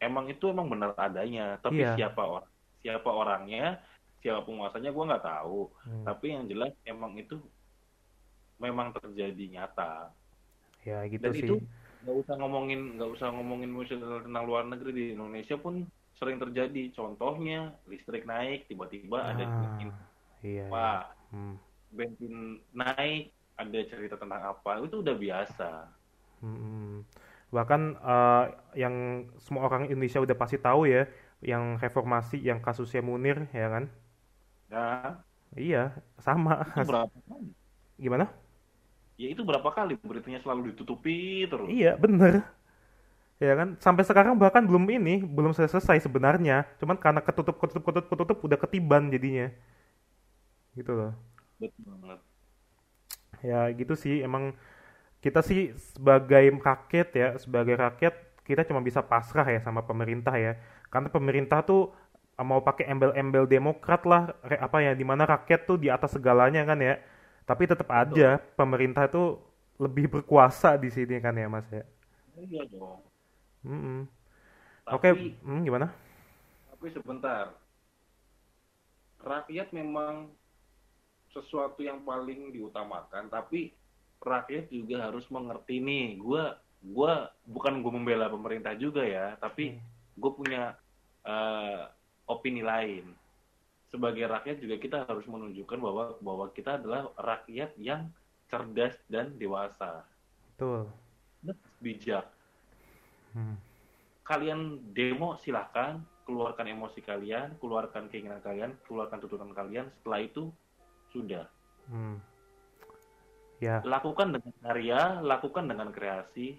emang 0.00 0.28
itu 0.28 0.44
emang 0.52 0.68
benar 0.68 0.92
adanya 0.96 1.56
tapi 1.64 1.80
Iya. 1.82 1.96
siapa 1.96 2.22
orang 2.22 2.48
siapa 2.84 3.10
orangnya 3.10 3.64
siapa 4.20 4.40
penguasanya 4.44 4.90
gue 4.92 5.04
nggak 5.08 5.24
tahu 5.24 5.58
Hmm. 5.86 6.04
tapi 6.04 6.26
yang 6.34 6.44
jelas 6.50 6.72
emang 6.84 7.12
itu 7.16 7.36
memang 8.56 8.92
terjadi 8.96 9.44
nyata 9.52 10.12
Ya 10.86 11.02
gitu 11.10 11.26
dan 11.26 11.32
sih. 11.34 11.42
itu 11.42 11.54
nggak 12.06 12.16
usah 12.22 12.34
ngomongin 12.40 12.80
nggak 12.96 13.10
usah 13.18 13.28
ngomongin 13.34 13.70
misalnya 13.74 14.22
tentang 14.26 14.44
luar 14.48 14.64
negeri 14.70 14.90
di 14.98 15.04
Indonesia 15.18 15.56
pun 15.64 15.74
sering 16.18 16.38
terjadi 16.42 16.80
contohnya 16.96 17.56
listrik 17.90 18.24
naik 18.30 18.58
tiba-tiba 18.70 19.18
ada 19.30 19.44
Ah, 19.50 20.06
iya, 20.42 20.66
iya. 20.76 20.92
apa 20.92 21.16
Hmm. 21.32 21.56
bensin 21.96 22.34
naik 22.80 23.34
ada 23.62 23.78
cerita 23.90 24.16
tentang 24.22 24.42
apa 24.52 24.70
itu 24.84 24.96
udah 25.04 25.16
biasa 25.24 25.64
Hmm. 26.42 27.06
Bahkan 27.54 27.80
eh, 28.02 28.44
yang 28.82 28.94
semua 29.40 29.62
orang 29.68 29.88
Indonesia 29.88 30.20
udah 30.20 30.36
pasti 30.36 30.58
tahu 30.60 30.84
ya, 30.90 31.08
yang 31.40 31.80
reformasi, 31.80 32.36
yang 32.42 32.58
kasusnya 32.60 33.00
Munir, 33.04 33.48
ya 33.54 33.66
kan? 33.72 33.84
nah 34.70 35.24
Iya, 35.56 35.78
sama. 36.18 36.52
itu 36.66 36.80
berapa 36.88 37.16
Gimana? 37.98 38.36
Ya 39.20 39.26
itu 39.32 39.42
berapa 39.48 39.68
kali 39.76 39.92
beritanya 40.10 40.40
selalu 40.44 40.72
ditutupi 40.72 41.16
terus 41.52 41.72
Iya, 41.72 41.96
bener. 42.02 42.34
Ya 43.36 43.52
kan? 43.60 43.68
Sampai 43.84 44.04
sekarang 44.08 44.40
bahkan 44.40 44.64
belum 44.64 44.84
ini, 44.88 45.20
belum 45.36 45.52
selesai 45.52 46.00
sebenarnya. 46.00 46.64
Cuman 46.80 46.96
karena 46.96 47.20
ketutup, 47.20 47.60
ketutup, 47.60 47.84
ketutup, 47.84 48.08
ketutup, 48.12 48.38
udah 48.46 48.58
ketiban 48.64 49.12
jadinya. 49.12 49.52
Gitu 50.76 50.92
loh. 50.94 51.12
betul 51.60 51.84
banget 52.00 52.20
Ya 53.44 53.68
gitu 53.76 53.94
sih, 53.94 54.24
emang 54.24 54.56
kita 55.24 55.40
sih 55.44 55.72
sebagai 55.94 56.44
rakyat 56.62 57.08
ya, 57.14 57.28
sebagai 57.42 57.76
rakyat 57.78 58.14
kita 58.48 58.62
cuma 58.68 58.80
bisa 58.84 59.02
pasrah 59.04 59.46
ya 59.48 59.60
sama 59.64 59.82
pemerintah 59.86 60.34
ya. 60.38 60.52
Karena 60.92 61.08
pemerintah 61.12 61.60
tuh 61.66 61.92
mau 62.40 62.60
pakai 62.64 62.86
embel-embel 62.92 63.46
demokrat 63.48 64.02
lah, 64.08 64.34
apa 64.66 64.78
ya, 64.86 64.92
di 64.96 65.04
mana 65.06 65.24
rakyat 65.28 65.60
tuh 65.68 65.78
di 65.80 65.88
atas 65.92 66.16
segalanya 66.16 66.62
kan 66.68 66.78
ya. 66.80 66.94
Tapi 67.46 67.62
tetap 67.70 67.88
aja 67.94 68.42
pemerintah 68.58 69.06
tuh 69.08 69.38
lebih 69.78 70.08
berkuasa 70.10 70.74
di 70.80 70.88
sini 70.92 71.16
kan 71.24 71.36
ya 71.36 71.48
Mas 71.52 71.68
ya. 71.70 71.84
iya 72.36 72.62
dong 72.72 73.00
Mm-mm. 73.66 74.06
tapi 74.86 75.08
Oke, 75.08 75.08
hmm, 75.44 75.60
gimana? 75.66 75.88
tapi 76.70 76.86
sebentar 76.94 77.44
rakyat 79.20 79.68
memang 79.74 80.30
sesuatu 81.34 81.80
yang 81.84 82.00
paling 82.06 82.54
diutamakan 82.54 83.28
tapi 83.28 83.74
rakyat 84.22 84.72
juga 84.72 84.96
harus 85.10 85.26
mengerti 85.28 85.76
nih 85.82 86.16
gua 86.16 86.56
gua 86.80 87.28
bukan 87.44 87.82
gue 87.84 87.92
membela 87.92 88.26
pemerintah 88.32 88.72
juga 88.78 89.02
ya 89.04 89.36
tapi 89.44 89.76
gue 90.16 90.30
punya 90.32 90.72
eh, 91.26 91.82
opini 92.26 92.62
lain 92.64 93.04
sebagai 93.90 94.26
rakyat 94.26 94.56
juga 94.58 94.76
kita 94.82 94.96
harus 95.06 95.26
menunjukkan 95.30 95.78
bahwa 95.78 96.04
bahwa 96.18 96.46
kita 96.50 96.78
adalah 96.78 97.10
rakyat 97.18 97.74
yang 97.78 98.10
cerdas 98.50 98.98
dan 99.06 99.34
dewasa. 99.38 100.06
Betul. 100.54 100.90
bijak. 101.78 102.26
Hmm. 103.36 103.60
kalian 104.26 104.80
demo 104.96 105.36
silahkan 105.38 106.00
keluarkan 106.24 106.72
emosi 106.72 107.04
kalian 107.04 107.52
keluarkan 107.60 108.08
keinginan 108.08 108.40
kalian 108.42 108.74
keluarkan 108.88 109.22
tuntutan 109.22 109.52
kalian. 109.54 109.86
Setelah 110.00 110.20
itu 110.24 110.50
sudah. 111.14 111.46
Hmm. 111.86 112.18
Ya, 113.62 113.80
lakukan 113.86 114.34
dengan 114.34 114.52
karya 114.64 115.00
lakukan 115.22 115.64
dengan 115.70 115.88
kreasi. 115.94 116.58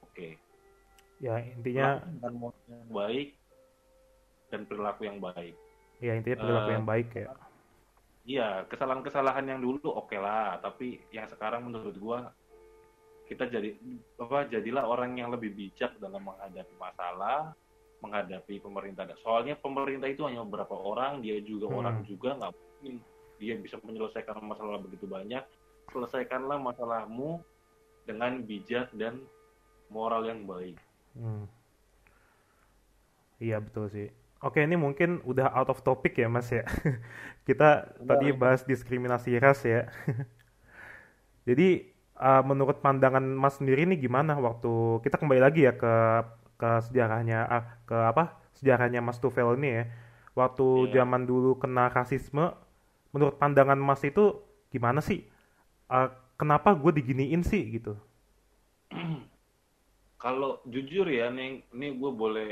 Oke. 0.00 0.40
Ya 1.20 1.36
intinya, 1.42 2.00
lakukan 2.00 2.12
dengan 2.16 2.54
yang 2.70 2.88
baik 2.88 3.28
dan 4.48 4.60
perilaku 4.64 5.02
yang 5.04 5.18
baik 5.20 5.56
ya 5.98 6.12
intinya 6.12 6.36
perilaku 6.38 6.68
Eh, 6.68 6.74
yang 6.74 6.86
baik 6.86 7.08
ya. 7.12 7.26
iya 8.26 8.48
kesalahan-kesalahan 8.66 9.46
yang 9.46 9.60
dulu 9.60 9.86
oke 9.86 10.16
lah 10.16 10.60
tapi 10.60 11.00
yang 11.10 11.26
sekarang 11.26 11.66
menurut 11.66 11.96
gua 11.96 12.18
kita 13.26 13.46
jadi 13.46 13.74
apa 14.18 14.46
jadilah 14.46 14.86
orang 14.86 15.18
yang 15.18 15.34
lebih 15.34 15.50
bijak 15.50 15.98
dalam 15.98 16.22
menghadapi 16.22 16.74
masalah 16.78 17.54
menghadapi 17.98 18.60
pemerintah 18.60 19.08
soalnya 19.18 19.56
pemerintah 19.56 20.06
itu 20.06 20.22
hanya 20.28 20.44
beberapa 20.44 20.76
orang 20.76 21.24
dia 21.24 21.40
juga 21.40 21.66
Hmm. 21.66 21.80
orang 21.80 21.96
juga 22.04 22.36
nggak 22.36 22.52
mungkin 22.52 22.94
dia 23.36 23.54
bisa 23.56 23.76
menyelesaikan 23.82 24.36
masalah 24.40 24.78
begitu 24.78 25.08
banyak 25.08 25.42
selesaikanlah 25.90 26.58
masalahmu 26.60 27.40
dengan 28.06 28.42
bijak 28.42 28.90
dan 28.94 29.22
moral 29.86 30.26
yang 30.26 30.46
baik. 30.46 30.78
Hmm. 31.14 31.46
Iya 33.38 33.60
betul 33.60 33.86
sih. 33.86 34.08
Oke 34.44 34.60
ini 34.62 34.76
mungkin 34.76 35.24
udah 35.24 35.48
out 35.56 35.68
of 35.72 35.80
topic 35.80 36.12
ya 36.20 36.28
mas 36.28 36.48
ya. 36.52 36.62
Kita 37.48 37.88
tadi 38.08 38.30
bahas 38.36 38.62
diskriminasi 38.68 39.40
ras 39.40 39.64
ya. 39.64 39.88
Jadi 41.48 41.86
uh, 42.18 42.42
menurut 42.42 42.82
pandangan 42.82 43.22
mas 43.22 43.58
sendiri 43.58 43.86
nih 43.86 43.98
gimana 44.08 44.34
waktu 44.38 45.00
kita 45.04 45.16
kembali 45.20 45.40
lagi 45.42 45.60
ya 45.68 45.72
ke 45.78 45.94
ke 46.58 46.70
sejarahnya 46.88 47.38
uh, 47.46 47.64
ke 47.88 47.96
apa 47.96 48.24
sejarahnya 48.58 49.00
mas 49.04 49.18
Tufel 49.22 49.54
ini 49.60 49.68
ya. 49.82 49.84
Waktu 50.36 50.66
Iya. 50.74 50.92
zaman 50.92 51.24
dulu 51.24 51.56
kena 51.56 51.88
rasisme, 51.88 52.52
menurut 53.14 53.36
pandangan 53.40 53.78
mas 53.80 54.02
itu 54.04 54.36
gimana 54.72 55.00
sih? 55.00 55.24
Uh, 55.90 56.08
kenapa 56.40 56.74
gue 56.76 56.92
diginiin 56.98 57.42
sih 57.46 57.62
gitu? 57.76 57.96
Kalau 60.22 60.50
jujur 60.72 61.06
ya, 61.18 61.26
nih, 61.38 61.50
nih 61.78 61.90
gue 62.00 62.10
boleh, 62.22 62.48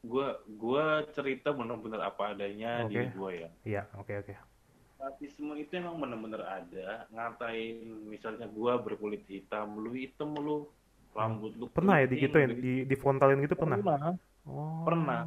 gue 0.00 0.26
gue 0.48 0.84
cerita 1.12 1.52
bener-bener 1.52 2.00
apa 2.00 2.32
adanya 2.32 2.84
Oke. 2.84 2.90
diri 2.90 3.08
gue 3.12 3.30
ya. 3.36 3.48
Iya 3.64 3.82
oke 3.96 4.12
oke. 4.24 4.34
Rasisme 5.00 5.52
itu 5.56 5.72
emang 5.76 5.96
bener-bener 5.96 6.40
ada. 6.44 7.04
Ngatain 7.08 7.84
misalnya 8.08 8.48
gue 8.48 8.72
berkulit 8.80 9.24
hitam, 9.28 9.76
lu 9.76 9.96
hitam 9.96 10.36
lu, 10.36 10.68
rambut 11.12 11.52
lu 11.56 11.68
Pernah 11.72 12.04
ya 12.04 12.06
digituin, 12.08 12.52
gitu. 12.52 12.60
di 12.60 12.74
di 12.84 12.96
frontalin 12.96 13.40
gitu 13.44 13.56
pernah? 13.56 13.80
Pernah. 13.80 14.12
Oh. 14.44 14.84
Pernah. 14.84 15.20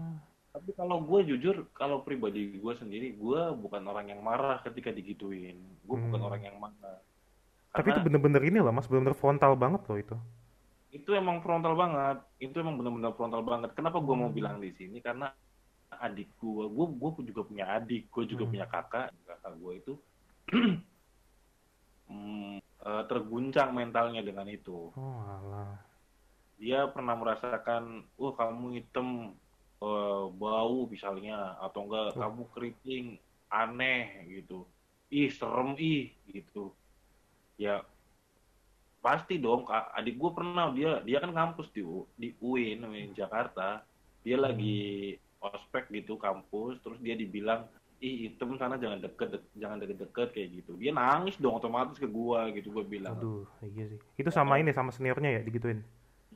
Tapi 0.54 0.70
kalau 0.78 1.02
gue 1.02 1.34
jujur, 1.34 1.66
kalau 1.74 2.06
pribadi 2.06 2.62
gue 2.62 2.74
sendiri, 2.78 3.18
gue 3.18 3.42
bukan 3.58 3.82
orang 3.90 4.14
yang 4.14 4.22
marah 4.22 4.62
ketika 4.62 4.94
digituin. 4.94 5.58
Gue 5.82 5.98
bukan 5.98 6.22
Hmm. 6.22 6.30
orang 6.30 6.42
yang 6.46 6.58
marah. 6.62 7.02
Tapi 7.74 7.90
itu 7.90 7.98
Karena 7.98 8.06
bener-bener 8.06 8.42
ini 8.46 8.62
loh 8.62 8.70
mas, 8.70 8.86
bener-bener 8.86 9.18
frontal 9.18 9.58
banget 9.58 9.82
loh 9.90 9.98
itu. 9.98 10.14
Itu 10.94 11.10
emang 11.12 11.42
frontal 11.42 11.74
banget. 11.74 12.22
Itu 12.38 12.62
emang 12.62 12.78
benar-benar 12.78 13.18
frontal 13.18 13.42
banget. 13.42 13.74
Kenapa 13.74 13.98
gue 13.98 14.14
mau 14.14 14.30
Hmm. 14.30 14.38
bilang 14.38 14.58
di 14.62 14.70
sini? 14.78 15.02
Karena 15.02 15.34
adik 15.90 16.38
gue, 16.38 16.64
gue, 16.70 16.86
gue 16.94 17.24
juga 17.34 17.42
punya 17.46 17.66
adik, 17.78 18.10
gue 18.10 18.24
juga 18.30 18.46
Hmm. 18.46 18.52
punya 18.54 18.66
kakak. 18.70 19.10
Kakak 19.26 19.54
gue 19.58 19.74
itu 19.82 19.94
hmm, 22.10 22.58
eh, 22.88 23.04
terguncang 23.10 23.74
mentalnya 23.74 24.22
dengan 24.22 24.46
itu. 24.46 24.94
Oh 24.94 25.20
alah. 25.26 25.82
Dia 26.62 26.86
pernah 26.94 27.18
merasakan, 27.18 28.06
wah 28.16 28.34
kamu 28.38 28.78
hitam, 28.78 29.34
eh, 29.82 30.26
bau 30.38 30.86
misalnya, 30.86 31.58
atau 31.58 31.90
enggak 31.90 32.14
Oh. 32.14 32.22
kamu 32.22 32.44
keriting, 32.54 33.06
aneh 33.50 34.30
gitu. 34.30 34.70
Ih 35.10 35.30
serem 35.30 35.74
ih 35.78 36.14
gitu. 36.26 36.74
Ya 37.54 37.86
pasti 39.04 39.36
dong 39.36 39.68
adik 39.68 40.16
gue 40.16 40.32
pernah 40.32 40.72
dia 40.72 41.04
dia 41.04 41.20
kan 41.20 41.36
kampus 41.36 41.68
di 41.76 41.84
U- 41.84 42.08
di 42.16 42.32
UIN 42.40 42.88
namanya 42.88 43.28
Jakarta. 43.28 43.84
Dia 44.24 44.40
Hmm. 44.40 44.48
lagi 44.48 44.80
ospek 45.44 45.92
gitu 45.92 46.16
kampus. 46.16 46.80
Terus 46.80 46.98
dia 47.04 47.12
dibilang 47.14 47.68
ih 48.00 48.28
hitam 48.28 48.56
sana 48.56 48.80
jangan 48.80 49.00
deket 49.00 49.28
dek- 49.32 49.52
jangan 49.56 49.78
deket-deket 49.80 50.28
kayak 50.32 50.50
gitu. 50.56 50.72
Dia 50.80 50.96
nangis 50.96 51.36
dong 51.36 51.60
otomatis 51.60 52.00
ke 52.00 52.08
gua 52.08 52.48
gitu 52.56 52.72
gue 52.72 52.84
bilang. 52.88 53.16
Aduh, 53.16 53.44
iya 53.64 53.92
sih. 53.92 54.00
Itu 54.16 54.32
sama 54.32 54.56
ini 54.56 54.72
sama 54.72 54.96
seniornya 54.96 55.40
ya 55.40 55.42
digituin. 55.44 55.84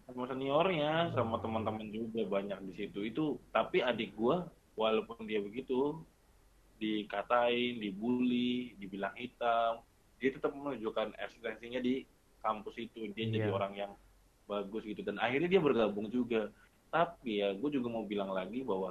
sama 0.08 0.24
seniornya 0.24 1.12
sama 1.12 1.36
teman-teman 1.44 1.84
juga 1.92 2.24
banyak 2.24 2.60
di 2.72 2.74
situ. 2.80 3.04
Itu 3.04 3.44
tapi 3.52 3.84
adik 3.84 4.16
gua 4.16 4.48
walaupun 4.76 5.28
dia 5.28 5.44
begitu 5.44 6.00
dikatain 6.78 7.82
dibully 7.82 8.78
dibilang 8.78 9.12
hitam 9.18 9.82
dia 10.18 10.30
tetap 10.32 10.54
menunjukkan 10.54 11.14
eksistensinya 11.18 11.82
di 11.82 12.06
kampus 12.48 12.76
itu 12.86 13.00
dia 13.16 13.28
jadi 13.36 13.50
Iya. 13.50 13.56
orang 13.58 13.74
yang 13.82 13.92
bagus 14.52 14.84
gitu 14.92 15.02
dan 15.08 15.18
akhirnya 15.26 15.50
dia 15.54 15.62
bergabung 15.68 16.08
juga 16.18 16.42
tapi 16.96 17.32
ya 17.44 17.50
gue 17.60 17.70
juga 17.78 17.88
mau 17.96 18.06
bilang 18.12 18.32
lagi 18.40 18.60
bahwa 18.64 18.90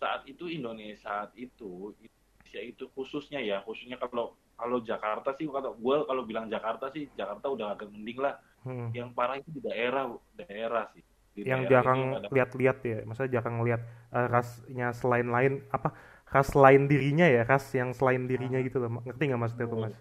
saat 0.00 0.22
itu 0.32 0.44
Indonesia 0.58 0.96
saat 1.06 1.30
itu 1.36 1.92
Indonesia 2.00 2.62
itu 2.72 2.84
khususnya 2.96 3.40
ya 3.50 3.56
khususnya 3.66 3.96
kalau 4.02 4.26
kalau 4.60 4.78
Jakarta 4.90 5.28
sih 5.38 5.46
kalau 5.48 5.72
gue 5.84 5.96
kalau 6.08 6.22
bilang 6.30 6.46
Jakarta 6.54 6.84
sih 6.94 7.02
Jakarta 7.20 7.46
udah 7.54 7.66
agak 7.76 7.88
mending 7.94 8.18
lah 8.24 8.34
Hmm. 8.64 8.92
yang 8.98 9.08
parah 9.16 9.36
itu 9.40 9.48
di 9.56 9.60
daerah 9.68 10.04
daerah 10.36 10.84
sih 10.94 11.04
di 11.36 11.42
Yang 11.50 11.62
daerah 11.62 11.72
jarang 11.72 12.00
lihat-lihat 12.34 12.78
ya, 12.84 12.96
maksudnya 13.08 13.40
jarang 13.40 13.56
lihat 13.66 13.80
eh, 14.12 14.26
rasnya 14.34 14.86
selain 14.92 15.28
lain 15.36 15.52
apa 15.72 15.88
ras 16.34 16.50
lain 16.52 16.82
dirinya 16.90 17.24
ya, 17.36 17.42
ras 17.48 17.64
yang 17.72 17.90
selain 17.96 18.22
dirinya 18.30 18.60
gitu 18.60 18.76
loh. 18.82 19.00
Ngerti 19.08 19.22
nggak 19.28 19.40
maksudnya 19.40 19.66
tuh 19.72 19.80
mas? 19.80 19.94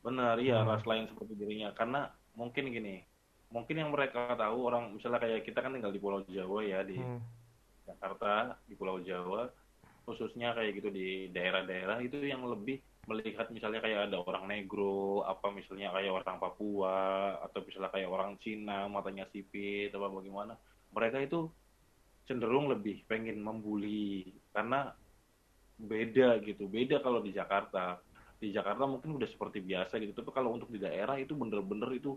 Benar 0.00 0.36
ya 0.40 0.64
Hmm. 0.64 0.68
ras 0.68 0.84
lain 0.84 1.08
seperti 1.08 1.36
dirinya 1.36 1.70
karena 1.72 2.08
mungkin 2.32 2.72
gini 2.72 3.04
mungkin 3.50 3.76
yang 3.76 3.90
mereka 3.90 4.32
tahu 4.32 4.58
orang 4.64 4.94
misalnya 4.94 5.20
kayak 5.20 5.42
kita 5.44 5.60
kan 5.60 5.74
tinggal 5.74 5.92
di 5.92 6.00
Pulau 6.00 6.22
Jawa 6.24 6.60
ya 6.64 6.80
di 6.80 6.96
Hmm. 6.96 7.20
Jakarta 7.84 8.56
di 8.64 8.74
Pulau 8.78 9.02
Jawa 9.02 9.50
khususnya 10.06 10.54
kayak 10.54 10.80
gitu 10.80 10.88
di 10.88 11.28
daerah-daerah 11.30 12.00
itu 12.00 12.16
yang 12.22 12.46
lebih 12.46 12.78
melihat 13.08 13.50
misalnya 13.50 13.82
kayak 13.82 14.08
ada 14.08 14.22
orang 14.22 14.46
negro 14.46 15.26
apa 15.26 15.50
misalnya 15.50 15.90
kayak 15.90 16.14
orang 16.14 16.38
Papua 16.38 16.98
atau 17.42 17.60
misalnya 17.66 17.90
kayak 17.90 18.08
orang 18.08 18.38
Cina 18.38 18.86
matanya 18.86 19.26
sipit 19.28 19.90
apa 19.90 20.06
bagaimana 20.06 20.54
mereka 20.94 21.18
itu 21.18 21.50
cenderung 22.24 22.70
lebih 22.70 23.02
pengen 23.10 23.42
membuli 23.42 24.30
karena 24.54 24.94
beda 25.80 26.38
gitu 26.44 26.68
beda 26.68 27.00
kalau 27.00 27.18
di 27.18 27.32
Jakarta 27.32 27.98
di 28.42 28.48
Jakarta 28.56 28.84
mungkin 28.92 29.10
udah 29.18 29.28
seperti 29.34 29.58
biasa 29.68 29.94
gitu 30.02 30.12
tapi 30.18 30.30
kalau 30.36 30.50
untuk 30.56 30.68
di 30.74 30.78
daerah 30.86 31.16
itu 31.24 31.32
bener-bener 31.42 31.90
itu 32.00 32.10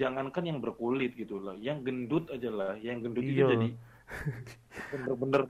jangankan 0.00 0.44
yang 0.50 0.58
berkulit 0.64 1.10
gitu 1.22 1.36
lah 1.46 1.56
yang 1.66 1.78
gendut 1.86 2.24
aja 2.34 2.48
lah 2.58 2.72
yang 2.86 2.98
gendut 3.04 3.26
itu 3.32 3.42
Iya. 3.42 3.48
jadi 3.52 3.68
bener-bener 4.90 5.42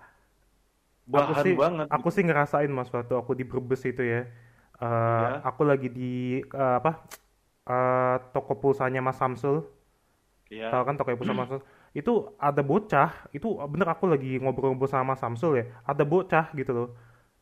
Aku 1.19 1.33
bahan 1.33 1.43
sih, 1.43 1.55
banget 1.61 1.89
aku 1.95 2.07
gitu. 2.07 2.15
sih 2.15 2.23
ngerasain 2.27 2.69
mas 2.79 2.89
waktu 2.93 3.13
aku 3.21 3.33
di 3.39 3.45
Brebes 3.49 3.83
itu 3.89 4.03
ya. 4.05 4.21
Eh, 4.83 5.03
Ya. 5.17 5.49
Aku 5.49 5.63
lagi 5.71 5.89
di 5.99 6.03
eh, 6.45 6.75
apa 6.81 6.91
eh, 7.71 8.17
toko 8.35 8.53
pulsanya 8.63 9.01
Mas 9.07 9.19
Samsul. 9.21 9.57
ya 10.51 10.69
Tahu 10.69 10.83
kan 10.85 10.95
toko 11.01 11.17
pulsa 11.17 11.33
Mas 11.33 11.49
Samsul? 11.49 11.65
Itu 11.97 12.37
ada 12.37 12.61
bocah, 12.61 13.33
itu 13.33 13.49
bener 13.73 13.89
aku 13.89 14.05
lagi 14.13 14.37
ngobrol-ngobrol 14.37 14.91
sama 14.91 15.17
Mas 15.17 15.21
Samsul 15.25 15.53
ya. 15.61 15.65
Ada 15.89 16.05
bocah 16.05 16.53
gitu 16.53 16.71
loh. 16.77 16.89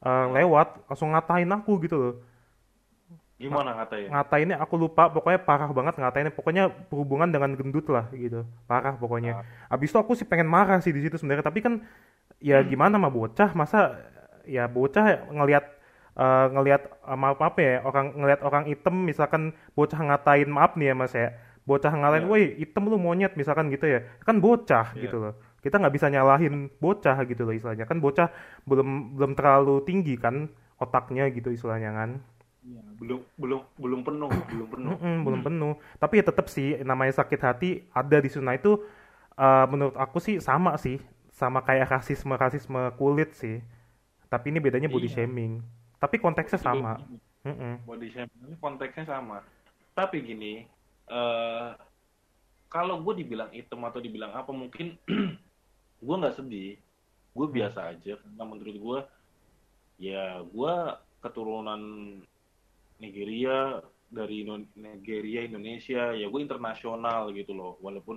Eh, 0.06 0.26
lewat 0.36 0.68
langsung 0.86 1.10
ngatain 1.12 1.50
aku 1.50 1.72
gitu 1.82 1.96
loh. 1.98 2.14
gimana 3.36 3.76
katanya 3.84 4.08
Ngatainnya 4.16 4.56
aku 4.64 4.74
lupa, 4.80 5.12
pokoknya 5.12 5.44
parah 5.44 5.68
banget 5.68 6.00
ngatainnya. 6.00 6.32
Pokoknya 6.32 6.72
berhubungan 6.88 7.28
dengan 7.28 7.52
gendut 7.52 7.84
lah 7.92 8.08
gitu. 8.16 8.48
Parah 8.64 8.96
pokoknya. 8.96 9.44
Abis 9.68 9.92
itu 9.92 9.98
aku 10.00 10.16
sih 10.16 10.24
pengen 10.24 10.48
marah 10.48 10.80
sih 10.80 10.88
di 10.88 11.04
situ 11.04 11.20
sebenarnya, 11.20 11.44
tapi 11.44 11.60
kan 11.60 11.84
ya 12.40 12.64
gimana 12.64 12.96
mah 12.96 13.12
bocah, 13.12 13.52
masa 13.52 13.92
ya 14.48 14.64
bocah 14.64 15.28
ngelihat 15.28 15.64
eh, 16.16 16.46
ngelihat 16.48 16.82
eh, 16.88 17.18
maaf 17.20 17.36
apa 17.44 17.58
ya 17.60 17.74
orang 17.84 18.06
ngelihat 18.16 18.40
orang 18.40 18.64
hitam 18.72 19.04
misalkan 19.04 19.52
bocah 19.76 20.00
ngatain 20.00 20.48
maaf 20.48 20.72
nih 20.80 20.88
ya 20.88 20.94
mas 20.96 21.12
ya 21.12 21.28
bocah 21.68 21.92
ngatain 21.92 22.24
Iya. 22.24 22.30
woi 22.30 22.44
hitam 22.56 22.86
lu 22.88 22.96
monyet 22.96 23.34
misalkan 23.36 23.68
gitu 23.68 23.84
ya 23.90 24.00
kan 24.24 24.38
bocah 24.40 24.94
Iya. 24.96 25.02
gitu 25.02 25.16
loh 25.18 25.34
kita 25.66 25.76
nggak 25.82 25.94
bisa 25.96 26.06
nyalahin 26.14 26.54
bocah 26.84 27.16
gitu 27.30 27.42
loh 27.46 27.54
istilahnya 27.58 27.86
kan 27.90 27.98
bocah 28.04 28.28
belum 28.68 28.88
belum 29.18 29.32
terlalu 29.38 29.74
tinggi 29.88 30.14
kan 30.24 30.36
otaknya 30.84 31.24
gitu 31.36 31.48
istilahnya 31.56 31.90
kan 31.98 32.10
Iya, 32.66 32.82
belum 32.98 33.20
belum 33.42 33.60
belum 33.82 34.00
penuh 34.06 34.30
belum 34.50 34.68
penuh 34.74 34.96
Mm-mm, 34.98 35.16
belum 35.26 35.40
penuh. 35.46 35.72
Tapi 36.02 36.14
ya 36.20 36.24
tetap 36.30 36.46
sih 36.50 36.68
namanya 36.82 37.14
sakit 37.22 37.40
hati 37.46 37.70
ada 37.94 38.16
di 38.24 38.28
Sunda 38.30 38.52
itu 38.58 38.72
eh, 39.38 39.66
menurut 39.72 39.96
aku 39.98 40.18
sih 40.26 40.36
sama 40.48 40.72
sih, 40.84 40.98
sama 41.40 41.60
kayak 41.66 41.86
rasisme 41.94 42.34
rasisme 42.34 42.80
kulit 43.00 43.30
sih. 43.38 43.56
Tapi 44.32 44.46
ini 44.54 44.58
bedanya 44.64 44.88
body 44.90 45.08
Iya. 45.08 45.26
shaming. 45.26 45.52
Tapi 46.02 46.16
konteksnya 46.22 46.60
sama. 46.60 46.92
Mm-mm. 47.46 47.74
body 47.86 48.08
shaming 48.10 48.58
konteksnya 48.58 49.04
sama 49.06 49.38
tapi 49.94 50.16
gini 50.20 50.66
eh 51.08 51.68
kalau 52.66 53.00
gue 53.00 53.22
dibilang 53.22 53.50
hitam 53.54 53.80
atau 53.86 54.00
dibilang 54.02 54.34
apa 54.34 54.50
mungkin 54.50 54.98
gue 56.06 56.14
nggak 56.20 56.36
sedih 56.38 56.68
gue 57.36 57.46
biasa 57.56 57.80
aja 57.92 58.12
karena 58.22 58.42
menurut 58.50 58.76
gue 58.86 58.98
ya 60.06 60.40
gue 60.52 60.74
keturunan 61.22 61.80
Nigeria 63.02 63.80
dari 64.16 64.36
Nigeria 64.84 65.40
Indonesia 65.48 66.02
ya 66.20 66.26
gue 66.32 66.40
internasional 66.46 67.22
gitu 67.38 67.52
loh 67.58 67.72
walaupun 67.84 68.16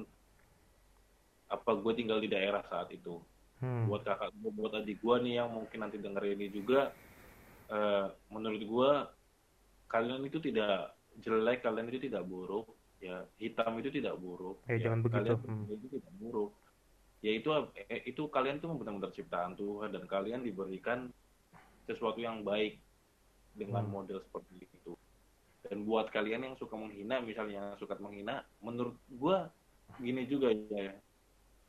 apa 1.55 1.71
gue 1.81 1.93
tinggal 1.97 2.19
di 2.23 2.29
daerah 2.29 2.61
saat 2.71 2.89
itu 2.93 3.09
Hmm. 3.59 3.91
buat 3.91 4.01
kakak 4.07 4.31
gue 4.39 4.51
buat 4.59 4.73
adik 4.79 4.97
gue 5.03 5.15
nih 5.25 5.33
yang 5.43 5.49
mungkin 5.57 5.79
nanti 5.83 5.97
denger 5.99 6.23
ini 6.35 6.47
juga 6.57 6.79
eh, 7.71 8.05
menurut 8.33 8.63
gue 8.73 8.91
kalian 9.93 10.21
itu 10.29 10.37
tidak 10.47 10.95
jelek 11.25 11.59
kalian 11.65 11.87
itu 11.91 11.99
tidak 12.07 12.23
buruk 12.31 12.65
ya 13.01 13.25
hitam 13.41 13.71
itu 13.81 13.89
tidak 13.97 14.15
buruk 14.23 14.57
Eh, 14.69 14.77
ya, 14.79 14.83
jangan 14.87 14.99
begitu. 15.03 15.33
kalian 15.33 15.37
Hmm. 15.47 15.65
itu 15.75 15.87
tidak 15.99 16.13
buruk 16.21 16.51
ya 17.19 17.31
itu 17.35 17.49
eh, 17.75 18.01
itu 18.07 18.27
kalian 18.31 18.63
tuh 18.63 18.71
benar-benar 18.79 19.11
ciptaan 19.11 19.55
Tuhan 19.59 19.91
dan 19.91 20.03
kalian 20.07 20.41
diberikan 20.43 21.11
sesuatu 21.87 22.19
yang 22.21 22.43
baik 22.45 22.79
dengan 23.53 23.83
Hmm. 23.83 23.91
model 23.91 24.23
seperti 24.23 24.63
itu. 24.63 24.93
Dan 25.67 25.83
buat 25.83 26.07
kalian 26.09 26.47
yang 26.47 26.55
suka 26.55 26.75
menghina 26.79 27.19
misalnya 27.19 27.75
yang 27.75 27.79
suka 27.81 27.99
menghina 27.99 28.45
menurut 28.63 28.95
gua 29.11 29.51
gini 29.99 30.23
juga 30.25 30.53
ya. 30.53 30.95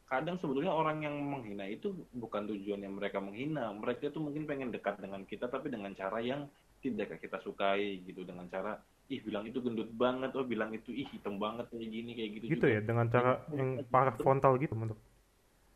Kadang 0.06 0.38
sebetulnya 0.42 0.74
orang 0.74 1.02
yang 1.06 1.14
menghina 1.22 1.66
itu 1.70 1.94
bukan 2.14 2.46
tujuan 2.50 2.82
yang 2.82 2.98
mereka 2.98 3.22
menghina. 3.22 3.70
Mereka 3.74 4.10
tuh 4.10 4.22
mungkin 4.26 4.46
pengen 4.46 4.70
dekat 4.74 4.98
dengan 4.98 5.22
kita 5.26 5.46
tapi 5.46 5.70
dengan 5.70 5.94
cara 5.94 6.18
yang 6.22 6.50
tidak 6.82 7.18
kita 7.22 7.38
sukai 7.42 8.02
gitu. 8.06 8.22
Dengan 8.26 8.46
cara 8.50 8.78
ih 9.10 9.18
bilang 9.26 9.42
itu 9.42 9.58
gendut 9.58 9.90
banget 9.90 10.30
oh 10.38 10.46
bilang 10.46 10.70
itu 10.70 10.94
ih 10.94 11.06
hitam 11.10 11.34
banget 11.42 11.66
kayak 11.66 11.90
gini 11.90 12.10
kayak 12.14 12.30
gitu 12.38 12.46
gitu 12.46 12.62
juga. 12.62 12.74
ya 12.78 12.80
dengan 12.80 13.06
cara 13.10 13.42
yang 13.50 13.82
parah 13.90 14.14
frontal 14.14 14.54
gitu 14.62 14.74
menurut 14.78 15.00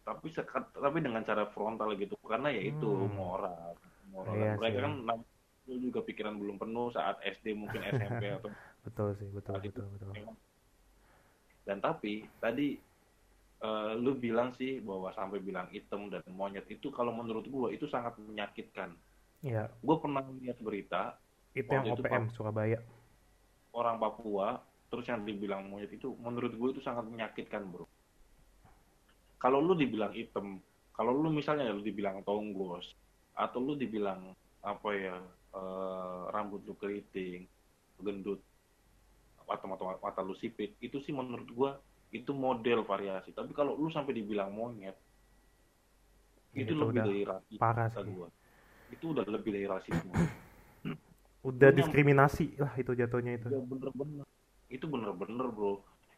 tapi 0.07 0.26
sekat, 0.36 0.62
tapi 0.84 0.98
dengan 1.07 1.22
cara 1.28 1.44
frontal 1.55 1.88
gitu 2.02 2.14
karena 2.32 2.48
ya 2.57 2.62
itu 2.70 2.86
Hmm. 2.86 3.14
moral 3.20 3.70
moral. 4.14 4.34
Iya 4.36 4.50
mereka 4.59 4.78
sih. 4.78 4.84
kan 4.86 4.92
juga 5.86 6.00
pikiran 6.09 6.34
belum 6.40 6.57
penuh 6.62 6.86
saat 6.96 7.16
SD 7.24 7.46
mungkin 7.62 7.80
SMP 7.96 8.22
atau 8.36 8.50
betul 8.84 9.09
sih 9.18 9.28
betul 9.36 9.57
itu 9.68 9.80
betul 9.80 9.86
betul. 9.96 10.14
dan 11.66 11.78
tapi 11.86 12.12
tadi 12.42 12.66
eh, 13.68 13.90
lu 14.05 14.12
bilang 14.24 14.48
sih 14.59 14.72
bahwa 14.88 15.09
sampai 15.18 15.38
bilang 15.48 15.68
hitam 15.74 16.02
dan 16.12 16.22
monyet 16.40 16.66
itu 16.74 16.88
kalau 16.98 17.12
menurut 17.20 17.46
gua 17.55 17.68
itu 17.76 17.86
sangat 17.94 18.14
menyakitkan. 18.20 18.90
Ya 19.42 19.70
gue 19.86 19.96
pernah 20.02 20.24
lihat 20.42 20.59
berita 20.66 20.96
itu 21.55 21.70
yang 21.76 21.86
Waktu 21.86 21.92
itu, 21.94 22.02
OPM 22.05 22.24
Surabaya. 22.34 22.78
orang 23.80 23.96
Papua 24.02 24.48
terus 24.88 25.07
yang 25.11 25.20
dibilang 25.28 25.62
monyet 25.70 25.90
itu 25.98 26.09
menurut 26.24 26.52
gue 26.61 26.68
itu 26.72 26.82
sangat 26.88 27.05
menyakitkan 27.12 27.62
bro 27.72 27.84
kalau 29.45 29.59
lu 29.66 29.74
dibilang 29.82 30.12
hitam 30.18 30.47
kalau 30.97 31.12
lu 31.22 31.28
misalnya 31.38 31.64
lu 31.76 31.82
dibilang 31.88 32.18
tonggos 32.28 32.86
atau 33.45 33.59
lu 33.66 33.74
dibilang 33.82 34.20
apa 34.72 34.90
ya 35.05 35.16
eh, 35.61 36.22
rambut 36.34 36.61
lu 36.68 36.74
keriting 36.82 37.42
gendut 38.05 38.40
atau 39.55 39.66
mata, 39.70 39.84
mata 40.07 40.20
lu 40.28 40.34
sipit 40.42 40.70
itu 40.86 40.97
sih 41.05 41.12
menurut 41.18 41.49
gua 41.59 41.70
itu 42.18 42.32
model 42.45 42.80
variasi 42.90 43.30
tapi 43.38 43.53
kalau 43.59 43.72
lu 43.82 43.88
sampai 43.97 44.12
dibilang 44.18 44.51
monyet 44.59 44.97
itu, 46.55 46.70
Itu 46.70 46.74
lebih 46.82 47.01
udah 47.01 47.07
dari 47.07 47.22
rasisme 47.32 47.61
parah 47.61 47.90
kata 47.90 48.01
sih. 48.03 48.14
gua 48.14 48.28
itu 48.95 49.05
udah 49.12 49.24
lebih 49.34 49.51
dari 49.57 49.66
rasisme 49.74 50.14
udah 51.51 51.70
nyam- 51.76 51.78
diskriminasi 51.78 52.57
lah 52.62 52.72
itu 52.80 52.92
jatuhnya 52.97 53.32
itu 53.38 53.51
Ya 53.53 53.59
bener-bener. 53.70 54.26
Itu 54.74 54.84
bener-bener 54.92 55.47
bro. 55.57 55.72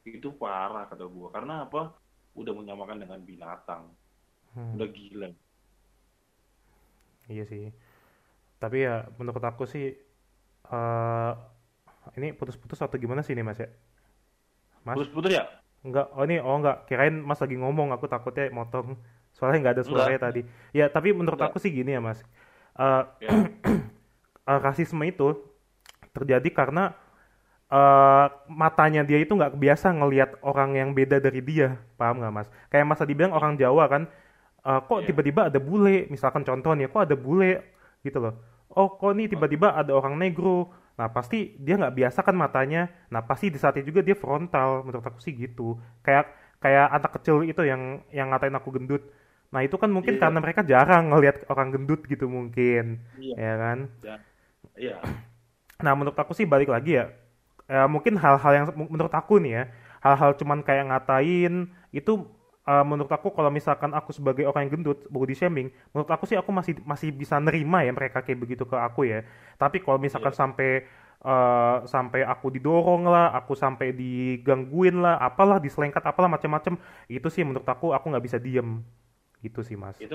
Itu 0.06 0.28
parah 0.40 0.84
kata 0.90 1.04
gua. 1.14 1.28
Karena 1.34 1.54
apa? 1.66 1.80
Udah 2.40 2.52
menyamakan 2.58 2.98
dengan 3.02 3.20
binatang. 3.28 3.82
Hmm, 4.54 4.76
Udah 4.76 4.88
gila. 4.96 5.28
iya 7.32 7.42
sih 7.50 7.64
tapi 8.62 8.76
ya 8.86 9.06
menurut 9.20 9.44
aku 9.44 9.64
sih 9.68 9.84
eh 10.72 11.32
ini 12.18 12.28
putus-putus 12.38 12.80
atau 12.82 12.96
gimana 13.02 13.20
sih 13.24 13.34
ini 13.36 13.44
mas 13.46 13.60
ya 13.62 13.68
mas 14.86 14.96
Putus-putus 14.96 15.32
ya? 15.36 15.44
Enggak, 15.86 16.10
oh 16.18 16.26
ini, 16.26 16.42
oh 16.42 16.58
enggak, 16.58 16.90
kirain 16.90 17.14
Mas 17.22 17.38
lagi 17.38 17.54
ngomong, 17.54 17.94
aku 17.94 18.10
takutnya 18.10 18.50
motong. 18.50 18.98
Soalnya 19.30 19.58
nggak 19.62 19.74
ada 19.78 19.84
suaranya 19.86 20.18
Enggak. 20.18 20.32
tadi. 20.34 20.42
Ya, 20.74 20.90
tapi 20.90 21.14
menurut 21.14 21.38
Enggak. 21.38 21.54
aku 21.54 21.62
sih 21.62 21.70
gini 21.70 21.94
ya 21.94 22.02
Mas. 22.02 22.26
Eh, 22.74 23.02
Ya. 23.20 23.30
eh, 24.50 24.58
rasisme 24.66 25.04
itu 25.06 25.38
terjadi 26.16 26.48
karena 26.50 26.96
eh 27.66 28.26
matanya 28.46 29.02
dia 29.02 29.18
itu 29.18 29.34
nggak 29.34 29.58
biasa 29.58 29.90
ngelihat 29.90 30.38
orang 30.46 30.78
yang 30.78 30.90
beda 30.94 31.18
dari 31.18 31.42
dia, 31.42 31.74
paham 31.98 32.22
nggak 32.22 32.32
Mas? 32.32 32.48
Kayak 32.70 32.86
Mas 32.86 32.98
tadi 33.02 33.12
bilang 33.18 33.34
orang 33.34 33.58
Jawa 33.58 33.84
kan, 33.90 34.02
eh, 34.62 34.80
kok 34.86 34.98
Iya. 35.02 35.06
tiba-tiba 35.10 35.40
ada 35.50 35.58
bule, 35.58 36.06
misalkan 36.06 36.46
contohnya, 36.46 36.86
kok 36.86 37.02
ada 37.10 37.16
bule 37.18 37.62
gitu 38.06 38.22
loh. 38.22 38.34
Oh, 38.70 38.92
kok 38.94 39.12
nih 39.16 39.26
tiba-tiba 39.32 39.74
ada 39.74 39.90
orang 39.96 40.14
negro. 40.14 40.70
Nah, 40.96 41.08
pasti 41.10 41.56
dia 41.58 41.76
nggak 41.76 41.96
biasa 41.96 42.20
kan 42.22 42.36
matanya. 42.36 42.88
Nah, 43.10 43.20
pasti 43.24 43.48
di 43.50 43.58
saat 43.58 43.76
itu 43.80 43.88
juga 43.90 44.00
dia 44.04 44.14
frontal. 44.16 44.84
Menurut 44.84 45.04
aku 45.04 45.18
sih 45.20 45.32
gitu. 45.32 45.76
Kayak 46.04 46.28
kayak 46.60 46.86
anak 46.92 47.10
kecil 47.20 47.44
itu 47.44 47.62
yang 47.64 48.00
yang 48.12 48.28
ngatain 48.32 48.52
aku 48.54 48.70
gendut. 48.72 49.02
Nah, 49.52 49.60
itu 49.64 49.76
kan 49.80 49.88
mungkin 49.88 50.16
Iya. 50.16 50.22
karena 50.28 50.38
mereka 50.40 50.60
jarang 50.66 51.08
ngelihat 51.08 51.46
orang 51.48 51.68
gendut 51.72 52.04
gitu 52.04 52.28
mungkin. 52.28 53.00
Iya. 53.16 53.34
Ya 53.36 53.54
kan? 53.56 53.78
Iya. 54.76 54.96
Nah, 55.80 55.92
menurut 55.96 56.16
aku 56.16 56.32
sih 56.32 56.44
balik 56.44 56.68
lagi 56.68 57.00
ya. 57.00 57.08
Eh, 57.70 57.88
mungkin 57.90 58.14
hal-hal 58.20 58.52
yang 58.56 58.66
menurut 58.76 59.14
aku 59.14 59.38
nih 59.42 59.52
ya, 59.58 59.64
hal-hal 60.04 60.30
cuman 60.40 60.58
kayak 60.66 60.84
ngatain 60.90 61.70
itu 61.94 62.12
eh, 62.68 62.84
menurut 62.86 63.10
aku 63.12 63.28
kalau 63.36 63.50
misalkan 63.52 63.90
aku 63.94 64.10
sebagai 64.14 64.44
orang 64.48 64.66
yang 64.68 64.72
gendut 64.80 64.98
body 65.10 65.34
shaming, 65.38 65.68
menurut 65.94 66.10
aku 66.10 66.24
sih 66.30 66.38
aku 66.38 66.50
masih 66.54 66.74
masih 66.86 67.10
bisa 67.14 67.36
nerima 67.42 67.82
ya 67.86 67.90
mereka 67.94 68.22
kayak 68.24 68.38
begitu 68.42 68.64
ke 68.66 68.76
aku 68.76 69.06
ya. 69.08 69.22
Tapi 69.60 69.82
kalau 69.84 69.98
misalkan 70.02 70.32
Iya. 70.32 70.36
sampai 70.36 70.86
eh, 71.26 71.76
sampai 71.90 72.20
aku 72.26 72.46
didorong 72.54 73.02
lah, 73.08 73.32
aku 73.38 73.52
sampai 73.58 73.90
digangguin 73.96 74.96
lah, 75.04 75.16
apalah 75.22 75.58
diselengkat 75.62 76.02
apalah 76.06 76.28
macam-macam, 76.30 76.74
itu 77.10 77.28
sih 77.34 77.42
menurut 77.46 77.66
aku 77.66 77.90
aku 77.96 78.06
nggak 78.12 78.24
bisa 78.26 78.38
diem. 78.42 78.82
Gitu 79.44 79.60
sih, 79.66 79.76
Mas 79.78 79.98
Itu 80.04 80.14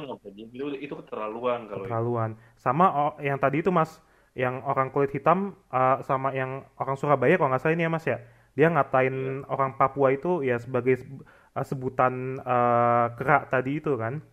itu 0.56 0.66
itu 0.86 0.94
keterlaluan 1.00 1.62
kalau 1.72 1.86
itu. 1.94 2.06
keterlaluan. 2.06 2.36
Sama 2.60 2.86
o- 2.92 3.18
yang 3.24 3.40
tadi 3.40 3.64
itu 3.64 3.72
Mas, 3.72 4.00
yang 4.32 4.64
orang 4.64 4.96
kulit 4.96 5.12
hitam 5.12 5.60
uh, 5.72 6.00
sama 6.08 6.32
yang 6.32 6.64
orang 6.80 6.96
Surabaya 6.96 7.36
kalau 7.36 7.52
nggak 7.52 7.62
salah 7.62 7.76
ini 7.76 7.84
ya 7.84 7.92
Mas 7.92 8.06
ya. 8.08 8.18
Dia 8.56 8.68
ngatain 8.72 9.48
orang 9.48 9.76
Papua 9.76 10.12
itu 10.12 10.44
ya 10.44 10.60
sebagai 10.60 11.00
seb- 11.00 11.24
uh, 11.56 11.66
sebutan 11.68 12.40
uh, 12.40 13.12
kerak 13.20 13.52
tadi 13.52 13.80
itu 13.84 13.96
kan. 14.00 14.24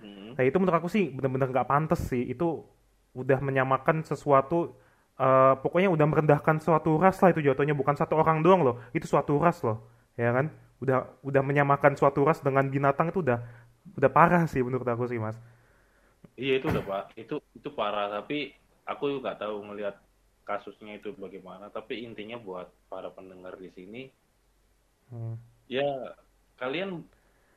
Hmm. 0.00 0.36
Nah 0.36 0.44
itu 0.44 0.56
menurut 0.60 0.76
aku 0.84 0.88
sih 0.92 1.08
benar-benar 1.12 1.48
nggak 1.48 1.68
pantas 1.68 2.00
sih. 2.12 2.28
Itu 2.28 2.68
udah 3.12 3.40
menyamakan 3.40 4.04
sesuatu 4.04 4.76
uh, 5.20 5.56
pokoknya 5.60 5.88
udah 5.92 6.06
merendahkan 6.08 6.60
suatu 6.60 6.96
ras 6.96 7.20
lah 7.20 7.32
itu 7.32 7.44
jatuhnya 7.44 7.76
bukan 7.76 7.96
satu 7.96 8.20
orang 8.20 8.44
doang 8.44 8.60
loh. 8.64 8.76
Itu 8.92 9.08
suatu 9.08 9.40
ras 9.40 9.64
loh. 9.64 9.84
Ya 10.16 10.32
kan? 10.32 10.52
Udah 10.80 11.08
udah 11.24 11.40
menyamakan 11.40 11.96
suatu 11.96 12.20
ras 12.24 12.44
dengan 12.44 12.68
binatang 12.68 13.08
itu 13.12 13.24
udah 13.24 13.40
udah 13.96 14.10
parah 14.12 14.44
sih 14.44 14.60
menurut 14.60 14.84
aku 14.84 15.08
sih 15.08 15.16
Mas. 15.16 15.40
Iya 16.36 16.60
itu 16.60 16.68
udah 16.68 16.84
pak. 16.84 17.02
Itu 17.16 17.40
itu 17.52 17.68
parah. 17.72 18.08
Tapi 18.12 18.61
aku 18.84 19.18
juga 19.18 19.34
tahu 19.36 19.62
ngelihat 19.66 19.96
kasusnya 20.42 20.98
itu 20.98 21.14
bagaimana. 21.14 21.70
Tapi 21.70 22.02
intinya 22.02 22.36
buat 22.36 22.70
para 22.86 23.10
pendengar 23.10 23.54
di 23.56 23.70
sini, 23.72 24.02
Hmm. 25.12 25.36
ya 25.68 25.84
kalian 26.56 27.04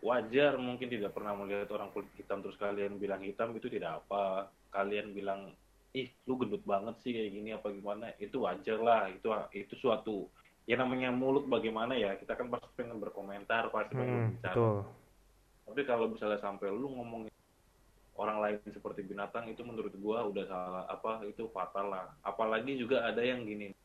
wajar 0.04 0.60
mungkin 0.60 0.92
tidak 0.92 1.16
pernah 1.16 1.32
melihat 1.40 1.72
orang 1.72 1.88
kulit 1.96 2.12
hitam 2.20 2.44
terus 2.44 2.60
kalian 2.60 3.00
bilang 3.00 3.24
hitam 3.24 3.56
itu 3.56 3.72
tidak 3.72 4.04
apa 4.04 4.52
kalian 4.76 5.16
bilang 5.16 5.56
ih 5.96 6.12
lu 6.28 6.36
gendut 6.36 6.62
banget 6.68 7.00
sih 7.00 7.16
kayak 7.16 7.32
gini 7.32 7.50
apa 7.56 7.72
gimana 7.72 8.12
itu 8.20 8.44
wajar 8.44 8.76
lah 8.84 9.08
itu 9.08 9.32
itu 9.56 9.74
suatu 9.80 10.28
ya 10.68 10.76
namanya 10.76 11.16
mulut 11.16 11.48
bagaimana 11.48 11.96
ya 11.96 12.20
kita 12.20 12.36
kan 12.36 12.52
pasti 12.52 12.68
pengen 12.76 13.00
berkomentar 13.00 13.72
pasti 13.72 13.96
pengen 13.96 14.36
Hmm, 14.36 14.44
betul. 14.44 14.78
tapi 15.64 15.82
kalau 15.88 16.06
misalnya 16.12 16.40
sampai 16.44 16.68
lu 16.76 16.92
ngomongin 16.92 17.32
orang 18.16 18.38
lain 18.40 18.58
seperti 18.66 19.04
binatang 19.04 19.46
itu 19.48 19.62
menurut 19.62 19.92
gua 20.00 20.24
udah 20.24 20.44
salah 20.48 20.84
apa 20.88 21.24
itu 21.28 21.48
fatal 21.52 21.92
lah 21.92 22.06
apalagi 22.22 22.76
juga 22.76 23.04
ada 23.04 23.20
yang 23.20 23.44
gini 23.44 23.76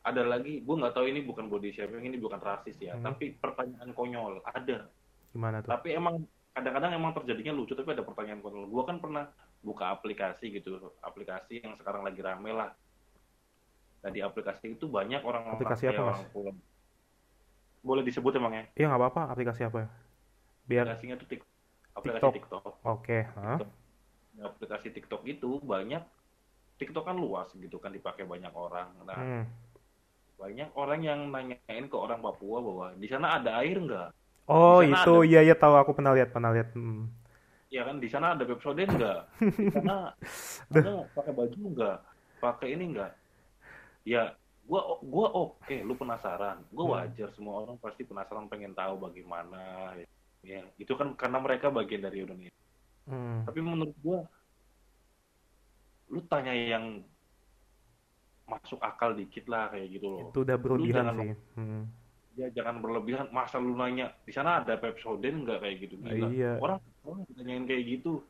ada 0.00 0.22
lagi 0.24 0.62
gua 0.62 0.80
nggak 0.80 0.94
tahu 0.94 1.06
ini 1.10 1.20
bukan 1.20 1.50
body 1.50 1.74
shaming 1.74 2.06
ini 2.06 2.16
bukan 2.16 2.38
rasis 2.38 2.78
ya 2.78 2.94
Hmm. 2.96 3.04
tapi 3.04 3.34
pertanyaan 3.36 3.90
konyol 3.92 4.40
ada 4.46 4.86
Gimana 5.30 5.62
tuh? 5.62 5.70
tapi 5.70 5.94
emang 5.94 6.22
kadang-kadang 6.50 6.92
emang 6.94 7.12
terjadinya 7.14 7.52
lucu 7.54 7.74
tapi 7.74 7.90
ada 7.94 8.02
pertanyaan 8.02 8.40
konyol 8.40 8.66
gua 8.66 8.82
kan 8.86 8.96
pernah 8.98 9.26
buka 9.60 9.92
aplikasi 9.92 10.56
gitu 10.56 10.78
aplikasi 10.98 11.60
yang 11.60 11.76
sekarang 11.76 12.00
lagi 12.00 12.18
rame 12.18 12.50
lah 12.50 12.72
nah 14.00 14.08
di 14.08 14.24
aplikasi 14.24 14.80
itu 14.80 14.88
banyak 14.88 15.20
orang 15.20 15.44
Aplikasi 15.52 15.92
apa, 15.92 16.00
Mas? 16.00 16.24
orang 16.32 16.56
boleh 17.80 18.00
disebut 18.00 18.32
emangnya 18.32 18.64
Iya 18.72 18.88
nggak 18.88 19.00
apa-apa, 19.00 19.22
aplikasi 19.28 19.60
apa? 19.64 19.88
Biar 20.64 20.88
aplikasinya 20.88 21.20
tuh 21.20 21.28
tik 21.28 21.44
aplikasi 22.00 22.28
TikTok. 22.32 22.34
TikTok. 22.36 22.64
oke, 22.84 23.18
hah? 23.36 23.58
Nah, 24.36 24.44
aplikasi 24.50 24.88
TikTok 24.94 25.22
itu 25.28 25.60
banyak 25.62 26.02
TikTok 26.80 27.04
kan 27.08 27.16
luas 27.20 27.48
gitu 27.54 27.76
kan 27.82 27.92
dipakai 27.92 28.24
banyak 28.24 28.52
orang. 28.56 28.88
Nah, 29.04 29.18
Hmm. 29.20 29.44
banyak 30.40 30.68
orang 30.72 31.00
yang 31.04 31.20
nanyain 31.28 31.84
ke 31.92 31.96
orang 31.96 32.20
Papua 32.24 32.58
bahwa 32.64 32.86
di 32.96 33.06
sana 33.12 33.36
ada 33.36 33.60
air 33.60 33.76
nggak? 33.76 34.08
Oh 34.50 34.80
itu 34.82 35.12
ada- 35.22 35.28
iya 35.30 35.40
iya 35.46 35.54
tahu 35.54 35.74
aku 35.78 35.92
pernah 35.96 36.12
lihat 36.16 36.28
pernah 36.34 36.50
lihat. 36.56 36.68
Hmm. 36.74 37.06
Ya 37.70 37.86
kan 37.86 38.02
di 38.02 38.08
sana 38.10 38.34
ada 38.34 38.42
Pepsodent 38.42 38.90
nggak? 38.98 39.20
Di 39.38 39.68
sana 39.76 40.10
ada 40.74 40.92
pakai 41.14 41.32
baju 41.36 41.60
nggak? 41.76 41.96
Pakai 42.42 42.68
ini 42.74 42.84
nggak? 42.96 43.10
Ya, 44.08 44.34
gua 44.66 44.98
gua 45.04 45.26
oke, 45.30 45.76
lu 45.86 45.94
penasaran. 45.94 46.64
Gua 46.72 46.84
Hmm. 46.84 46.94
wajar 46.98 47.28
semua 47.36 47.62
orang 47.62 47.76
pasti 47.78 48.02
penasaran 48.02 48.48
pengen 48.50 48.74
tahu 48.74 48.98
bagaimana. 48.98 49.92
Ya, 49.94 50.06
itu 50.80 50.92
kan 50.96 51.12
karena 51.14 51.38
mereka 51.38 51.68
bagian 51.68 52.00
dari 52.00 52.24
Indonesia. 52.24 52.56
Hmm. 53.04 53.44
Tapi 53.44 53.58
menurut 53.60 53.94
gua 54.00 54.24
lu 56.10 56.20
tanya 56.26 56.50
yang 56.56 57.04
masuk 58.50 58.82
akal 58.82 59.14
dikit 59.14 59.46
lah 59.46 59.70
kayak 59.70 59.88
gitu 59.94 60.06
loh. 60.10 60.26
Itu 60.34 60.42
udah 60.42 60.56
berlebihan 60.58 61.04
jangan- 61.06 61.18
sih. 61.22 61.30
Hmm. 61.54 61.82
Ya 62.38 62.46
jangan 62.50 62.82
berlebihan. 62.82 63.26
Masa 63.30 63.62
lu 63.62 63.74
nanya 63.78 64.10
di 64.26 64.32
sana 64.34 64.62
ada 64.62 64.74
Pepsodent 64.74 65.46
nggak 65.46 65.60
kayak 65.62 65.76
gitu? 65.86 65.94
Gila. 66.02 66.28
Iya. 66.34 66.52
Orang 66.58 66.78
orang 67.06 67.20
nanyain 67.38 67.64
kayak 67.68 67.84
gitu. 67.86 68.22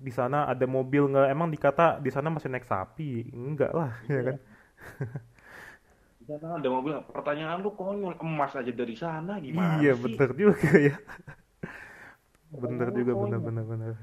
Di 0.00 0.12
sana 0.12 0.48
ada 0.48 0.64
mobil 0.68 1.08
nggak? 1.08 1.28
Emang 1.28 1.48
dikata 1.48 2.00
di 2.00 2.08
sana 2.12 2.28
masih 2.32 2.48
naik 2.52 2.64
sapi? 2.68 3.28
Enggak 3.32 3.72
lah, 3.72 3.92
ya 4.04 4.12
Iya. 4.12 4.22
kan? 4.26 4.36
Sana 6.28 6.48
ada 6.58 6.68
mobil, 6.76 6.96
pertanyaan 7.14 7.58
lu 7.64 7.70
konyol, 7.80 8.14
emas 8.26 8.52
aja 8.60 8.72
dari 8.80 8.94
sana 9.02 9.32
gimana 9.46 9.78
iya 9.80 9.90
sih? 10.02 10.16
bener 10.18 10.28
juga 10.40 10.68
ya. 10.86 10.92
Bener 12.62 12.88
lu 12.90 12.98
juga 12.98 13.12
bener 13.22 13.40
bener 13.46 13.64
bener. 13.70 13.94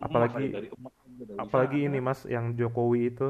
Apalagi 0.00 0.44
aja 0.44 0.48
dari 0.54 0.68
emas 0.76 0.94
aja 1.04 1.24
dari 1.32 1.44
apalagi 1.44 1.78
sana. 1.78 1.84
ini 1.88 1.98
mas 2.08 2.20
yang 2.28 2.46
Jokowi 2.58 3.00
itu 3.12 3.28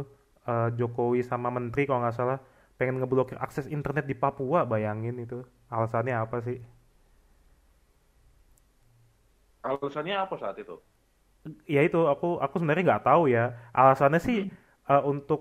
eh, 0.50 0.68
Jokowi 0.78 1.20
sama 1.30 1.48
Menteri 1.56 1.82
kalau 1.88 2.00
nggak 2.04 2.16
salah 2.18 2.38
pengen 2.78 3.00
ngeblokir 3.00 3.38
akses 3.40 3.66
internet 3.70 4.04
di 4.10 4.16
Papua 4.18 4.60
bayangin 4.68 5.16
itu. 5.24 5.38
Alasannya 5.72 6.14
apa 6.24 6.38
sih? 6.46 6.58
Alasannya 9.70 10.14
apa 10.24 10.34
saat 10.42 10.56
itu? 10.64 10.74
ya 11.74 11.80
itu 11.86 11.98
aku 12.12 12.26
aku 12.44 12.54
sebenarnya 12.58 12.84
nggak 12.88 13.04
tahu 13.06 13.22
ya. 13.30 13.54
Alasannya 13.76 14.20
sih 14.22 14.38
eh, 14.90 15.02
untuk 15.06 15.40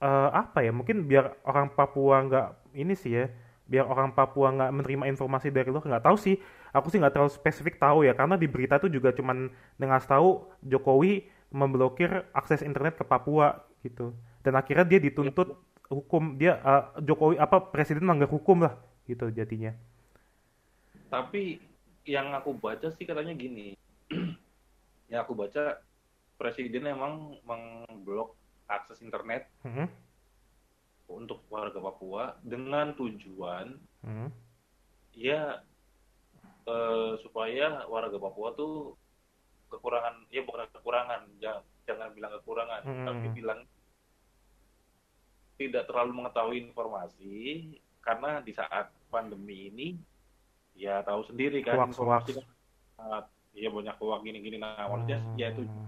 eh, 0.00 0.30
apa 0.32 0.64
ya 0.64 0.72
mungkin 0.72 1.04
biar 1.06 1.44
orang 1.44 1.72
Papua 1.76 2.24
nggak 2.26 2.48
ini 2.76 2.96
sih 2.96 3.12
ya 3.14 3.26
biar 3.70 3.86
orang 3.86 4.16
Papua 4.16 4.50
nggak 4.50 4.70
menerima 4.82 5.04
informasi 5.14 5.54
dari 5.54 5.70
luar 5.70 5.86
nggak 5.86 6.04
tahu 6.04 6.16
sih 6.18 6.36
aku 6.74 6.90
sih 6.90 6.98
nggak 6.98 7.14
terlalu 7.14 7.30
spesifik 7.30 7.78
tahu 7.78 8.02
ya 8.02 8.16
karena 8.16 8.34
di 8.34 8.50
berita 8.50 8.82
itu 8.82 8.90
juga 8.90 9.14
cuman 9.14 9.52
dengar 9.78 10.02
tahu 10.02 10.48
Jokowi 10.66 11.28
memblokir 11.54 12.26
akses 12.34 12.66
internet 12.66 12.98
ke 12.98 13.04
Papua 13.06 13.62
gitu 13.86 14.16
dan 14.42 14.58
akhirnya 14.58 14.86
dia 14.86 15.00
dituntut 15.02 15.54
hukum 15.86 16.34
dia 16.40 16.58
eh, 16.58 16.84
Jokowi 17.06 17.38
apa 17.38 17.70
presiden 17.70 18.06
melanggar 18.08 18.30
hukum 18.30 18.66
lah 18.66 18.74
gitu 19.06 19.30
jadinya 19.30 19.74
Tapi 21.10 21.58
yang 22.06 22.30
aku 22.30 22.54
baca 22.54 22.86
sih 22.94 23.02
katanya 23.02 23.34
gini. 23.34 23.74
ya 25.10 25.26
aku 25.26 25.34
baca 25.34 25.82
presiden 26.38 26.86
emang 26.86 27.34
mengblok 27.42 28.39
akses 28.70 29.02
internet 29.02 29.50
Mhm, 29.66 29.86
untuk 31.10 31.42
warga 31.50 31.82
Papua 31.82 32.38
dengan 32.40 32.94
tujuan 32.94 33.74
mhm. 34.06 34.28
ya 35.18 35.58
eh, 36.64 37.12
supaya 37.20 37.82
warga 37.90 38.14
Papua 38.16 38.54
tuh 38.54 38.94
kekurangan 39.70 40.26
ya 40.30 40.42
bukan 40.42 40.66
kekurangan 40.70 41.20
jangan, 41.38 41.62
jangan 41.86 42.08
bilang 42.14 42.32
kekurangan 42.38 42.80
Hmm. 42.86 43.06
tapi 43.06 43.26
bilang 43.34 43.60
tidak 45.60 45.84
terlalu 45.86 46.12
mengetahui 46.24 46.58
informasi 46.64 47.36
karena 48.00 48.40
di 48.40 48.52
saat 48.56 48.88
pandemi 49.12 49.68
ini 49.68 49.88
ya 50.72 51.04
tahu 51.04 51.20
sendiri 51.28 51.60
kan 51.60 51.76
Hoax, 51.76 51.92
informasi 51.92 52.30
kan 52.40 52.46
ya 53.52 53.68
banyak 53.68 53.92
hoax 54.00 54.20
gini-gini 54.24 54.56
nah 54.56 54.88
maksudnya 54.88 55.18
ya 55.36 55.52
itu 55.52 55.66
Hmm. 55.66 55.86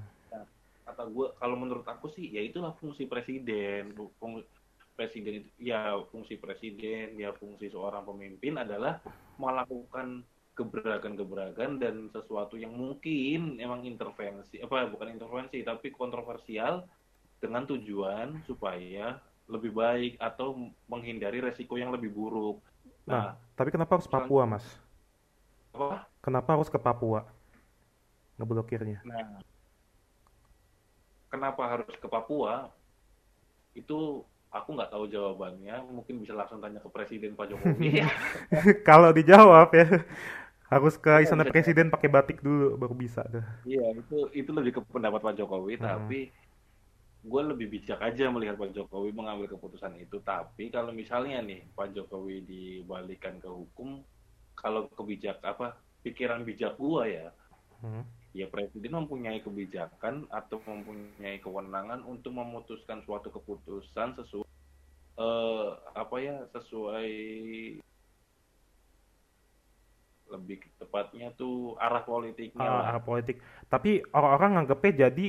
Kata 0.86 1.02
gue 1.14 1.26
kalau 1.40 1.56
menurut 1.62 1.86
aku 1.86 2.06
sih 2.10 2.26
ya 2.36 2.40
itulah 2.42 2.72
fungsi 2.80 3.06
presiden 3.06 3.94
Bu- 3.96 4.12
fung- 4.20 4.46
presiden 4.98 5.32
itu 5.40 5.48
ya 5.72 5.96
fungsi 6.12 6.34
presiden 6.42 7.16
ya 7.16 7.30
fungsi 7.40 7.66
seorang 7.72 8.04
pemimpin 8.08 8.54
adalah 8.60 9.00
melakukan 9.40 10.22
gebrakan-gebrakan 10.52 11.80
dan 11.80 11.94
sesuatu 12.12 12.60
yang 12.60 12.76
mungkin 12.76 13.56
emang 13.56 13.88
intervensi 13.88 14.60
apa 14.60 14.84
bukan 14.92 15.08
intervensi 15.16 15.64
tapi 15.64 15.88
kontroversial 15.96 16.84
dengan 17.42 17.64
tujuan 17.70 18.40
supaya 18.48 19.18
lebih 19.50 19.72
baik 19.74 20.12
atau 20.22 20.48
menghindari 20.86 21.42
resiko 21.42 21.74
yang 21.76 21.90
lebih 21.90 22.10
buruk. 22.14 22.62
Nah, 23.10 23.22
Nah, 23.22 23.34
tapi 23.58 23.70
kenapa 23.74 23.98
harus 23.98 24.10
Papua, 24.10 24.42
Mas? 24.48 24.66
apa? 25.74 26.12
Kenapa 26.24 26.54
harus 26.54 26.70
ke 26.72 26.78
Papua? 26.78 27.20
Ngeblokirnya. 28.38 29.00
Nah, 29.02 29.42
kenapa 31.32 31.62
harus 31.72 31.94
ke 32.02 32.08
Papua? 32.14 32.68
Itu 33.80 34.24
aku 34.52 34.68
nggak 34.76 34.90
tahu 34.92 35.04
jawabannya. 35.14 35.74
Mungkin 35.96 36.14
bisa 36.22 36.32
langsung 36.36 36.60
tanya 36.62 36.80
ke 36.84 36.88
Presiden 36.92 37.32
Pak 37.38 37.48
Jokowi. 37.52 37.90
Kalau 38.88 39.10
dijawab 39.16 39.68
ya, 39.74 39.86
harus 40.72 40.94
ke 41.04 41.12
Iya, 41.22 41.28
istana 41.28 41.44
presiden 41.48 41.92
pakai 41.94 42.08
batik 42.12 42.38
dulu 42.46 42.76
baru 42.80 42.94
bisa 42.96 43.22
tuh. 43.34 43.44
Iya, 43.68 43.82
itu 44.00 44.16
itu 44.40 44.50
lebih 44.58 44.72
ke 44.76 44.80
pendapat 44.94 45.20
Pak 45.22 45.34
Jokowi. 45.38 45.74
Hmm. 45.78 45.84
Tapi 45.86 46.18
gue 47.22 47.42
lebih 47.50 47.66
bijak 47.70 48.00
aja 48.02 48.24
melihat 48.34 48.56
Pak 48.58 48.74
Jokowi 48.76 49.10
mengambil 49.14 49.46
keputusan 49.54 49.94
itu. 50.04 50.18
Tapi 50.22 50.64
kalau 50.74 50.90
misalnya 50.90 51.38
nih 51.48 51.60
Pak 51.76 51.94
Jokowi 51.94 52.42
dibalikan 52.50 53.38
ke 53.38 53.46
hukum, 53.50 54.02
kalau 54.58 54.90
kebijak 54.98 55.38
apa 55.46 55.78
pikiran 56.02 56.42
bijak 56.42 56.74
gua 56.78 57.06
ya, 57.06 57.26
Hmm. 57.82 58.06
Ya 58.32 58.48
presiden 58.48 58.96
mempunyai 58.96 59.44
kebijakan 59.44 60.24
atau 60.32 60.56
mempunyai 60.64 61.36
kewenangan 61.44 62.00
untuk 62.08 62.32
memutuskan 62.32 63.04
suatu 63.04 63.28
keputusan 63.28 64.16
sesuai 64.16 64.48
eh, 65.20 65.68
apa 65.92 66.16
ya 66.16 66.36
sesuai 66.56 67.10
lebih 70.32 70.64
tepatnya 70.80 71.28
tuh 71.36 71.76
arah 71.76 72.00
politiknya 72.00 72.64
lah. 72.64 72.96
arah 72.96 73.02
politik. 73.04 73.36
Tapi 73.68 74.00
orang-orang 74.16 74.64
nganggepnya 74.64 75.08
jadi 75.08 75.26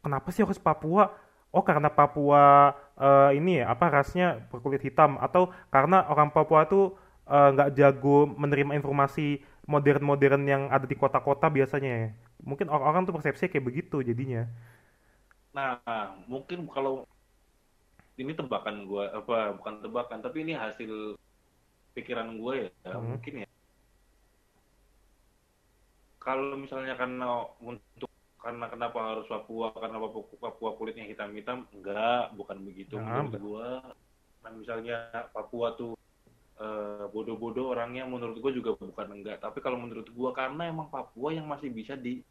kenapa 0.00 0.32
sih 0.32 0.40
harus 0.48 0.56
Papua? 0.56 1.12
Oh 1.52 1.60
karena 1.60 1.92
Papua 1.92 2.72
eh, 2.96 3.36
ini 3.36 3.60
ya 3.60 3.68
apa 3.68 3.92
rasnya 3.92 4.48
berkulit 4.48 4.80
hitam 4.80 5.20
atau 5.20 5.52
karena 5.68 6.08
orang 6.08 6.32
Papua 6.32 6.64
tuh 6.64 6.96
eh, 7.28 7.48
nggak 7.52 7.76
jago 7.76 8.32
menerima 8.32 8.72
informasi 8.80 9.44
modern-modern 9.68 10.42
yang 10.48 10.62
ada 10.72 10.88
di 10.88 10.96
kota-kota 10.96 11.52
biasanya 11.52 11.92
ya. 11.92 12.10
Mungkin 12.44 12.68
orang-orang 12.68 13.08
tuh 13.08 13.14
persepsinya 13.16 13.50
kayak 13.52 13.66
begitu 13.66 13.96
jadinya. 14.04 14.46
Nah, 15.56 15.80
mungkin 16.30 16.58
kalau 16.74 16.94
ini 18.22 18.32
tebakan 18.38 18.76
gua 18.88 19.04
apa 19.18 19.36
bukan 19.58 19.74
tebakan 19.84 20.18
tapi 20.24 20.36
ini 20.44 20.52
hasil 20.56 20.92
pikiran 21.96 22.28
gue 22.42 22.54
ya 22.84 22.92
Hmm. 22.92 23.00
mungkin 23.10 23.34
ya. 23.44 23.48
Kalau 26.24 26.56
misalnya 26.58 26.94
karena 27.00 27.26
untuk 27.62 28.10
karena 28.42 28.66
kenapa 28.72 28.98
harus 29.14 29.26
Papua 29.32 29.66
karena 29.82 29.96
Papua, 30.02 30.24
Papua 30.44 30.70
kulitnya 30.78 31.04
hitam-hitam 31.10 31.58
enggak 31.74 32.34
bukan 32.38 32.58
begitu 32.68 32.94
Nah, 32.94 33.02
menurut 33.04 33.32
gua 33.44 33.68
nah, 34.42 34.52
misalnya 34.60 34.96
Papua 35.34 35.68
tuh 35.78 35.92
eh, 36.56 37.04
bodoh-bodoh 37.08 37.70
orangnya 37.70 38.04
menurut 38.04 38.36
gua 38.36 38.50
juga 38.50 38.72
bukan 38.74 39.08
enggak. 39.12 39.38
Tapi 39.38 39.58
kalau 39.60 39.76
menurut 39.76 40.08
gua 40.10 40.32
karena 40.32 40.66
emang 40.66 40.88
Papua 40.88 41.30
yang 41.30 41.44
masih 41.44 41.68
bisa 41.68 41.92
di 41.94 42.24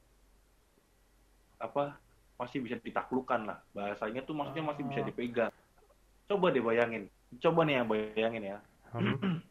apa 1.56 1.96
masih 2.36 2.60
bisa 2.60 2.76
ditaklukkan 2.78 3.42
lah. 3.46 3.60
Bahasanya 3.72 4.22
tuh 4.22 4.36
maksudnya 4.36 4.66
masih 4.66 4.84
bisa 4.84 5.02
Ah. 5.02 5.08
dipegang. 5.08 5.54
Coba 6.26 6.50
deh 6.50 6.60
bayangin. 6.60 7.08
Coba 7.38 7.64
nih 7.64 7.80
ya 7.80 7.84
bayangin 7.84 8.44
ya. 8.44 8.58
Hmm. 8.92 9.40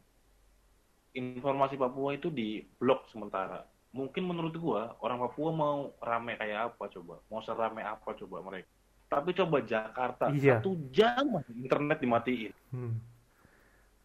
informasi 1.15 1.75
Papua 1.75 2.13
itu 2.13 2.27
di 2.27 2.59
blok 2.75 3.07
sementara. 3.09 3.63
Mungkin 3.95 4.27
menurut 4.27 4.53
gua 4.55 4.99
orang 4.99 5.23
Papua 5.23 5.49
mau 5.49 5.77
rame 5.97 6.35
kayak 6.35 6.75
apa 6.75 6.91
coba? 6.91 7.23
Mau 7.31 7.39
serame 7.39 7.79
apa 7.79 8.11
coba 8.13 8.43
mereka? 8.43 8.67
Tapi 9.07 9.31
coba 9.31 9.63
Jakarta 9.63 10.27
Iya. 10.29 10.59
satu 10.59 10.75
jam 10.91 11.39
internet 11.47 12.03
dimatiin. 12.03 12.51
Hmm. 12.69 12.99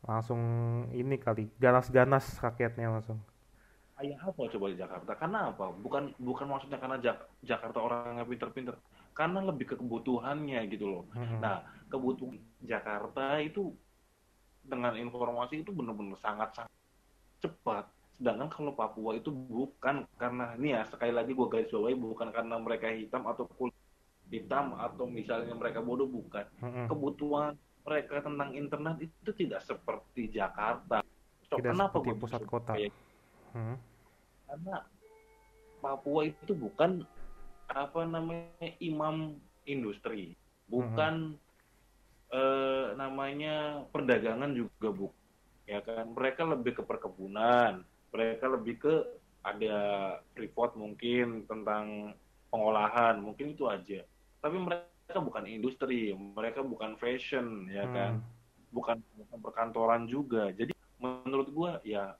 Langsung 0.04 0.40
ini 0.92 1.16
kali 1.20 1.48
ganas-ganas 1.60 2.40
rakyatnya 2.40 2.88
langsung. 2.90 3.20
kayak 4.00 4.16
apa 4.24 4.48
coba 4.48 4.72
di 4.72 4.80
Jakarta 4.80 5.12
karena 5.12 5.52
apa 5.52 5.76
bukan 5.76 6.16
bukan 6.16 6.48
maksudnya 6.48 6.80
karena 6.80 6.96
Jak- 7.04 7.28
Jakarta 7.44 7.84
orangnya 7.84 8.24
pinter-pinter 8.24 8.72
karena 9.12 9.44
lebih 9.44 9.68
ke 9.68 9.74
kebutuhannya 9.76 10.56
gitu 10.72 10.88
loh 10.88 11.04
Hmm. 11.12 11.36
Nah, 11.36 11.60
kebutuhan 11.92 12.40
Jakarta 12.64 13.36
itu 13.44 13.76
dengan 14.64 14.96
informasi 14.96 15.60
itu 15.60 15.70
benar-benar 15.76 16.16
sangat-sangat 16.24 16.72
cepat. 17.44 17.92
Sedangkan 18.16 18.48
kalau 18.48 18.72
Papua 18.72 19.16
itu 19.16 19.28
bukan 19.32 20.08
karena 20.16 20.56
ini 20.56 20.76
ya 20.76 20.84
sekali 20.88 21.12
lagi 21.12 21.32
gue 21.36 21.48
garis 21.52 21.68
bawahi 21.68 21.96
bukan 21.96 22.28
karena 22.32 22.56
mereka 22.56 22.88
hitam 22.88 23.28
atau 23.28 23.44
kulit 23.56 23.76
hitam 24.32 24.76
atau 24.80 25.04
misalnya 25.04 25.52
mereka 25.52 25.84
bodoh 25.84 26.08
bukan. 26.08 26.48
Hmm. 26.60 26.88
Kebutuhan 26.88 27.52
mereka 27.86 28.20
tentang 28.20 28.50
internet 28.52 28.96
itu 29.00 29.30
tidak 29.32 29.60
seperti 29.64 30.30
Jakarta. 30.30 31.00
So, 31.48 31.58
Tidak 31.58 31.72
kenapa 31.74 31.96
seperti 31.98 32.08
gua 32.08 32.22
pusat 32.22 32.42
kota. 32.46 32.72
kayak 32.78 32.92
Hmm. 33.50 33.74
karena 34.46 34.86
Papua 35.82 36.22
itu 36.22 36.54
bukan 36.54 37.02
apa 37.66 38.06
namanya 38.06 38.68
imam 38.78 39.38
industri, 39.66 40.38
bukan 40.70 41.34
eh, 42.30 42.86
namanya 42.94 43.82
perdagangan 43.90 44.54
juga 44.54 44.88
bu, 44.94 45.08
ya 45.66 45.82
kan? 45.82 46.14
Mereka 46.14 46.46
lebih 46.46 46.78
ke 46.78 46.82
perkebunan, 46.86 47.82
mereka 48.14 48.46
lebih 48.46 48.74
ke 48.78 48.94
ada 49.42 49.78
report 50.36 50.76
mungkin 50.76 51.48
tentang 51.48 52.14
pengolahan, 52.52 53.18
mungkin 53.18 53.56
itu 53.56 53.66
aja. 53.66 54.04
Tapi 54.42 54.56
mereka 54.60 54.89
bukan 55.18 55.50
industri, 55.50 56.14
mereka 56.14 56.62
bukan 56.62 56.94
fashion, 56.94 57.66
ya 57.66 57.90
kan? 57.90 58.22
Hmm. 58.22 58.38
bukan 58.70 59.02
bukan 59.18 59.38
perkantoran 59.42 60.06
juga. 60.06 60.54
Jadi 60.54 60.70
menurut 61.02 61.50
gua 61.50 61.70
ya 61.82 62.14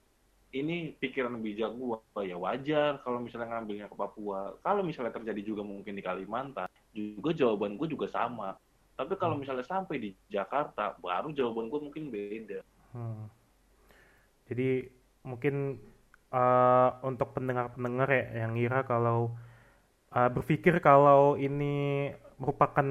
ini 0.51 0.99
pikiran 0.99 1.39
bijak 1.39 1.71
gua 1.79 2.03
ya 2.27 2.35
wajar 2.35 2.99
kalau 3.07 3.23
misalnya 3.23 3.55
ngambilnya 3.55 3.87
ke 3.87 3.95
Papua. 3.95 4.59
Kalau 4.67 4.83
misalnya 4.83 5.15
terjadi 5.15 5.55
juga 5.55 5.63
mungkin 5.63 5.95
di 5.95 6.03
Kalimantan, 6.03 6.67
juga 6.91 7.31
jawaban 7.31 7.79
gua 7.79 7.87
juga 7.87 8.11
sama. 8.11 8.59
tapi 9.01 9.17
kalau 9.17 9.33
misalnya 9.33 9.65
sampai 9.65 9.97
di 9.97 10.11
Jakarta 10.29 10.93
baru 11.01 11.33
jawaban 11.33 11.73
gue 11.73 11.81
mungkin 11.89 12.13
beda 12.13 12.61
Hmm. 12.93 13.31
Jadi 14.51 14.91
mungkin 15.23 15.79
eh, 16.35 16.91
untuk 17.07 17.39
pendengar-pendengar 17.39 18.09
ya 18.11 18.45
yang 18.45 18.59
ngira 18.59 18.83
kalau 18.83 19.31
eh, 20.11 20.31
berpikir 20.31 20.83
kalau 20.83 21.39
ini 21.39 22.11
merupakan 22.41 22.89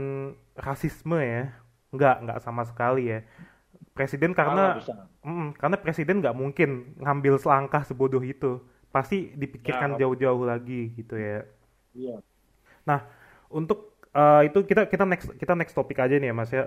rasisme 0.67 1.17
ya, 1.33 1.43
nggak 1.95 2.15
nggak 2.25 2.39
sama 2.45 2.63
sekali 2.69 3.01
ya. 3.13 3.19
Presiden 3.97 4.31
karena. 4.39 4.79
Mm, 5.25 5.57
karena 5.59 5.77
presiden 5.83 6.17
nggak 6.23 6.37
mungkin 6.37 6.69
ngambil 7.03 7.35
selangkah 7.43 7.83
sebodoh 7.89 8.23
itu, 8.23 8.63
pasti 8.95 9.35
dipikirkan 9.41 9.91
Ya, 9.91 9.99
jauh-jauh 9.99 10.43
lagi 10.47 10.93
gitu 10.97 11.15
ya. 11.19 11.43
iya 11.93 12.21
Nah, 12.87 12.99
untuk 13.51 13.99
eh, 14.15 14.49
itu 14.49 14.59
kita 14.65 14.87
kita 14.89 15.05
next 15.07 15.27
kita 15.37 15.53
next 15.57 15.73
topik 15.77 15.97
aja 16.01 16.15
nih 16.17 16.29
ya 16.31 16.35
Mas 16.35 16.51
ya. 16.53 16.65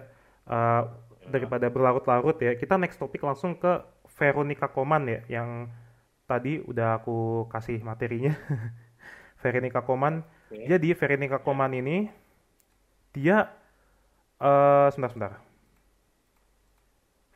Eh, 0.48 0.82
daripada 1.22 1.66
berlarut-larut 1.70 2.34
ya, 2.42 2.52
kita 2.58 2.74
next 2.82 2.98
topik 2.98 3.22
langsung 3.22 3.54
ke 3.54 3.78
Veronica 4.18 4.66
Koman 4.70 5.06
ya 5.06 5.20
yang 5.30 5.70
tadi 6.30 6.62
udah 6.64 7.02
aku 7.02 7.46
kasih 7.52 7.80
materinya. 7.84 8.34
Veronica 9.42 9.82
Koman. 9.84 10.22
Oke. 10.50 10.66
Jadi 10.66 10.94
Veronica 10.94 11.38
Koman 11.42 11.72
ini 11.74 12.06
dia 13.14 13.36
eh 14.42 14.86
sebentar 14.92 15.10
sebentar. 15.12 15.32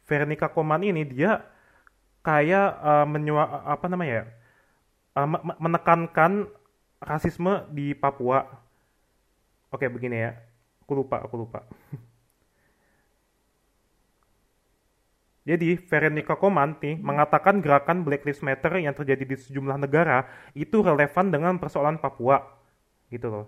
Veronica 0.06 0.46
Koman 0.54 0.82
ini 0.86 1.02
dia 1.04 1.42
kayak 2.26 2.68
eh, 2.90 3.06
menyua 3.08 3.44
apa 3.74 3.86
namanya 3.92 4.14
ya? 4.22 4.26
me- 5.32 5.58
menekankan 5.60 6.32
rasisme 7.02 7.66
di 7.72 7.92
Papua. 7.96 8.44
Oke, 9.74 9.86
begini 9.90 10.16
ya. 10.24 10.32
Aku 10.86 10.92
lupa, 10.98 11.16
aku 11.22 11.34
lupa. 11.42 11.60
Jadi, 15.48 15.78
Veronica 15.78 16.34
Koman 16.34 16.74
nih 16.82 16.98
mengatakan 16.98 17.62
gerakan 17.62 18.02
Black 18.02 18.26
Lives 18.26 18.42
Matter 18.42 18.72
yang 18.82 18.94
terjadi 18.98 19.22
di 19.22 19.36
sejumlah 19.38 19.78
negara 19.78 20.26
itu 20.58 20.82
relevan 20.82 21.30
dengan 21.30 21.54
persoalan 21.62 22.02
Papua. 22.02 22.42
Gitu 23.14 23.28
loh. 23.30 23.46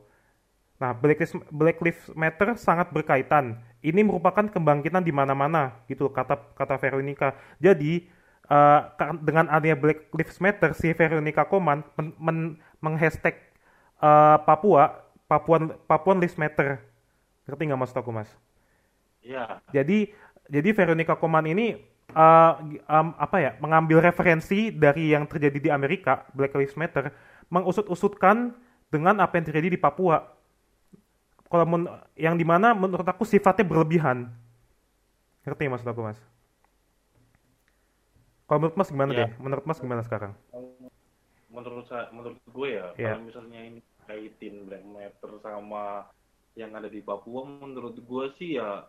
Nah, 0.78 0.94
Black 0.94 1.18
Lives, 1.18 1.34
Black 1.50 1.78
Lives 1.82 2.04
Matter 2.14 2.54
sangat 2.54 2.94
berkaitan. 2.94 3.58
Ini 3.82 4.02
merupakan 4.06 4.46
kebangkitan 4.46 5.02
di 5.02 5.10
mana-mana, 5.14 5.74
gitu 5.90 6.06
kata 6.10 6.38
kata 6.54 6.78
Veronica. 6.78 7.34
Jadi, 7.58 8.06
kar- 8.98 9.18
dengan 9.22 9.46
adanya 9.50 9.74
Black 9.78 10.10
Lives 10.14 10.38
Matter, 10.38 10.70
si 10.78 10.90
Veronica 10.94 11.42
Koman 11.46 11.82
men, 11.98 12.08
men- 12.18 12.56
menghashtag 12.82 13.34
eh, 14.02 14.36
Papua, 14.46 15.02
Papuan 15.30 15.74
Papuan 15.90 16.18
Lives 16.22 16.38
Matter. 16.38 16.78
Ngerti 17.46 17.62
nggak 17.68 17.80
maksud 17.80 17.98
aku, 17.98 18.10
Mas? 18.14 18.30
iya 19.22 19.60
Jadi 19.72 20.08
jadi 20.48 20.68
Veronica 20.72 21.14
Koman 21.18 21.44
ini 21.44 21.76
gi- 22.68 22.82
em, 22.88 23.08
apa 23.20 23.36
ya 23.38 23.50
mengambil 23.60 24.00
referensi 24.00 24.72
dari 24.72 25.12
yang 25.12 25.28
terjadi 25.28 25.58
di 25.60 25.70
Amerika 25.70 26.24
Black 26.32 26.56
Lives 26.56 26.76
Matter 26.78 27.12
mengusut-usutkan 27.52 28.56
dengan 28.88 29.20
apa 29.20 29.36
yang 29.36 29.46
terjadi 29.48 29.68
di 29.76 29.80
Papua. 29.80 30.37
Kalau 31.48 31.64
men- 31.64 31.88
yang 32.14 32.36
di 32.36 32.44
mana 32.44 32.76
menurut 32.76 33.04
aku 33.04 33.24
sifatnya 33.24 33.64
berlebihan. 33.64 34.28
Ngerti 35.42 35.64
maksud 35.66 35.88
aku 35.88 36.04
mas? 36.04 36.20
Kalau 38.44 38.60
menurut 38.60 38.76
mas 38.76 38.88
gimana 38.88 39.10
Ya. 39.12 39.18
deh? 39.24 39.30
Menurut 39.40 39.64
mas 39.64 39.80
gimana 39.80 40.02
sekarang? 40.04 40.32
menurut 41.48 41.88
saya 41.88 42.06
menurut 42.12 42.38
gue 42.44 42.68
ya 42.76 42.92
Iya. 42.94 43.16
kalau 43.16 43.24
misalnya 43.24 43.60
ini 43.64 43.80
kaitin 44.04 44.68
Black 44.68 44.84
Matter 44.84 45.32
sama 45.42 46.06
yang 46.54 46.70
ada 46.76 46.86
di 46.86 47.00
Papua 47.00 47.42
menurut 47.42 47.96
gue 47.98 48.24
sih 48.36 48.60
ya 48.60 48.84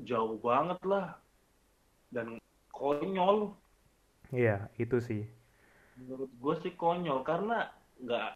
jauh 0.00 0.40
banget 0.40 0.80
lah 0.82 1.20
dan 2.10 2.40
konyol 2.72 3.52
Iya 4.32 4.66
itu 4.74 4.96
sih. 4.98 5.22
menurut 5.96 6.32
gue 6.34 6.54
sih 6.60 6.72
konyol 6.74 7.20
karena 7.22 7.70
nggak 8.00 8.28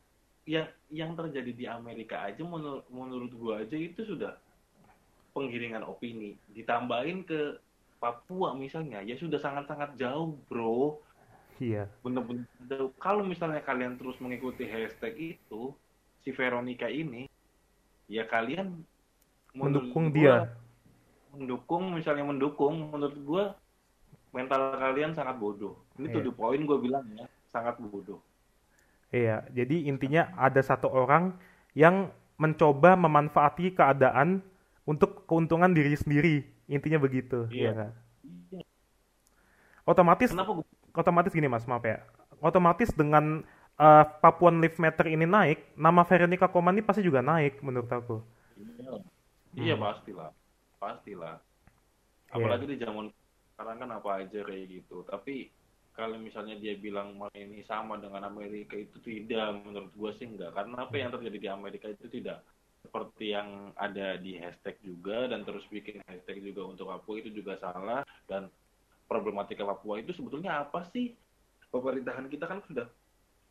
yang 0.45 0.67
yang 0.89 1.13
terjadi 1.13 1.53
di 1.53 1.65
Amerika 1.65 2.23
aja 2.23 2.41
menurut 2.41 2.85
menurut 2.89 3.31
gue 3.31 3.55
aja 3.57 3.77
itu 3.77 4.03
sudah 4.05 4.35
penggiringan 5.31 5.83
opini 5.83 6.35
ditambahin 6.51 7.23
ke 7.23 7.61
Papua 7.97 8.57
misalnya 8.57 9.01
ya 9.01 9.15
sudah 9.15 9.37
sangat-sangat 9.37 9.95
jauh 9.95 10.41
bro 10.49 10.99
Iya. 11.61 11.93
bener-bener 12.01 12.49
jauh. 12.67 12.89
kalau 12.97 13.21
misalnya 13.21 13.61
kalian 13.61 14.01
terus 14.01 14.17
mengikuti 14.17 14.65
hashtag 14.65 15.37
itu 15.37 15.77
si 16.19 16.33
Veronica 16.33 16.89
ini 16.89 17.29
ya 18.09 18.25
kalian 18.25 18.81
Mendukung 19.53 20.09
gua- 20.09 20.17
dia. 20.17 20.37
mendukung 21.31 21.93
misalnya 21.93 22.25
mendukung 22.25 22.89
menurut 22.89 23.19
gua 23.21 23.45
mental 24.33 24.73
kalian 24.75 25.13
sangat 25.13 25.37
bodoh 25.37 25.77
ini 25.95 26.09
Iya. 26.09 26.15
tuh 26.17 26.23
the 26.25 26.33
point 26.33 26.65
gue 26.65 26.79
bilang 26.81 27.05
ya 27.13 27.29
sangat 27.45 27.77
bodoh 27.77 28.25
Iya, 29.11 29.43
jadi 29.51 29.91
intinya 29.91 30.31
ada 30.39 30.63
satu 30.63 30.87
orang 30.87 31.35
yang 31.75 32.15
mencoba 32.39 32.95
memanfaati 32.95 33.75
keadaan 33.75 34.39
untuk 34.87 35.27
keuntungan 35.27 35.71
diri 35.75 35.99
sendiri. 35.99 36.47
Intinya 36.71 37.03
begitu, 37.03 37.51
Iya. 37.51 37.67
ya 37.67 37.73
kan? 37.75 37.91
Iya. 38.55 38.63
Otomatis 39.83 40.31
kenapa 40.31 40.63
otomatis 40.95 41.33
gini 41.35 41.51
Mas, 41.51 41.67
maaf 41.67 41.83
ya. 41.83 41.99
Otomatis 42.39 42.95
dengan 42.95 43.43
uh, 43.77 44.05
Papuan 44.23 44.63
Live 44.63 44.79
Matter 44.79 45.11
ini 45.11 45.27
naik, 45.27 45.75
nama 45.75 46.07
Veronica 46.07 46.47
Koman 46.47 46.79
ini 46.79 46.87
pasti 46.87 47.03
juga 47.03 47.19
naik 47.21 47.59
menurut 47.61 47.91
aku. 47.91 48.23
Iya, 48.57 48.95
iya 49.59 49.75
Hmm. 49.75 49.83
pastilah, 49.83 50.31
pastilah. 50.79 51.37
Iya. 52.31 52.35
Apalagi 52.39 52.65
di 52.71 52.77
zaman 52.79 53.11
sekarang 53.59 53.77
kan 53.83 53.91
apa 53.91 54.11
aja 54.23 54.41
kayak 54.47 54.65
gitu. 54.71 55.03
Tapi 55.03 55.51
kalau 56.01 56.17
misalnya 56.17 56.57
dia 56.57 56.73
bilang 56.81 57.21
"Wah, 57.21 57.29
ini 57.37 57.61
sama 57.69 58.01
dengan 58.01 58.25
Amerika 58.25 58.81
itu 58.81 58.97
tidak, 59.05 59.61
menurut 59.61 59.93
gua 59.93 60.11
sih 60.17 60.25
enggak. 60.25 60.57
Karena 60.57 60.89
apa 60.89 60.95
yang 60.97 61.13
terjadi 61.13 61.39
di 61.39 61.49
Amerika 61.53 61.87
itu 61.93 62.09
tidak 62.09 62.41
seperti 62.81 63.37
yang 63.37 63.77
ada 63.77 64.17
di 64.17 64.41
hashtag 64.41 64.81
juga 64.81 65.29
dan 65.29 65.45
terus 65.45 65.69
bikin 65.69 66.01
hashtag 66.09 66.41
juga 66.41 66.65
untuk 66.65 66.89
Papua 66.89 67.21
itu 67.21 67.29
juga 67.29 67.61
salah 67.61 68.01
dan 68.25 68.49
problematika 69.05 69.69
Papua 69.69 70.01
itu 70.01 70.17
sebetulnya 70.17 70.65
apa 70.65 70.89
sih? 70.89 71.13
Pemerintahan 71.69 72.27
kita 72.27 72.49
kan 72.49 72.65
sudah 72.65 72.89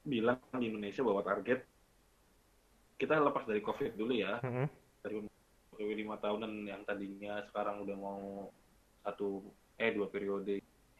bilang 0.03 0.41
di 0.57 0.65
Indonesia 0.67 1.05
bahwa 1.05 1.21
target 1.21 1.63
kita 2.99 3.15
lepas 3.15 3.47
dari 3.47 3.63
COVID 3.63 3.95
dulu 3.95 4.11
ya 4.11 4.43
Mm-mm. 4.43 4.67
dari 4.99 5.23
periode 5.71 5.95
lima 5.95 6.19
tahunan 6.19 6.67
yang 6.67 6.83
tadinya 6.83 7.39
sekarang 7.47 7.87
udah 7.87 7.95
mau 7.95 8.51
satu 9.07 9.47
eh 9.79 9.95
dua 9.95 10.11
periode 10.11 10.59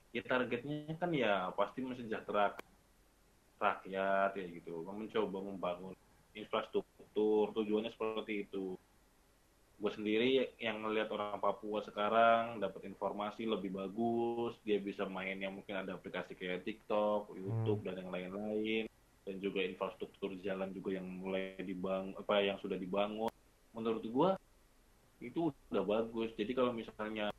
ya 0.10 0.22
targetnya 0.26 0.98
kan 0.98 1.14
ya 1.14 1.54
pasti 1.54 1.86
mensejahterakan 1.86 2.66
rakyat 3.60 4.32
ya 4.34 4.46
gitu. 4.50 4.88
Mencoba 4.88 5.38
membangun 5.44 5.94
infrastruktur. 6.34 7.52
Tujuannya 7.54 7.92
seperti 7.94 8.48
itu. 8.48 8.80
Gue 9.80 9.92
sendiri 9.96 10.60
yang 10.60 10.84
ngelihat 10.84 11.08
orang 11.16 11.40
Papua 11.40 11.80
sekarang 11.88 12.60
dapat 12.60 12.88
informasi 12.88 13.48
lebih 13.48 13.76
bagus. 13.76 14.60
Dia 14.68 14.80
bisa 14.80 15.08
main 15.08 15.40
yang 15.40 15.56
mungkin 15.56 15.80
ada 15.80 15.96
aplikasi 15.96 16.36
kayak 16.36 16.68
TikTok, 16.68 17.32
YouTube 17.36 17.88
dan 17.88 18.04
yang 18.04 18.12
lain-lain. 18.12 18.92
Dan 19.24 19.36
juga 19.40 19.62
infrastruktur 19.62 20.36
jalan 20.42 20.74
juga 20.74 20.98
yang 20.98 21.06
mulai 21.06 21.56
dibangun 21.62 22.18
apa 22.18 22.44
yang 22.44 22.58
sudah 22.60 22.76
dibangun. 22.76 23.32
Menurut 23.72 24.04
gua 24.10 24.30
itu 25.20 25.52
udah 25.72 25.84
bagus. 25.84 26.32
Jadi 26.40 26.52
kalau 26.56 26.72
misalnya 26.72 27.32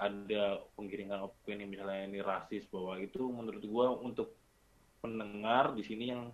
ada 0.00 0.62
penggiringan 0.74 1.26
opini 1.26 1.68
misalnya 1.68 2.08
ini 2.08 2.20
rasis 2.24 2.66
bahwa 2.72 2.98
itu 2.98 3.22
menurut 3.28 3.62
gua 3.68 3.92
untuk 3.96 4.34
pendengar 5.02 5.74
di 5.74 5.82
sini 5.82 6.04
yang 6.14 6.30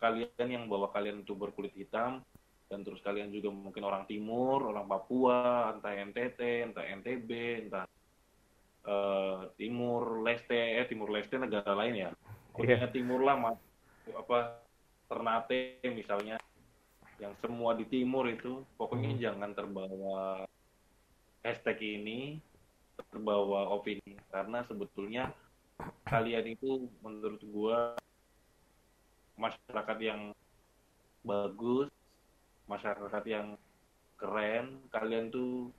kalian 0.00 0.48
yang 0.48 0.64
bawa 0.68 0.92
kalian 0.92 1.24
itu 1.24 1.32
berkulit 1.32 1.72
hitam 1.72 2.20
dan 2.66 2.82
terus 2.82 2.98
kalian 3.00 3.30
juga 3.30 3.48
mungkin 3.48 3.86
orang 3.86 4.04
timur 4.10 4.68
orang 4.68 4.90
Papua 4.90 5.70
entah 5.76 5.94
NTT 5.94 6.40
entah 6.72 6.84
NTB 6.84 7.30
entah 7.68 7.86
eh, 8.84 9.40
Timur 9.54 10.20
Leste 10.26 10.76
eh 10.76 10.84
Timur 10.90 11.14
Leste 11.14 11.38
negara 11.38 11.72
lain 11.78 11.94
ya 11.94 12.10
pokoknya 12.52 12.90
Timur 12.90 13.22
lah 13.22 13.36
Mas. 13.38 13.58
apa 14.06 14.62
Ternate 15.06 15.82
misalnya 15.94 16.38
yang 17.22 17.32
semua 17.40 17.72
di 17.78 17.86
timur 17.88 18.28
itu 18.28 18.62
pokoknya 18.76 19.14
Hmm. 19.14 19.22
jangan 19.22 19.50
terbawa 19.56 20.44
hashtag 21.42 21.78
ini 21.80 22.42
terbawa 23.12 23.70
opini. 23.72 24.16
Karena 24.32 24.64
sebetulnya 24.64 25.32
kalian 26.08 26.56
itu 26.56 26.88
menurut 27.04 27.42
gua 27.52 27.78
masyarakat 29.36 29.98
yang 30.00 30.32
bagus 31.26 31.92
masyarakat 32.66 33.24
yang 33.26 33.58
keren 34.16 34.80
kalian 34.90 35.28
tuh 35.28 35.70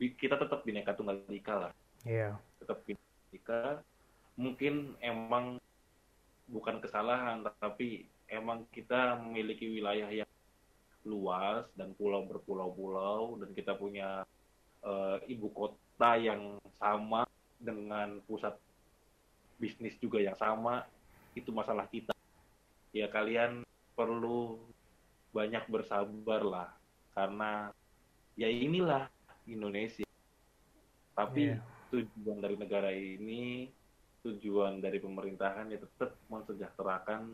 kita 0.00 0.40
tetap 0.40 0.64
bineka 0.64 0.96
tunggal 0.96 1.20
ika 1.28 1.68
lah. 1.68 1.72
Iya. 2.08 2.40
tetap 2.56 2.80
bineka 2.88 3.28
ika. 3.36 3.62
Mungkin 4.40 4.96
emang 5.04 5.60
bukan 6.48 6.80
kesalahan 6.80 7.44
tapi 7.60 8.08
emang 8.26 8.64
kita 8.72 9.20
memiliki 9.20 9.68
wilayah 9.68 10.08
yang 10.08 10.30
luas 11.04 11.68
dan 11.76 11.92
pulau 11.96 12.24
berpulau-pulau 12.24 13.40
dan 13.40 13.50
kita 13.52 13.72
punya 13.76 14.24
uh, 14.84 15.18
ibu 15.28 15.48
kota 15.52 15.89
yang 16.16 16.56
sama 16.80 17.28
dengan 17.60 18.24
pusat 18.24 18.56
bisnis 19.60 19.92
juga 20.00 20.16
yang 20.24 20.36
sama 20.40 20.88
itu 21.36 21.52
masalah 21.52 21.84
kita 21.92 22.16
ya 22.96 23.06
kalian 23.12 23.62
perlu 23.92 24.56
banyak 25.30 25.62
bersabar 25.68 26.40
lah 26.42 26.68
karena 27.12 27.70
ya 28.34 28.48
inilah 28.48 29.06
Indonesia 29.44 30.08
tapi 31.12 31.52
yeah. 31.52 31.60
tujuan 31.92 32.40
dari 32.40 32.56
negara 32.56 32.90
ini 32.90 33.68
tujuan 34.24 34.80
dari 34.80 34.98
pemerintahan 35.00 35.68
ya 35.68 35.78
tetap 35.80 36.16
mensejahterakan 36.32 37.32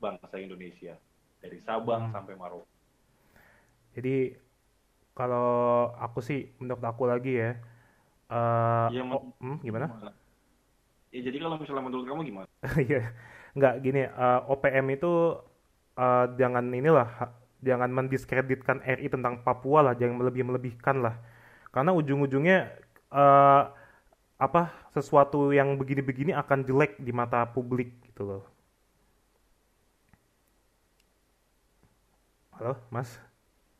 bangsa 0.00 0.36
Indonesia 0.40 0.94
dari 1.40 1.58
Sabang 1.60 2.08
hmm. 2.08 2.14
sampai 2.14 2.34
Maroko. 2.34 2.66
Jadi 3.94 4.32
kalau 5.20 5.92
aku 6.00 6.24
sih 6.24 6.48
menurut 6.56 6.80
aku 6.80 7.04
lagi 7.04 7.36
ya, 7.36 7.60
uh, 8.32 8.88
ya 8.88 9.04
oh, 9.04 9.28
hmm, 9.36 9.60
gimana? 9.60 9.92
gimana? 9.92 10.12
Ya 11.12 11.20
jadi 11.28 11.36
kalau 11.44 11.60
misalnya 11.60 11.84
menurut 11.84 12.04
kamu 12.08 12.20
gimana? 12.24 12.48
Iya, 12.88 13.12
nggak 13.52 13.74
gini. 13.84 14.08
Uh, 14.08 14.40
eh, 14.40 14.40
OPM 14.48 14.86
itu 14.96 15.12
uh, 16.00 16.24
jangan 16.40 16.64
inilah, 16.72 17.36
jangan 17.60 17.92
mendiskreditkan 17.92 18.80
RI 18.80 19.12
tentang 19.12 19.44
Papua 19.44 19.92
lah, 19.92 19.92
jangan 19.92 20.24
melebih 20.24 20.48
melebihkan 20.48 21.04
lah, 21.04 21.20
karena 21.68 21.92
ujung-ujungnya 21.92 22.72
uh, 23.12 23.68
apa 24.40 24.72
sesuatu 24.96 25.52
yang 25.52 25.76
begini-begini 25.76 26.32
akan 26.32 26.64
jelek 26.64 26.96
di 26.96 27.12
mata 27.12 27.44
publik 27.44 27.92
gitu 28.08 28.24
loh. 28.24 28.44
Halo, 32.56 32.80
Mas? 32.88 33.29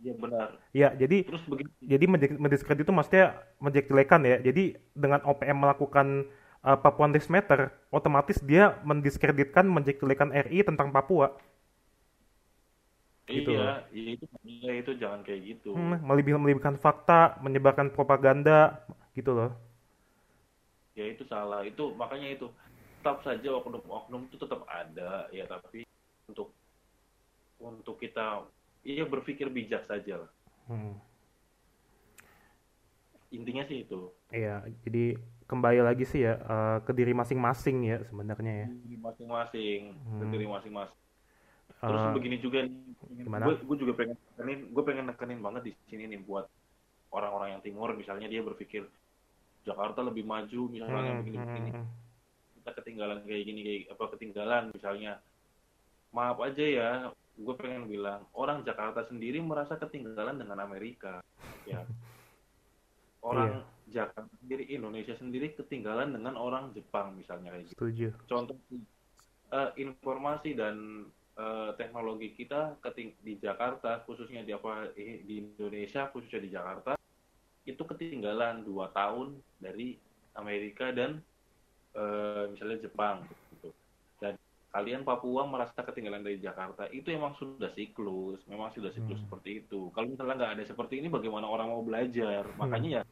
Iya 0.00 0.14
benar. 0.16 0.48
Ya, 0.72 0.88
jadi 0.96 1.28
Terus 1.28 1.44
begini. 1.44 1.70
jadi 1.84 2.04
mendiskredit 2.40 2.88
itu 2.88 2.94
maksudnya 2.94 3.36
menjelekan 3.60 4.24
ya. 4.24 4.36
Jadi 4.40 4.80
dengan 4.96 5.20
OPM 5.28 5.60
melakukan 5.60 6.24
uh, 6.64 6.78
Papua 6.80 7.12
This 7.12 7.28
Matter, 7.28 7.68
otomatis 7.92 8.40
dia 8.40 8.80
mendiskreditkan 8.80 9.68
menjelekan 9.68 10.32
RI 10.32 10.64
tentang 10.64 10.88
Papua. 10.88 11.36
Gitu. 13.28 13.54
Iya, 13.54 13.86
iya 13.94 14.10
itu 14.18 14.24
iya, 14.42 14.72
itu 14.80 14.90
jangan 14.98 15.22
kayak 15.22 15.40
gitu. 15.46 15.70
Hmm, 15.76 16.02
melebih 16.02 16.34
melebihkan 16.34 16.80
fakta, 16.80 17.38
menyebarkan 17.44 17.92
propaganda 17.94 18.82
gitu 19.14 19.36
loh. 19.36 19.52
Ya 20.98 21.06
itu 21.06 21.22
salah. 21.28 21.62
Itu 21.62 21.94
makanya 21.94 22.26
itu 22.34 22.50
tetap 23.00 23.24
saja 23.24 23.48
oknum-oknum 23.56 24.28
itu 24.28 24.36
tetap 24.36 24.60
ada 24.68 25.24
ya 25.32 25.48
tapi 25.48 25.88
untuk 26.28 26.52
untuk 27.56 27.96
kita 27.96 28.44
iya 28.84 29.04
berpikir 29.04 29.46
bijak 29.52 29.84
saja 29.84 30.26
lah. 30.26 30.30
Hmm. 30.70 30.96
Intinya 33.30 33.62
sih 33.70 33.86
itu. 33.86 34.10
Iya, 34.34 34.66
jadi 34.82 35.14
kembali 35.46 35.82
lagi 35.82 36.06
sih 36.06 36.22
ya 36.26 36.38
uh, 36.46 36.78
ke 36.82 36.94
diri 36.94 37.14
masing-masing 37.14 37.76
ya 37.86 37.98
sebenarnya 38.06 38.66
ya. 38.66 38.68
Masing-masing, 38.98 39.94
hmm. 39.94 40.18
ke 40.18 40.24
diri 40.30 40.46
masing-masing. 40.46 40.98
Terus 41.80 42.02
uh, 42.02 42.12
begini 42.12 42.36
juga 42.42 42.66
nih, 42.66 42.76
gue 43.64 43.76
juga 43.78 43.92
pengen 43.96 44.16
nekenin, 44.18 44.60
gue 44.68 44.82
pengen 44.84 45.06
nekenin 45.08 45.40
banget 45.40 45.62
di 45.70 45.72
sini 45.88 46.10
nih 46.12 46.20
buat 46.26 46.44
orang-orang 47.10 47.56
yang 47.56 47.62
timur, 47.64 47.96
misalnya 47.96 48.28
dia 48.28 48.44
berpikir 48.44 48.84
Jakarta 49.64 50.04
lebih 50.04 50.28
maju, 50.28 50.68
misalnya 50.68 51.12
hmm, 51.14 51.20
begini-begini, 51.24 51.70
hmm, 51.72 51.82
hmm. 51.82 52.58
kita 52.60 52.70
ketinggalan 52.82 53.18
kayak 53.24 53.42
gini 53.48 53.60
kayak 53.64 53.82
apa 53.96 54.04
ketinggalan 54.12 54.62
misalnya, 54.76 55.12
maaf 56.12 56.38
aja 56.44 56.64
ya, 56.64 56.90
gue 57.38 57.54
pengen 57.56 57.86
bilang 57.86 58.26
orang 58.34 58.66
Jakarta 58.66 59.06
sendiri 59.06 59.40
merasa 59.40 59.76
ketinggalan 59.78 60.36
dengan 60.36 60.58
Amerika 60.60 61.22
ya 61.68 61.84
orang 63.28 63.60
yeah. 63.60 63.78
Jakarta 63.90 64.30
sendiri 64.40 64.70
Indonesia 64.70 65.14
sendiri 65.18 65.52
ketinggalan 65.58 66.14
dengan 66.14 66.38
orang 66.38 66.70
Jepang 66.72 67.18
misalnya 67.18 67.50
kayak 67.50 67.66
gitu. 67.66 67.76
Setuju. 67.76 68.06
Contoh 68.30 68.56
uh, 69.50 69.70
informasi 69.74 70.54
dan 70.54 71.06
uh, 71.34 71.74
teknologi 71.74 72.32
kita 72.38 72.78
keting 72.80 73.18
di 73.20 73.36
Jakarta 73.42 74.02
khususnya 74.06 74.46
di 74.46 74.54
apa 74.54 74.94
di 74.94 75.42
Indonesia 75.42 76.06
khususnya 76.14 76.40
di 76.40 76.50
Jakarta 76.54 76.94
itu 77.66 77.82
ketinggalan 77.82 78.64
dua 78.64 78.88
tahun 78.94 79.36
dari 79.60 79.98
Amerika 80.38 80.94
dan 80.94 81.20
uh, 81.98 82.48
misalnya 82.48 82.86
Jepang 82.86 83.26
kalian 84.70 85.02
Papua 85.02 85.42
merasa 85.50 85.82
ketinggalan 85.82 86.22
dari 86.22 86.38
Jakarta 86.38 86.86
itu 86.94 87.10
emang 87.10 87.34
sudah 87.34 87.74
siklus 87.74 88.38
memang 88.46 88.70
sudah 88.70 88.94
siklus 88.94 89.18
hmm. 89.18 89.26
seperti 89.26 89.50
itu 89.66 89.90
kalau 89.90 90.06
misalnya 90.06 90.34
nggak 90.38 90.52
ada 90.58 90.64
seperti 90.64 91.02
ini 91.02 91.10
bagaimana 91.10 91.50
orang 91.50 91.74
mau 91.74 91.82
belajar 91.82 92.46
hmm. 92.46 92.56
makanya 92.58 92.90
ya 92.90 93.02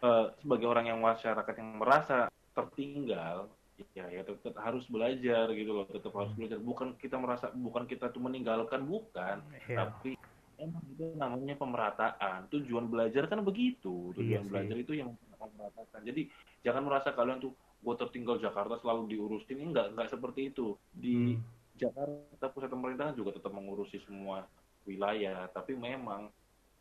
uh, 0.00 0.32
sebagai 0.40 0.64
orang 0.64 0.88
yang 0.88 1.00
masyarakat 1.04 1.54
yang 1.60 1.70
merasa 1.76 2.32
tertinggal 2.56 3.52
ya 3.92 4.06
ya 4.06 4.22
tetap 4.22 4.54
harus 4.62 4.86
belajar 4.86 5.50
gitu 5.52 5.70
loh 5.74 5.86
tetap 5.90 6.14
harus 6.14 6.32
hmm. 6.32 6.38
belajar 6.40 6.58
bukan 6.62 6.88
kita 6.96 7.16
merasa 7.20 7.50
bukan 7.52 7.84
kita 7.84 8.08
tuh 8.08 8.22
meninggalkan 8.22 8.86
bukan 8.86 9.44
yeah. 9.66 9.84
tapi 9.84 10.16
emang 10.56 10.84
itu 10.88 11.04
namanya 11.18 11.54
pemerataan 11.58 12.46
tujuan 12.48 12.86
belajar 12.86 13.26
kan 13.26 13.42
begitu 13.42 14.14
tujuan 14.14 14.46
iya 14.46 14.48
belajar 14.48 14.76
itu 14.78 14.92
yang 14.94 15.12
memeratakan 15.36 16.00
jadi 16.06 16.22
jangan 16.62 16.82
merasa 16.86 17.12
kalian 17.12 17.42
tuh 17.42 17.52
gue 17.84 17.94
tertinggal 18.00 18.40
Jakarta 18.40 18.80
selalu 18.80 19.12
diurusin. 19.12 19.60
Ini 19.60 19.68
nggak 19.76 19.86
nggak 19.92 20.08
seperti 20.08 20.48
itu. 20.48 20.72
Di 20.88 21.36
hmm. 21.36 21.40
Jakarta 21.76 22.44
pusat 22.48 22.72
pemerintahan 22.72 23.12
juga 23.12 23.36
tetap 23.36 23.52
mengurusi 23.52 24.00
semua 24.00 24.48
wilayah 24.88 25.48
tapi 25.48 25.72
memang 25.72 26.28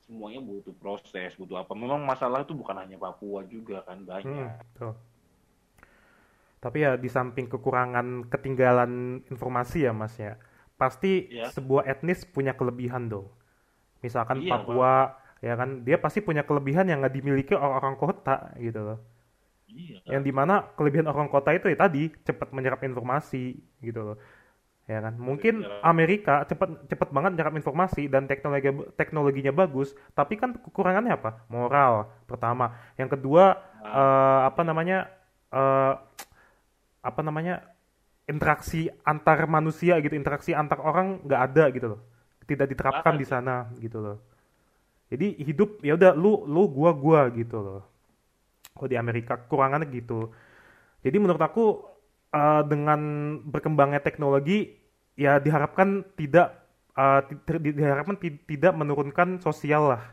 semuanya 0.04 0.40
butuh 0.40 0.72
proses 0.80 1.36
butuh 1.36 1.60
apa. 1.60 1.76
Memang 1.76 2.00
masalah 2.08 2.48
itu 2.48 2.56
bukan 2.56 2.80
hanya 2.80 2.96
Papua 2.96 3.44
juga 3.44 3.84
kan 3.84 4.00
banyak. 4.04 4.56
Hmm, 4.80 4.96
tapi 6.64 6.88
ya 6.88 6.96
di 6.96 7.12
samping 7.12 7.52
kekurangan 7.52 8.32
ketinggalan 8.32 9.20
informasi 9.28 9.84
ya 9.84 9.92
mas 9.92 10.16
ya 10.16 10.40
pasti 10.80 11.28
ya. 11.28 11.52
sebuah 11.52 11.84
etnis 11.84 12.24
punya 12.24 12.56
kelebihan 12.56 13.12
dong. 13.12 13.28
Misalkan 14.00 14.44
iya, 14.44 14.56
Papua 14.56 15.16
bang. 15.40 15.44
ya 15.44 15.54
kan 15.60 15.70
dia 15.84 16.00
pasti 16.00 16.24
punya 16.24 16.48
kelebihan 16.48 16.88
yang 16.88 17.04
nggak 17.04 17.16
dimiliki 17.16 17.52
orang-orang 17.56 17.96
kota 18.00 18.56
gitu 18.60 18.80
loh 18.80 19.13
Iya. 19.74 20.00
Yang 20.18 20.22
di 20.30 20.32
mana 20.32 20.64
kelebihan 20.78 21.10
orang 21.10 21.28
kota 21.28 21.50
itu 21.52 21.68
ya 21.68 21.78
tadi 21.78 22.14
cepat 22.24 22.54
menyerap 22.54 22.86
informasi 22.86 23.58
gitu 23.82 24.14
loh. 24.14 24.18
Ya 24.86 25.00
kan? 25.02 25.16
Mungkin 25.18 25.66
iya. 25.66 25.82
Amerika 25.82 26.46
cepat 26.46 26.88
cepat 26.92 27.10
banget 27.10 27.36
menyerap 27.36 27.56
informasi 27.58 28.06
dan 28.12 28.30
teknologi 28.30 28.70
teknologinya 29.00 29.54
bagus, 29.56 29.96
tapi 30.14 30.38
kan 30.38 30.54
kekurangannya 30.54 31.16
apa? 31.18 31.44
Moral 31.50 32.12
pertama. 32.30 32.78
Yang 33.00 33.20
kedua 33.20 33.58
nah. 33.82 33.92
uh, 33.92 34.40
apa 34.48 34.62
namanya? 34.62 35.10
Uh, 35.50 35.94
apa 37.04 37.22
namanya? 37.26 37.68
interaksi 38.24 38.88
antar 39.04 39.36
manusia 39.52 40.00
gitu, 40.00 40.16
interaksi 40.16 40.56
antar 40.56 40.80
orang 40.80 41.20
nggak 41.28 41.42
ada 41.44 41.64
gitu 41.76 41.88
loh. 41.92 42.02
Tidak 42.48 42.72
diterapkan 42.72 43.20
di 43.20 43.28
sana 43.28 43.68
gitu 43.84 44.00
loh. 44.00 44.24
Jadi 45.12 45.44
hidup 45.44 45.84
ya 45.84 46.00
udah 46.00 46.16
lu 46.16 46.48
lu 46.48 46.72
gua 46.72 46.96
gua 46.96 47.28
gitu 47.36 47.60
loh 47.60 47.93
kalau 48.74 48.88
di 48.90 48.98
Amerika 48.98 49.38
kekurangannya 49.38 49.88
gitu 49.94 50.34
jadi 51.06 51.18
menurut 51.18 51.42
aku 51.42 51.66
uh, 52.34 52.62
dengan 52.66 53.00
berkembangnya 53.46 54.02
teknologi 54.02 54.76
ya 55.14 55.38
diharapkan 55.38 56.04
tidak 56.18 56.58
uh, 56.98 57.22
diharapkan 57.62 58.18
tidak 58.20 58.74
menurunkan 58.74 59.40
sosial 59.40 59.94
lah 59.94 60.04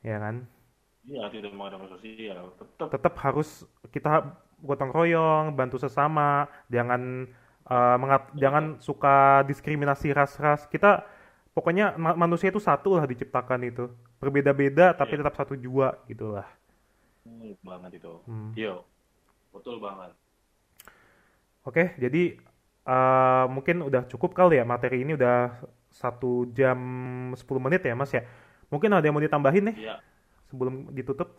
ya 0.00 0.18
kan 0.18 0.46
Iya, 1.04 1.28
tidak 1.28 1.52
menurunkan 1.52 2.00
sosial. 2.00 2.48
Tetap. 2.56 2.86
Tetap 2.88 3.14
harus 3.20 3.68
kita 3.92 4.40
gotong 4.64 4.88
royong, 4.88 5.52
bantu 5.52 5.76
sesama, 5.76 6.48
jangan 6.72 7.28
uh, 7.68 7.96
mengat, 8.00 8.32
jangan 8.32 8.80
suka 8.80 9.44
diskriminasi 9.44 10.16
ras-ras. 10.16 10.64
Kita 10.64 11.04
pokoknya 11.52 12.00
ma 12.00 12.16
manusia 12.16 12.48
itu 12.48 12.56
satu 12.56 12.96
lah 12.96 13.04
diciptakan 13.04 13.60
itu. 13.68 13.92
Berbeda-beda 14.16 14.96
tapi 14.96 15.16
iya. 15.16 15.20
tetap 15.20 15.36
satu 15.36 15.52
jua 15.60 16.00
gitulah. 16.08 16.48
Banget 17.64 17.96
itu. 17.96 18.12
Hmm. 18.28 18.52
Yo, 18.52 18.84
betul 19.50 19.80
banget. 19.80 20.12
Oke, 21.64 21.96
jadi 21.96 22.36
uh, 22.84 23.48
mungkin 23.48 23.80
udah 23.80 24.04
cukup 24.04 24.36
kali 24.36 24.60
ya 24.60 24.64
materi 24.68 25.00
ini 25.00 25.16
udah 25.16 25.64
satu 25.88 26.52
jam 26.52 26.78
10 27.32 27.40
menit 27.64 27.80
ya 27.80 27.96
mas 27.96 28.12
ya. 28.12 28.28
Mungkin 28.68 28.92
ada 28.92 29.04
yang 29.04 29.16
mau 29.16 29.24
ditambahin 29.24 29.72
nih 29.72 29.76
ya. 29.88 29.96
sebelum 30.52 30.92
ditutup? 30.92 31.32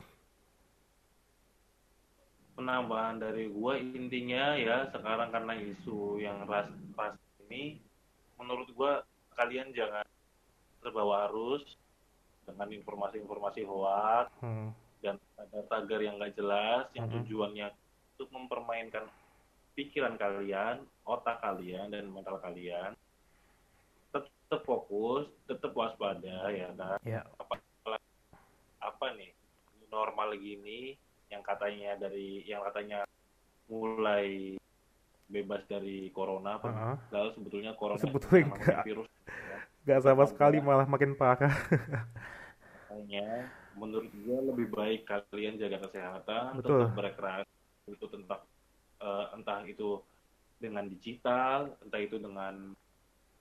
Penambahan 2.58 3.22
dari 3.22 3.52
gua 3.52 3.78
intinya 3.78 4.58
ya 4.58 4.90
sekarang 4.90 5.30
karena 5.30 5.54
isu 5.60 6.18
yang 6.18 6.48
ras 6.50 6.72
ras 6.96 7.14
ini, 7.46 7.78
menurut 8.42 8.72
gua 8.74 9.04
kalian 9.38 9.76
jangan 9.76 10.08
terbawa 10.82 11.30
arus 11.30 11.62
dengan 12.48 12.72
informasi-informasi 12.74 13.62
hoax. 13.68 14.32
Hmm 14.42 14.85
dan 15.06 15.22
ada 15.38 15.62
tagar 15.70 16.02
yang 16.02 16.18
nggak 16.18 16.34
jelas 16.34 16.90
yang 16.98 17.06
mm-hmm. 17.06 17.22
tujuannya 17.30 17.68
untuk 18.18 18.30
mempermainkan 18.34 19.06
pikiran 19.78 20.18
kalian, 20.18 20.82
otak 21.06 21.38
kalian 21.46 21.94
dan 21.94 22.10
mental 22.10 22.42
kalian. 22.42 22.98
tetap 24.16 24.62
fokus, 24.64 25.28
tetap 25.50 25.74
waspada 25.76 26.48
ya 26.54 26.72
kan. 26.78 27.02
Ya. 27.04 27.22
Apa, 27.42 27.60
apa 28.80 29.06
nih 29.18 29.34
normal 29.92 30.38
gini 30.40 30.96
yang 31.28 31.44
katanya 31.44 31.98
dari 32.00 32.46
yang 32.48 32.64
katanya 32.64 33.04
mulai 33.68 34.56
bebas 35.26 35.66
dari 35.66 36.14
corona 36.14 36.62
padahal 36.62 37.34
sebetulnya 37.34 37.74
corona 37.74 37.98
Sebetulnya 37.98 38.46
itu 38.46 38.50
namanya 38.54 38.62
enggak. 38.62 38.84
virus 38.86 39.10
ya. 39.26 39.58
Gak 39.86 40.02
sama 40.06 40.24
sekali 40.30 40.58
malah 40.62 40.86
makin 40.86 41.18
parah. 41.18 41.54
Makanya 42.90 43.50
menurut 43.76 44.12
gua 44.24 44.40
lebih 44.52 44.68
baik 44.72 45.02
kalian 45.08 45.60
jaga 45.60 45.84
kesehatan, 45.88 46.60
Betul. 46.60 46.80
tetap 46.82 46.92
berekreasi 46.96 47.92
itu 47.92 48.06
tentang 48.08 48.42
eh, 49.04 49.26
entah 49.36 49.62
itu 49.68 50.02
dengan 50.58 50.88
digital, 50.88 51.76
entah 51.84 52.02
itu 52.02 52.16
dengan 52.18 52.74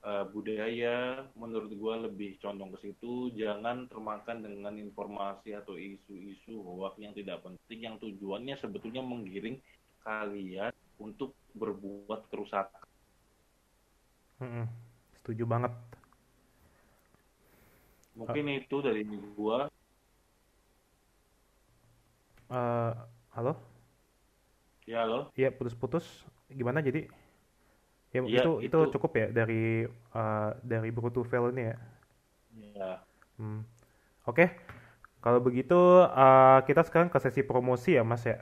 eh, 0.05 0.25
budaya. 0.29 1.23
Menurut 1.39 1.71
gua 1.79 2.05
lebih 2.05 2.37
condong 2.43 2.75
ke 2.75 2.91
situ. 2.91 3.31
Jangan 3.33 3.87
termakan 3.87 4.43
dengan 4.43 4.75
informasi 4.75 5.55
atau 5.55 5.79
isu-isu 5.79 6.59
hoax 6.61 6.99
yang 6.99 7.15
tidak 7.15 7.41
penting, 7.41 7.79
yang 7.87 7.95
tujuannya 7.97 8.55
sebetulnya 8.59 9.01
menggiring 9.01 9.57
kalian 10.05 10.75
untuk 10.99 11.33
berbuat 11.55 12.27
kerusakan. 12.29 12.85
Mm-mm. 14.43 14.67
Setuju 15.23 15.43
banget. 15.47 15.73
Mungkin 18.15 18.45
itu 18.47 18.79
dari 18.83 19.03
gua. 19.35 19.71
Eh, 22.49 22.93
halo? 23.35 23.53
Ya 24.87 25.05
loh. 25.05 25.33
Iya 25.39 25.49
putus-putus. 25.57 26.05
Gimana 26.49 26.79
jadi? 26.87 27.07
Ya 28.15 28.21
Iya, 28.25 28.39
itu, 28.39 28.51
itu 28.67 28.77
itu. 28.79 28.83
cukup 28.95 29.11
ya 29.19 29.27
dari 29.37 29.83
eh, 30.19 30.49
dari 30.71 30.89
Bruto 30.95 31.21
Fail 31.27 31.51
ini 31.53 31.63
ya. 31.71 31.75
Ya. 32.75 33.05
Hmm. 33.35 33.67
Oke, 34.29 34.45
kalau 35.23 35.39
begitu 35.43 35.75
eh, 36.05 36.59
kita 36.69 36.81
sekarang 36.87 37.09
ke 37.13 37.19
sesi 37.23 37.41
promosi 37.45 37.97
ya 37.99 38.03
Mas 38.07 38.23
ya. 38.27 38.37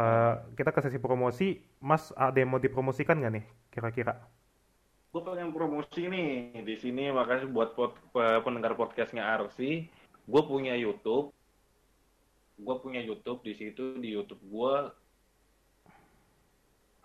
Eh, 0.00 0.32
kita 0.58 0.70
ke 0.74 0.80
sesi 0.84 0.98
promosi, 0.98 1.62
Mas 1.78 2.10
ada 2.18 2.36
yang 2.42 2.50
mau 2.52 2.60
dipromosikan 2.62 3.16
nggak 3.22 3.32
nih 3.38 3.44
kira-kira? 3.72 4.14
gue 5.12 5.22
pengen 5.28 5.50
promosi 5.56 6.00
nih 6.14 6.28
di 6.68 6.74
sini 6.82 7.02
makasih 7.18 7.48
buat 7.56 7.70
pod- 7.76 8.00
pe- 8.14 8.40
pendengar 8.44 8.72
podcastnya 8.80 9.22
Arsi 9.34 9.70
gue 10.32 10.42
punya 10.50 10.72
YouTube 10.84 11.24
gue 12.56 12.74
punya 12.80 13.00
YouTube 13.04 13.44
di 13.44 13.52
situ 13.52 14.00
di 14.00 14.16
YouTube 14.16 14.40
gue 14.48 14.76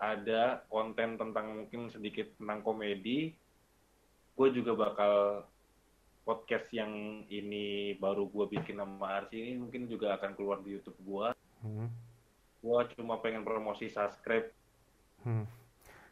ada 0.02 0.66
konten 0.66 1.14
tentang 1.14 1.46
mungkin 1.62 1.86
sedikit 1.92 2.26
tentang 2.40 2.64
komedi 2.64 3.30
gue 4.32 4.48
juga 4.50 4.72
bakal 4.74 5.44
podcast 6.22 6.66
yang 6.74 7.22
ini 7.28 7.94
baru 7.98 8.26
gue 8.30 8.58
bikin 8.58 8.78
sama 8.80 9.22
Arsi 9.22 9.38
ini 9.38 9.52
mungkin 9.58 9.86
juga 9.86 10.16
akan 10.18 10.34
keluar 10.34 10.58
di 10.62 10.76
YouTube 10.78 10.98
gue 11.02 11.28
Hmm. 11.62 11.86
gue 12.58 12.80
cuma 12.98 13.22
pengen 13.22 13.46
promosi 13.46 13.86
subscribe 13.86 14.50
Hmm. 15.22 15.46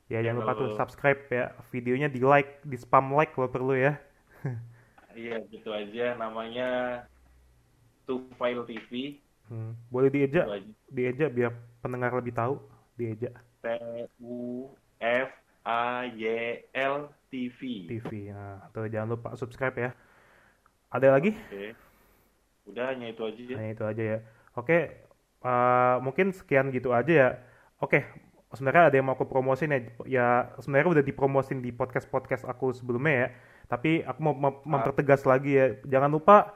Ya 0.06 0.22
jangan 0.22 0.42
lupa 0.42 0.54
tuh 0.54 0.70
subscribe 0.78 1.18
ya, 1.30 1.54
videonya 1.70 2.06
di 2.06 2.22
like, 2.22 2.62
di 2.62 2.78
spam 2.78 3.10
like 3.14 3.34
kalau 3.34 3.50
perlu 3.50 3.74
ya. 3.74 3.98
iya 5.18 5.42
gitu 5.50 5.74
aja 5.74 6.14
namanya 6.14 7.02
Two 8.06 8.26
File 8.38 8.62
TV 8.66 9.18
Hmm. 9.50 9.74
Boleh 9.90 10.14
dieja, 10.14 10.46
dieja 10.86 11.26
biar 11.26 11.50
pendengar 11.82 12.14
lebih 12.14 12.30
tahu, 12.30 12.62
dieja 12.94 13.34
T 13.60 13.66
U 14.22 14.70
F 15.02 15.28
A 15.66 16.06
Y 16.06 16.22
L 16.70 17.10
TV. 17.28 17.90
TV. 17.90 18.30
Nah, 18.30 18.70
tuh 18.70 18.86
jangan 18.86 19.18
lupa 19.18 19.34
subscribe 19.34 19.74
ya. 19.74 19.90
Ada 20.90 21.18
lagi? 21.18 21.34
Oke. 21.34 21.74
Udah 22.70 22.94
hanya 22.94 23.10
itu 23.10 23.22
aja. 23.26 23.42
Hanya 23.58 23.72
itu 23.74 23.84
aja 23.86 24.02
ya. 24.02 24.18
Oke, 24.54 24.78
eh, 25.42 25.96
mungkin 26.02 26.30
sekian 26.30 26.70
gitu 26.70 26.94
aja 26.94 27.10
ya. 27.10 27.28
Oke, 27.82 28.06
sebenarnya 28.54 28.90
ada 28.90 28.96
yang 28.98 29.06
mau 29.10 29.18
aku 29.18 29.26
promosin 29.26 29.74
ya. 29.74 29.80
Ya 30.06 30.26
sebenarnya 30.62 31.00
udah 31.00 31.04
dipromosin 31.06 31.58
di 31.58 31.74
podcast-podcast 31.74 32.46
aku 32.46 32.70
sebelumnya 32.70 33.14
ya. 33.14 33.28
Tapi 33.70 34.02
aku 34.02 34.18
mau 34.22 34.34
mem- 34.34 34.62
mempertegas 34.66 35.26
lagi 35.26 35.58
ya. 35.58 35.74
Jangan 35.86 36.10
lupa 36.10 36.54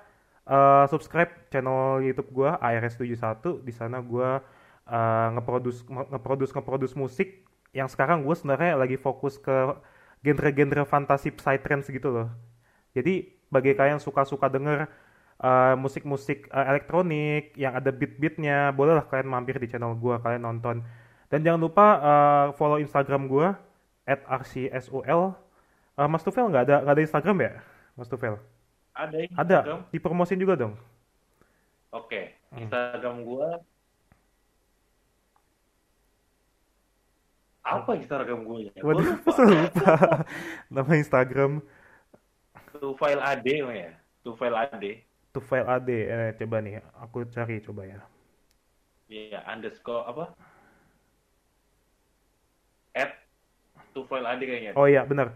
eh, 0.49 0.85
subscribe 0.91 1.33
channel 1.53 2.05
YouTube 2.05 2.31
gua 2.33 2.57
ARS71. 2.61 3.65
Di 3.65 3.73
sana 3.73 4.01
gua 4.05 4.41
eh, 4.89 5.29
ngeproduce 5.39 5.85
ngeproduce 5.89 6.53
ngeproduce 6.53 6.95
musik 6.97 7.45
yang 7.75 7.91
sekarang 7.91 8.23
gue 8.23 8.35
sebenarnya 8.39 8.79
lagi 8.79 8.95
fokus 8.95 9.35
ke 9.37 9.75
genre-genre 10.23 10.87
fantasi 10.87 11.35
psytrance 11.35 11.91
gitu 11.91 12.09
loh. 12.09 12.29
Jadi 12.95 13.35
bagi 13.51 13.75
kalian 13.75 13.99
yang 13.99 14.03
suka-suka 14.03 14.47
denger 14.47 14.87
uh, 15.43 15.75
musik-musik 15.75 16.47
uh, 16.55 16.71
elektronik 16.71 17.53
yang 17.59 17.75
ada 17.75 17.91
beat-beatnya, 17.91 18.71
bolehlah 18.71 19.05
kalian 19.11 19.29
mampir 19.29 19.59
di 19.59 19.67
channel 19.67 19.99
gua, 19.99 20.23
kalian 20.23 20.47
nonton. 20.47 20.87
Dan 21.29 21.43
jangan 21.43 21.61
lupa 21.61 21.87
uh, 21.99 22.47
follow 22.55 22.79
Instagram 22.79 23.27
gua 23.27 23.59
@rcsul. 24.07 25.03
Uh, 25.03 26.09
Mas 26.09 26.23
Tufel 26.23 26.47
nggak 26.47 26.65
ada 26.71 26.77
nggak 26.87 26.95
ada 26.95 27.05
Instagram 27.05 27.37
ya, 27.43 27.53
Mas 27.99 28.07
Tufel? 28.07 28.39
Ada 28.95 29.17
ya, 29.19 29.27
Ada. 29.35 29.59
Instagram? 29.61 29.81
Dipromosin 29.91 30.39
juga 30.39 30.55
dong. 30.55 30.75
Oke. 31.91 32.39
Hmm. 32.55 32.65
Instagram 32.65 33.17
gua 33.27 33.49
apa 37.65 37.97
Instagram 37.97 38.45
gue 38.45 38.59
ya? 38.69 38.73
Gua 38.77 38.93
Waduh, 38.93 39.07
lupa. 39.09 39.33
lupa 39.51 39.95
nama 40.69 40.93
Instagram 41.01 41.53
Two 42.77 42.93
File 42.99 43.23
AD 43.25 43.47
ya. 43.49 43.91
Two 44.21 44.37
File 44.37 44.57
AD. 44.57 44.85
Tufel 45.35 45.67
AD. 45.67 45.91
Eh, 45.91 46.31
coba 46.39 46.63
nih, 46.63 46.79
aku 46.95 47.27
cari 47.27 47.59
coba 47.59 47.83
ya. 47.83 47.99
Iya, 49.11 49.43
underscore 49.51 50.07
apa? 50.07 50.25
At 52.95 53.19
Two 53.91 54.07
File 54.07 54.27
AD 54.31 54.41
kayaknya. 54.47 54.73
Oh 54.79 54.87
iya 54.87 55.03
benar. 55.03 55.35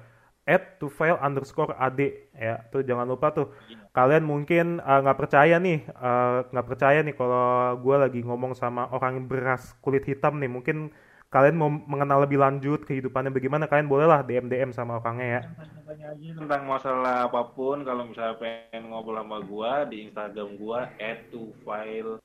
Add 0.48 0.80
to 0.80 0.88
file 0.88 1.20
underscore 1.20 1.76
ad. 1.76 2.00
Ya 2.32 2.64
tuh 2.72 2.80
jangan 2.80 3.04
lupa 3.04 3.28
tuh. 3.36 3.52
Iya. 3.68 3.84
kalian 3.92 4.24
mungkin 4.24 4.78
uh, 4.78 5.02
nggak 5.02 5.18
percaya 5.18 5.58
nih 5.58 5.82
uh, 5.90 6.46
nggak 6.54 6.66
percaya 6.70 7.02
nih 7.02 7.18
kalau 7.18 7.74
gue 7.82 7.96
lagi 7.98 8.20
ngomong 8.22 8.54
sama 8.54 8.86
orang 8.94 9.20
yang 9.20 9.26
beras 9.28 9.76
kulit 9.84 10.08
hitam 10.08 10.40
nih. 10.40 10.48
Mungkin 10.48 10.88
kalian 11.28 11.60
mau 11.60 11.68
mengenal 11.68 12.24
lebih 12.24 12.40
lanjut 12.40 12.88
kehidupannya 12.88 13.28
bagaimana 13.28 13.68
kalian 13.68 13.84
bolehlah 13.84 14.24
DM 14.24 14.48
DM 14.48 14.72
sama 14.72 14.96
orangnya 14.96 15.28
ya. 15.28 15.40
Tanya 15.84 16.06
aja 16.16 16.28
tentang 16.40 16.62
masalah 16.64 17.28
apa 17.28 17.42
pun 17.52 17.84
kalau 17.84 18.08
misalnya 18.08 18.40
pengen 18.40 18.88
ngobrol 18.88 19.20
sama 19.20 19.38
gua 19.44 19.84
di 19.84 20.08
Instagram 20.08 20.56
gua 20.56 20.88
add 20.96 21.28
to 21.28 21.52
file 21.68 22.16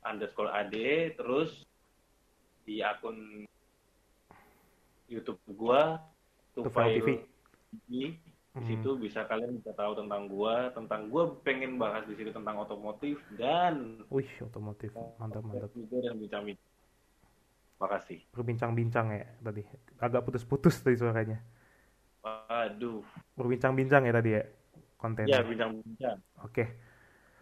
underscore 0.00 0.48
ad. 0.48 0.72
Terus 1.20 1.68
di 2.64 2.80
akun 2.80 3.44
YouTube 5.12 5.38
gua 5.52 6.00
to 6.56 6.64
To 6.64 6.72
File 6.72 6.96
file 6.96 6.96
TV. 7.04 7.08
Di 7.84 8.16
Hmm. 8.56 8.64
situ 8.64 8.96
bisa 8.96 9.28
kalian 9.28 9.60
bisa 9.60 9.76
tahu 9.76 9.92
tentang 10.00 10.32
gua 10.32 10.72
tentang 10.72 11.12
gua 11.12 11.28
pengen 11.44 11.76
bahas 11.76 12.08
di 12.08 12.16
situ 12.16 12.32
tentang 12.32 12.56
otomotif 12.56 13.20
dan 13.36 14.00
wih 14.08 14.32
otomotif 14.40 14.96
mantap 15.20 15.44
mantap 15.44 15.68
juga 15.76 16.00
dan 16.00 16.16
bincang 16.16 16.56
makasih 17.76 18.24
berbincang-bincang 18.32 19.12
ya 19.12 19.28
tadi 19.44 19.60
agak 20.00 20.24
putus-putus 20.24 20.80
tadi 20.80 20.96
suaranya 20.96 21.44
waduh 22.24 23.04
berbincang-bincang 23.36 24.08
ya 24.08 24.12
tadi 24.16 24.30
ya 24.40 24.42
kontennya 24.96 25.36
ya 25.36 25.40
bincang-bincang 25.44 26.16
Oke. 26.40 26.64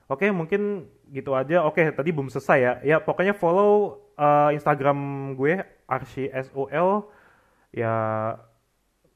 Oke, 0.04 0.28
mungkin 0.34 0.90
gitu 1.08 1.32
aja. 1.32 1.64
Oke, 1.64 1.88
tadi 1.94 2.12
belum 2.12 2.28
selesai 2.28 2.58
ya. 2.60 2.72
Ya, 2.84 2.96
pokoknya 3.00 3.32
follow 3.32 4.04
uh, 4.20 4.52
Instagram 4.52 5.32
gue 5.32 5.64
RCSOL. 5.88 7.08
Ya 7.72 7.94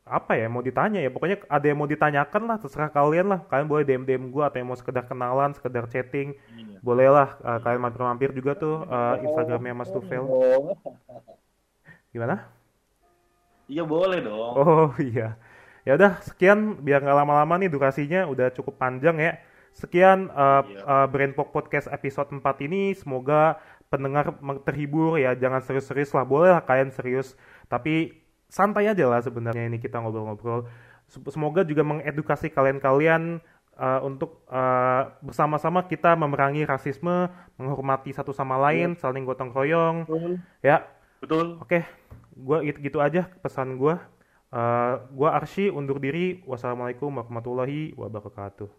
apa 0.08 0.32
ya 0.34 0.48
mau 0.48 0.64
ditanya 0.64 0.98
ya 0.98 1.10
pokoknya 1.12 1.44
ada 1.46 1.66
yang 1.68 1.78
mau 1.78 1.86
ditanyakan 1.86 2.42
lah 2.48 2.56
terserah 2.56 2.88
kalian 2.88 3.26
lah 3.28 3.40
kalian 3.46 3.68
boleh 3.68 3.84
DM 3.84 4.02
DM 4.02 4.24
gue 4.28 4.42
atau 4.42 4.56
yang 4.56 4.68
mau 4.68 4.78
sekedar 4.78 5.04
kenalan 5.04 5.52
sekedar 5.52 5.84
chatting 5.86 6.34
Iya. 6.56 6.78
bolehlah 6.80 7.36
uh, 7.40 7.58
kalian 7.60 7.80
mampir-mampir 7.84 8.30
juga 8.32 8.56
tuh 8.56 8.82
uh, 8.84 9.20
Instagramnya 9.20 9.74
Mas 9.76 9.90
Tufel 9.92 10.24
gimana 12.12 12.48
Iya 13.68 13.84
boleh 13.84 14.24
dong. 14.24 14.52
Oh 14.56 14.88
iya. 15.12 15.36
Ya 15.84 15.92
udah 15.92 16.24
sekian 16.24 16.80
biar 16.80 17.04
nggak 17.04 17.18
lama-lama 17.20 17.60
nih 17.60 17.68
durasinya 17.68 18.24
udah 18.24 18.48
cukup 18.48 18.80
panjang 18.80 19.20
ya. 19.20 19.36
Sekian 19.76 20.32
uh, 20.32 20.64
Iya. 20.64 20.80
uh, 20.88 21.06
Brainpok 21.12 21.52
Podcast 21.52 21.84
episode 21.92 22.32
4 22.32 22.40
ini 22.64 22.96
semoga 22.96 23.60
pendengar 23.88 24.32
terhibur 24.64 25.20
ya 25.20 25.36
jangan 25.36 25.60
serius-serius 25.60 26.12
lah 26.12 26.24
boleh 26.24 26.52
lah 26.52 26.60
kalian 26.60 26.92
serius 26.92 27.36
tapi 27.68 28.20
santai 28.48 28.88
aja 28.88 29.04
lah 29.06 29.20
sebenarnya 29.20 29.68
ini 29.68 29.78
kita 29.78 30.00
ngobrol-ngobrol 30.00 30.64
Sem- 31.08 31.24
semoga 31.32 31.64
juga 31.64 31.84
mengedukasi 31.84 32.52
kalian-kalian 32.52 33.40
uh, 33.76 34.00
untuk 34.04 34.44
uh, 34.48 35.12
bersama-sama 35.24 35.84
kita 35.84 36.16
memerangi 36.16 36.64
rasisme 36.64 37.28
menghormati 37.60 38.12
satu 38.12 38.32
sama 38.32 38.56
lain 38.56 38.96
saling 38.96 39.24
gotong 39.24 39.52
royong 39.52 40.04
Betul. 40.08 40.32
ya 40.64 40.84
Betul. 41.18 41.58
Oke, 41.58 41.82
gua 42.38 42.62
gitu, 42.62 42.78
gitu 42.78 42.98
aja 43.02 43.26
pesan 43.42 43.74
gua. 43.74 43.98
Eh, 44.54 44.94
gua 45.12 45.34
Arsy 45.34 45.66
undur 45.68 45.98
diri. 45.98 46.40
Wassalamualaikum 46.46 47.10
warahmatullahi 47.10 47.92
wabarakatuh. 47.98 48.70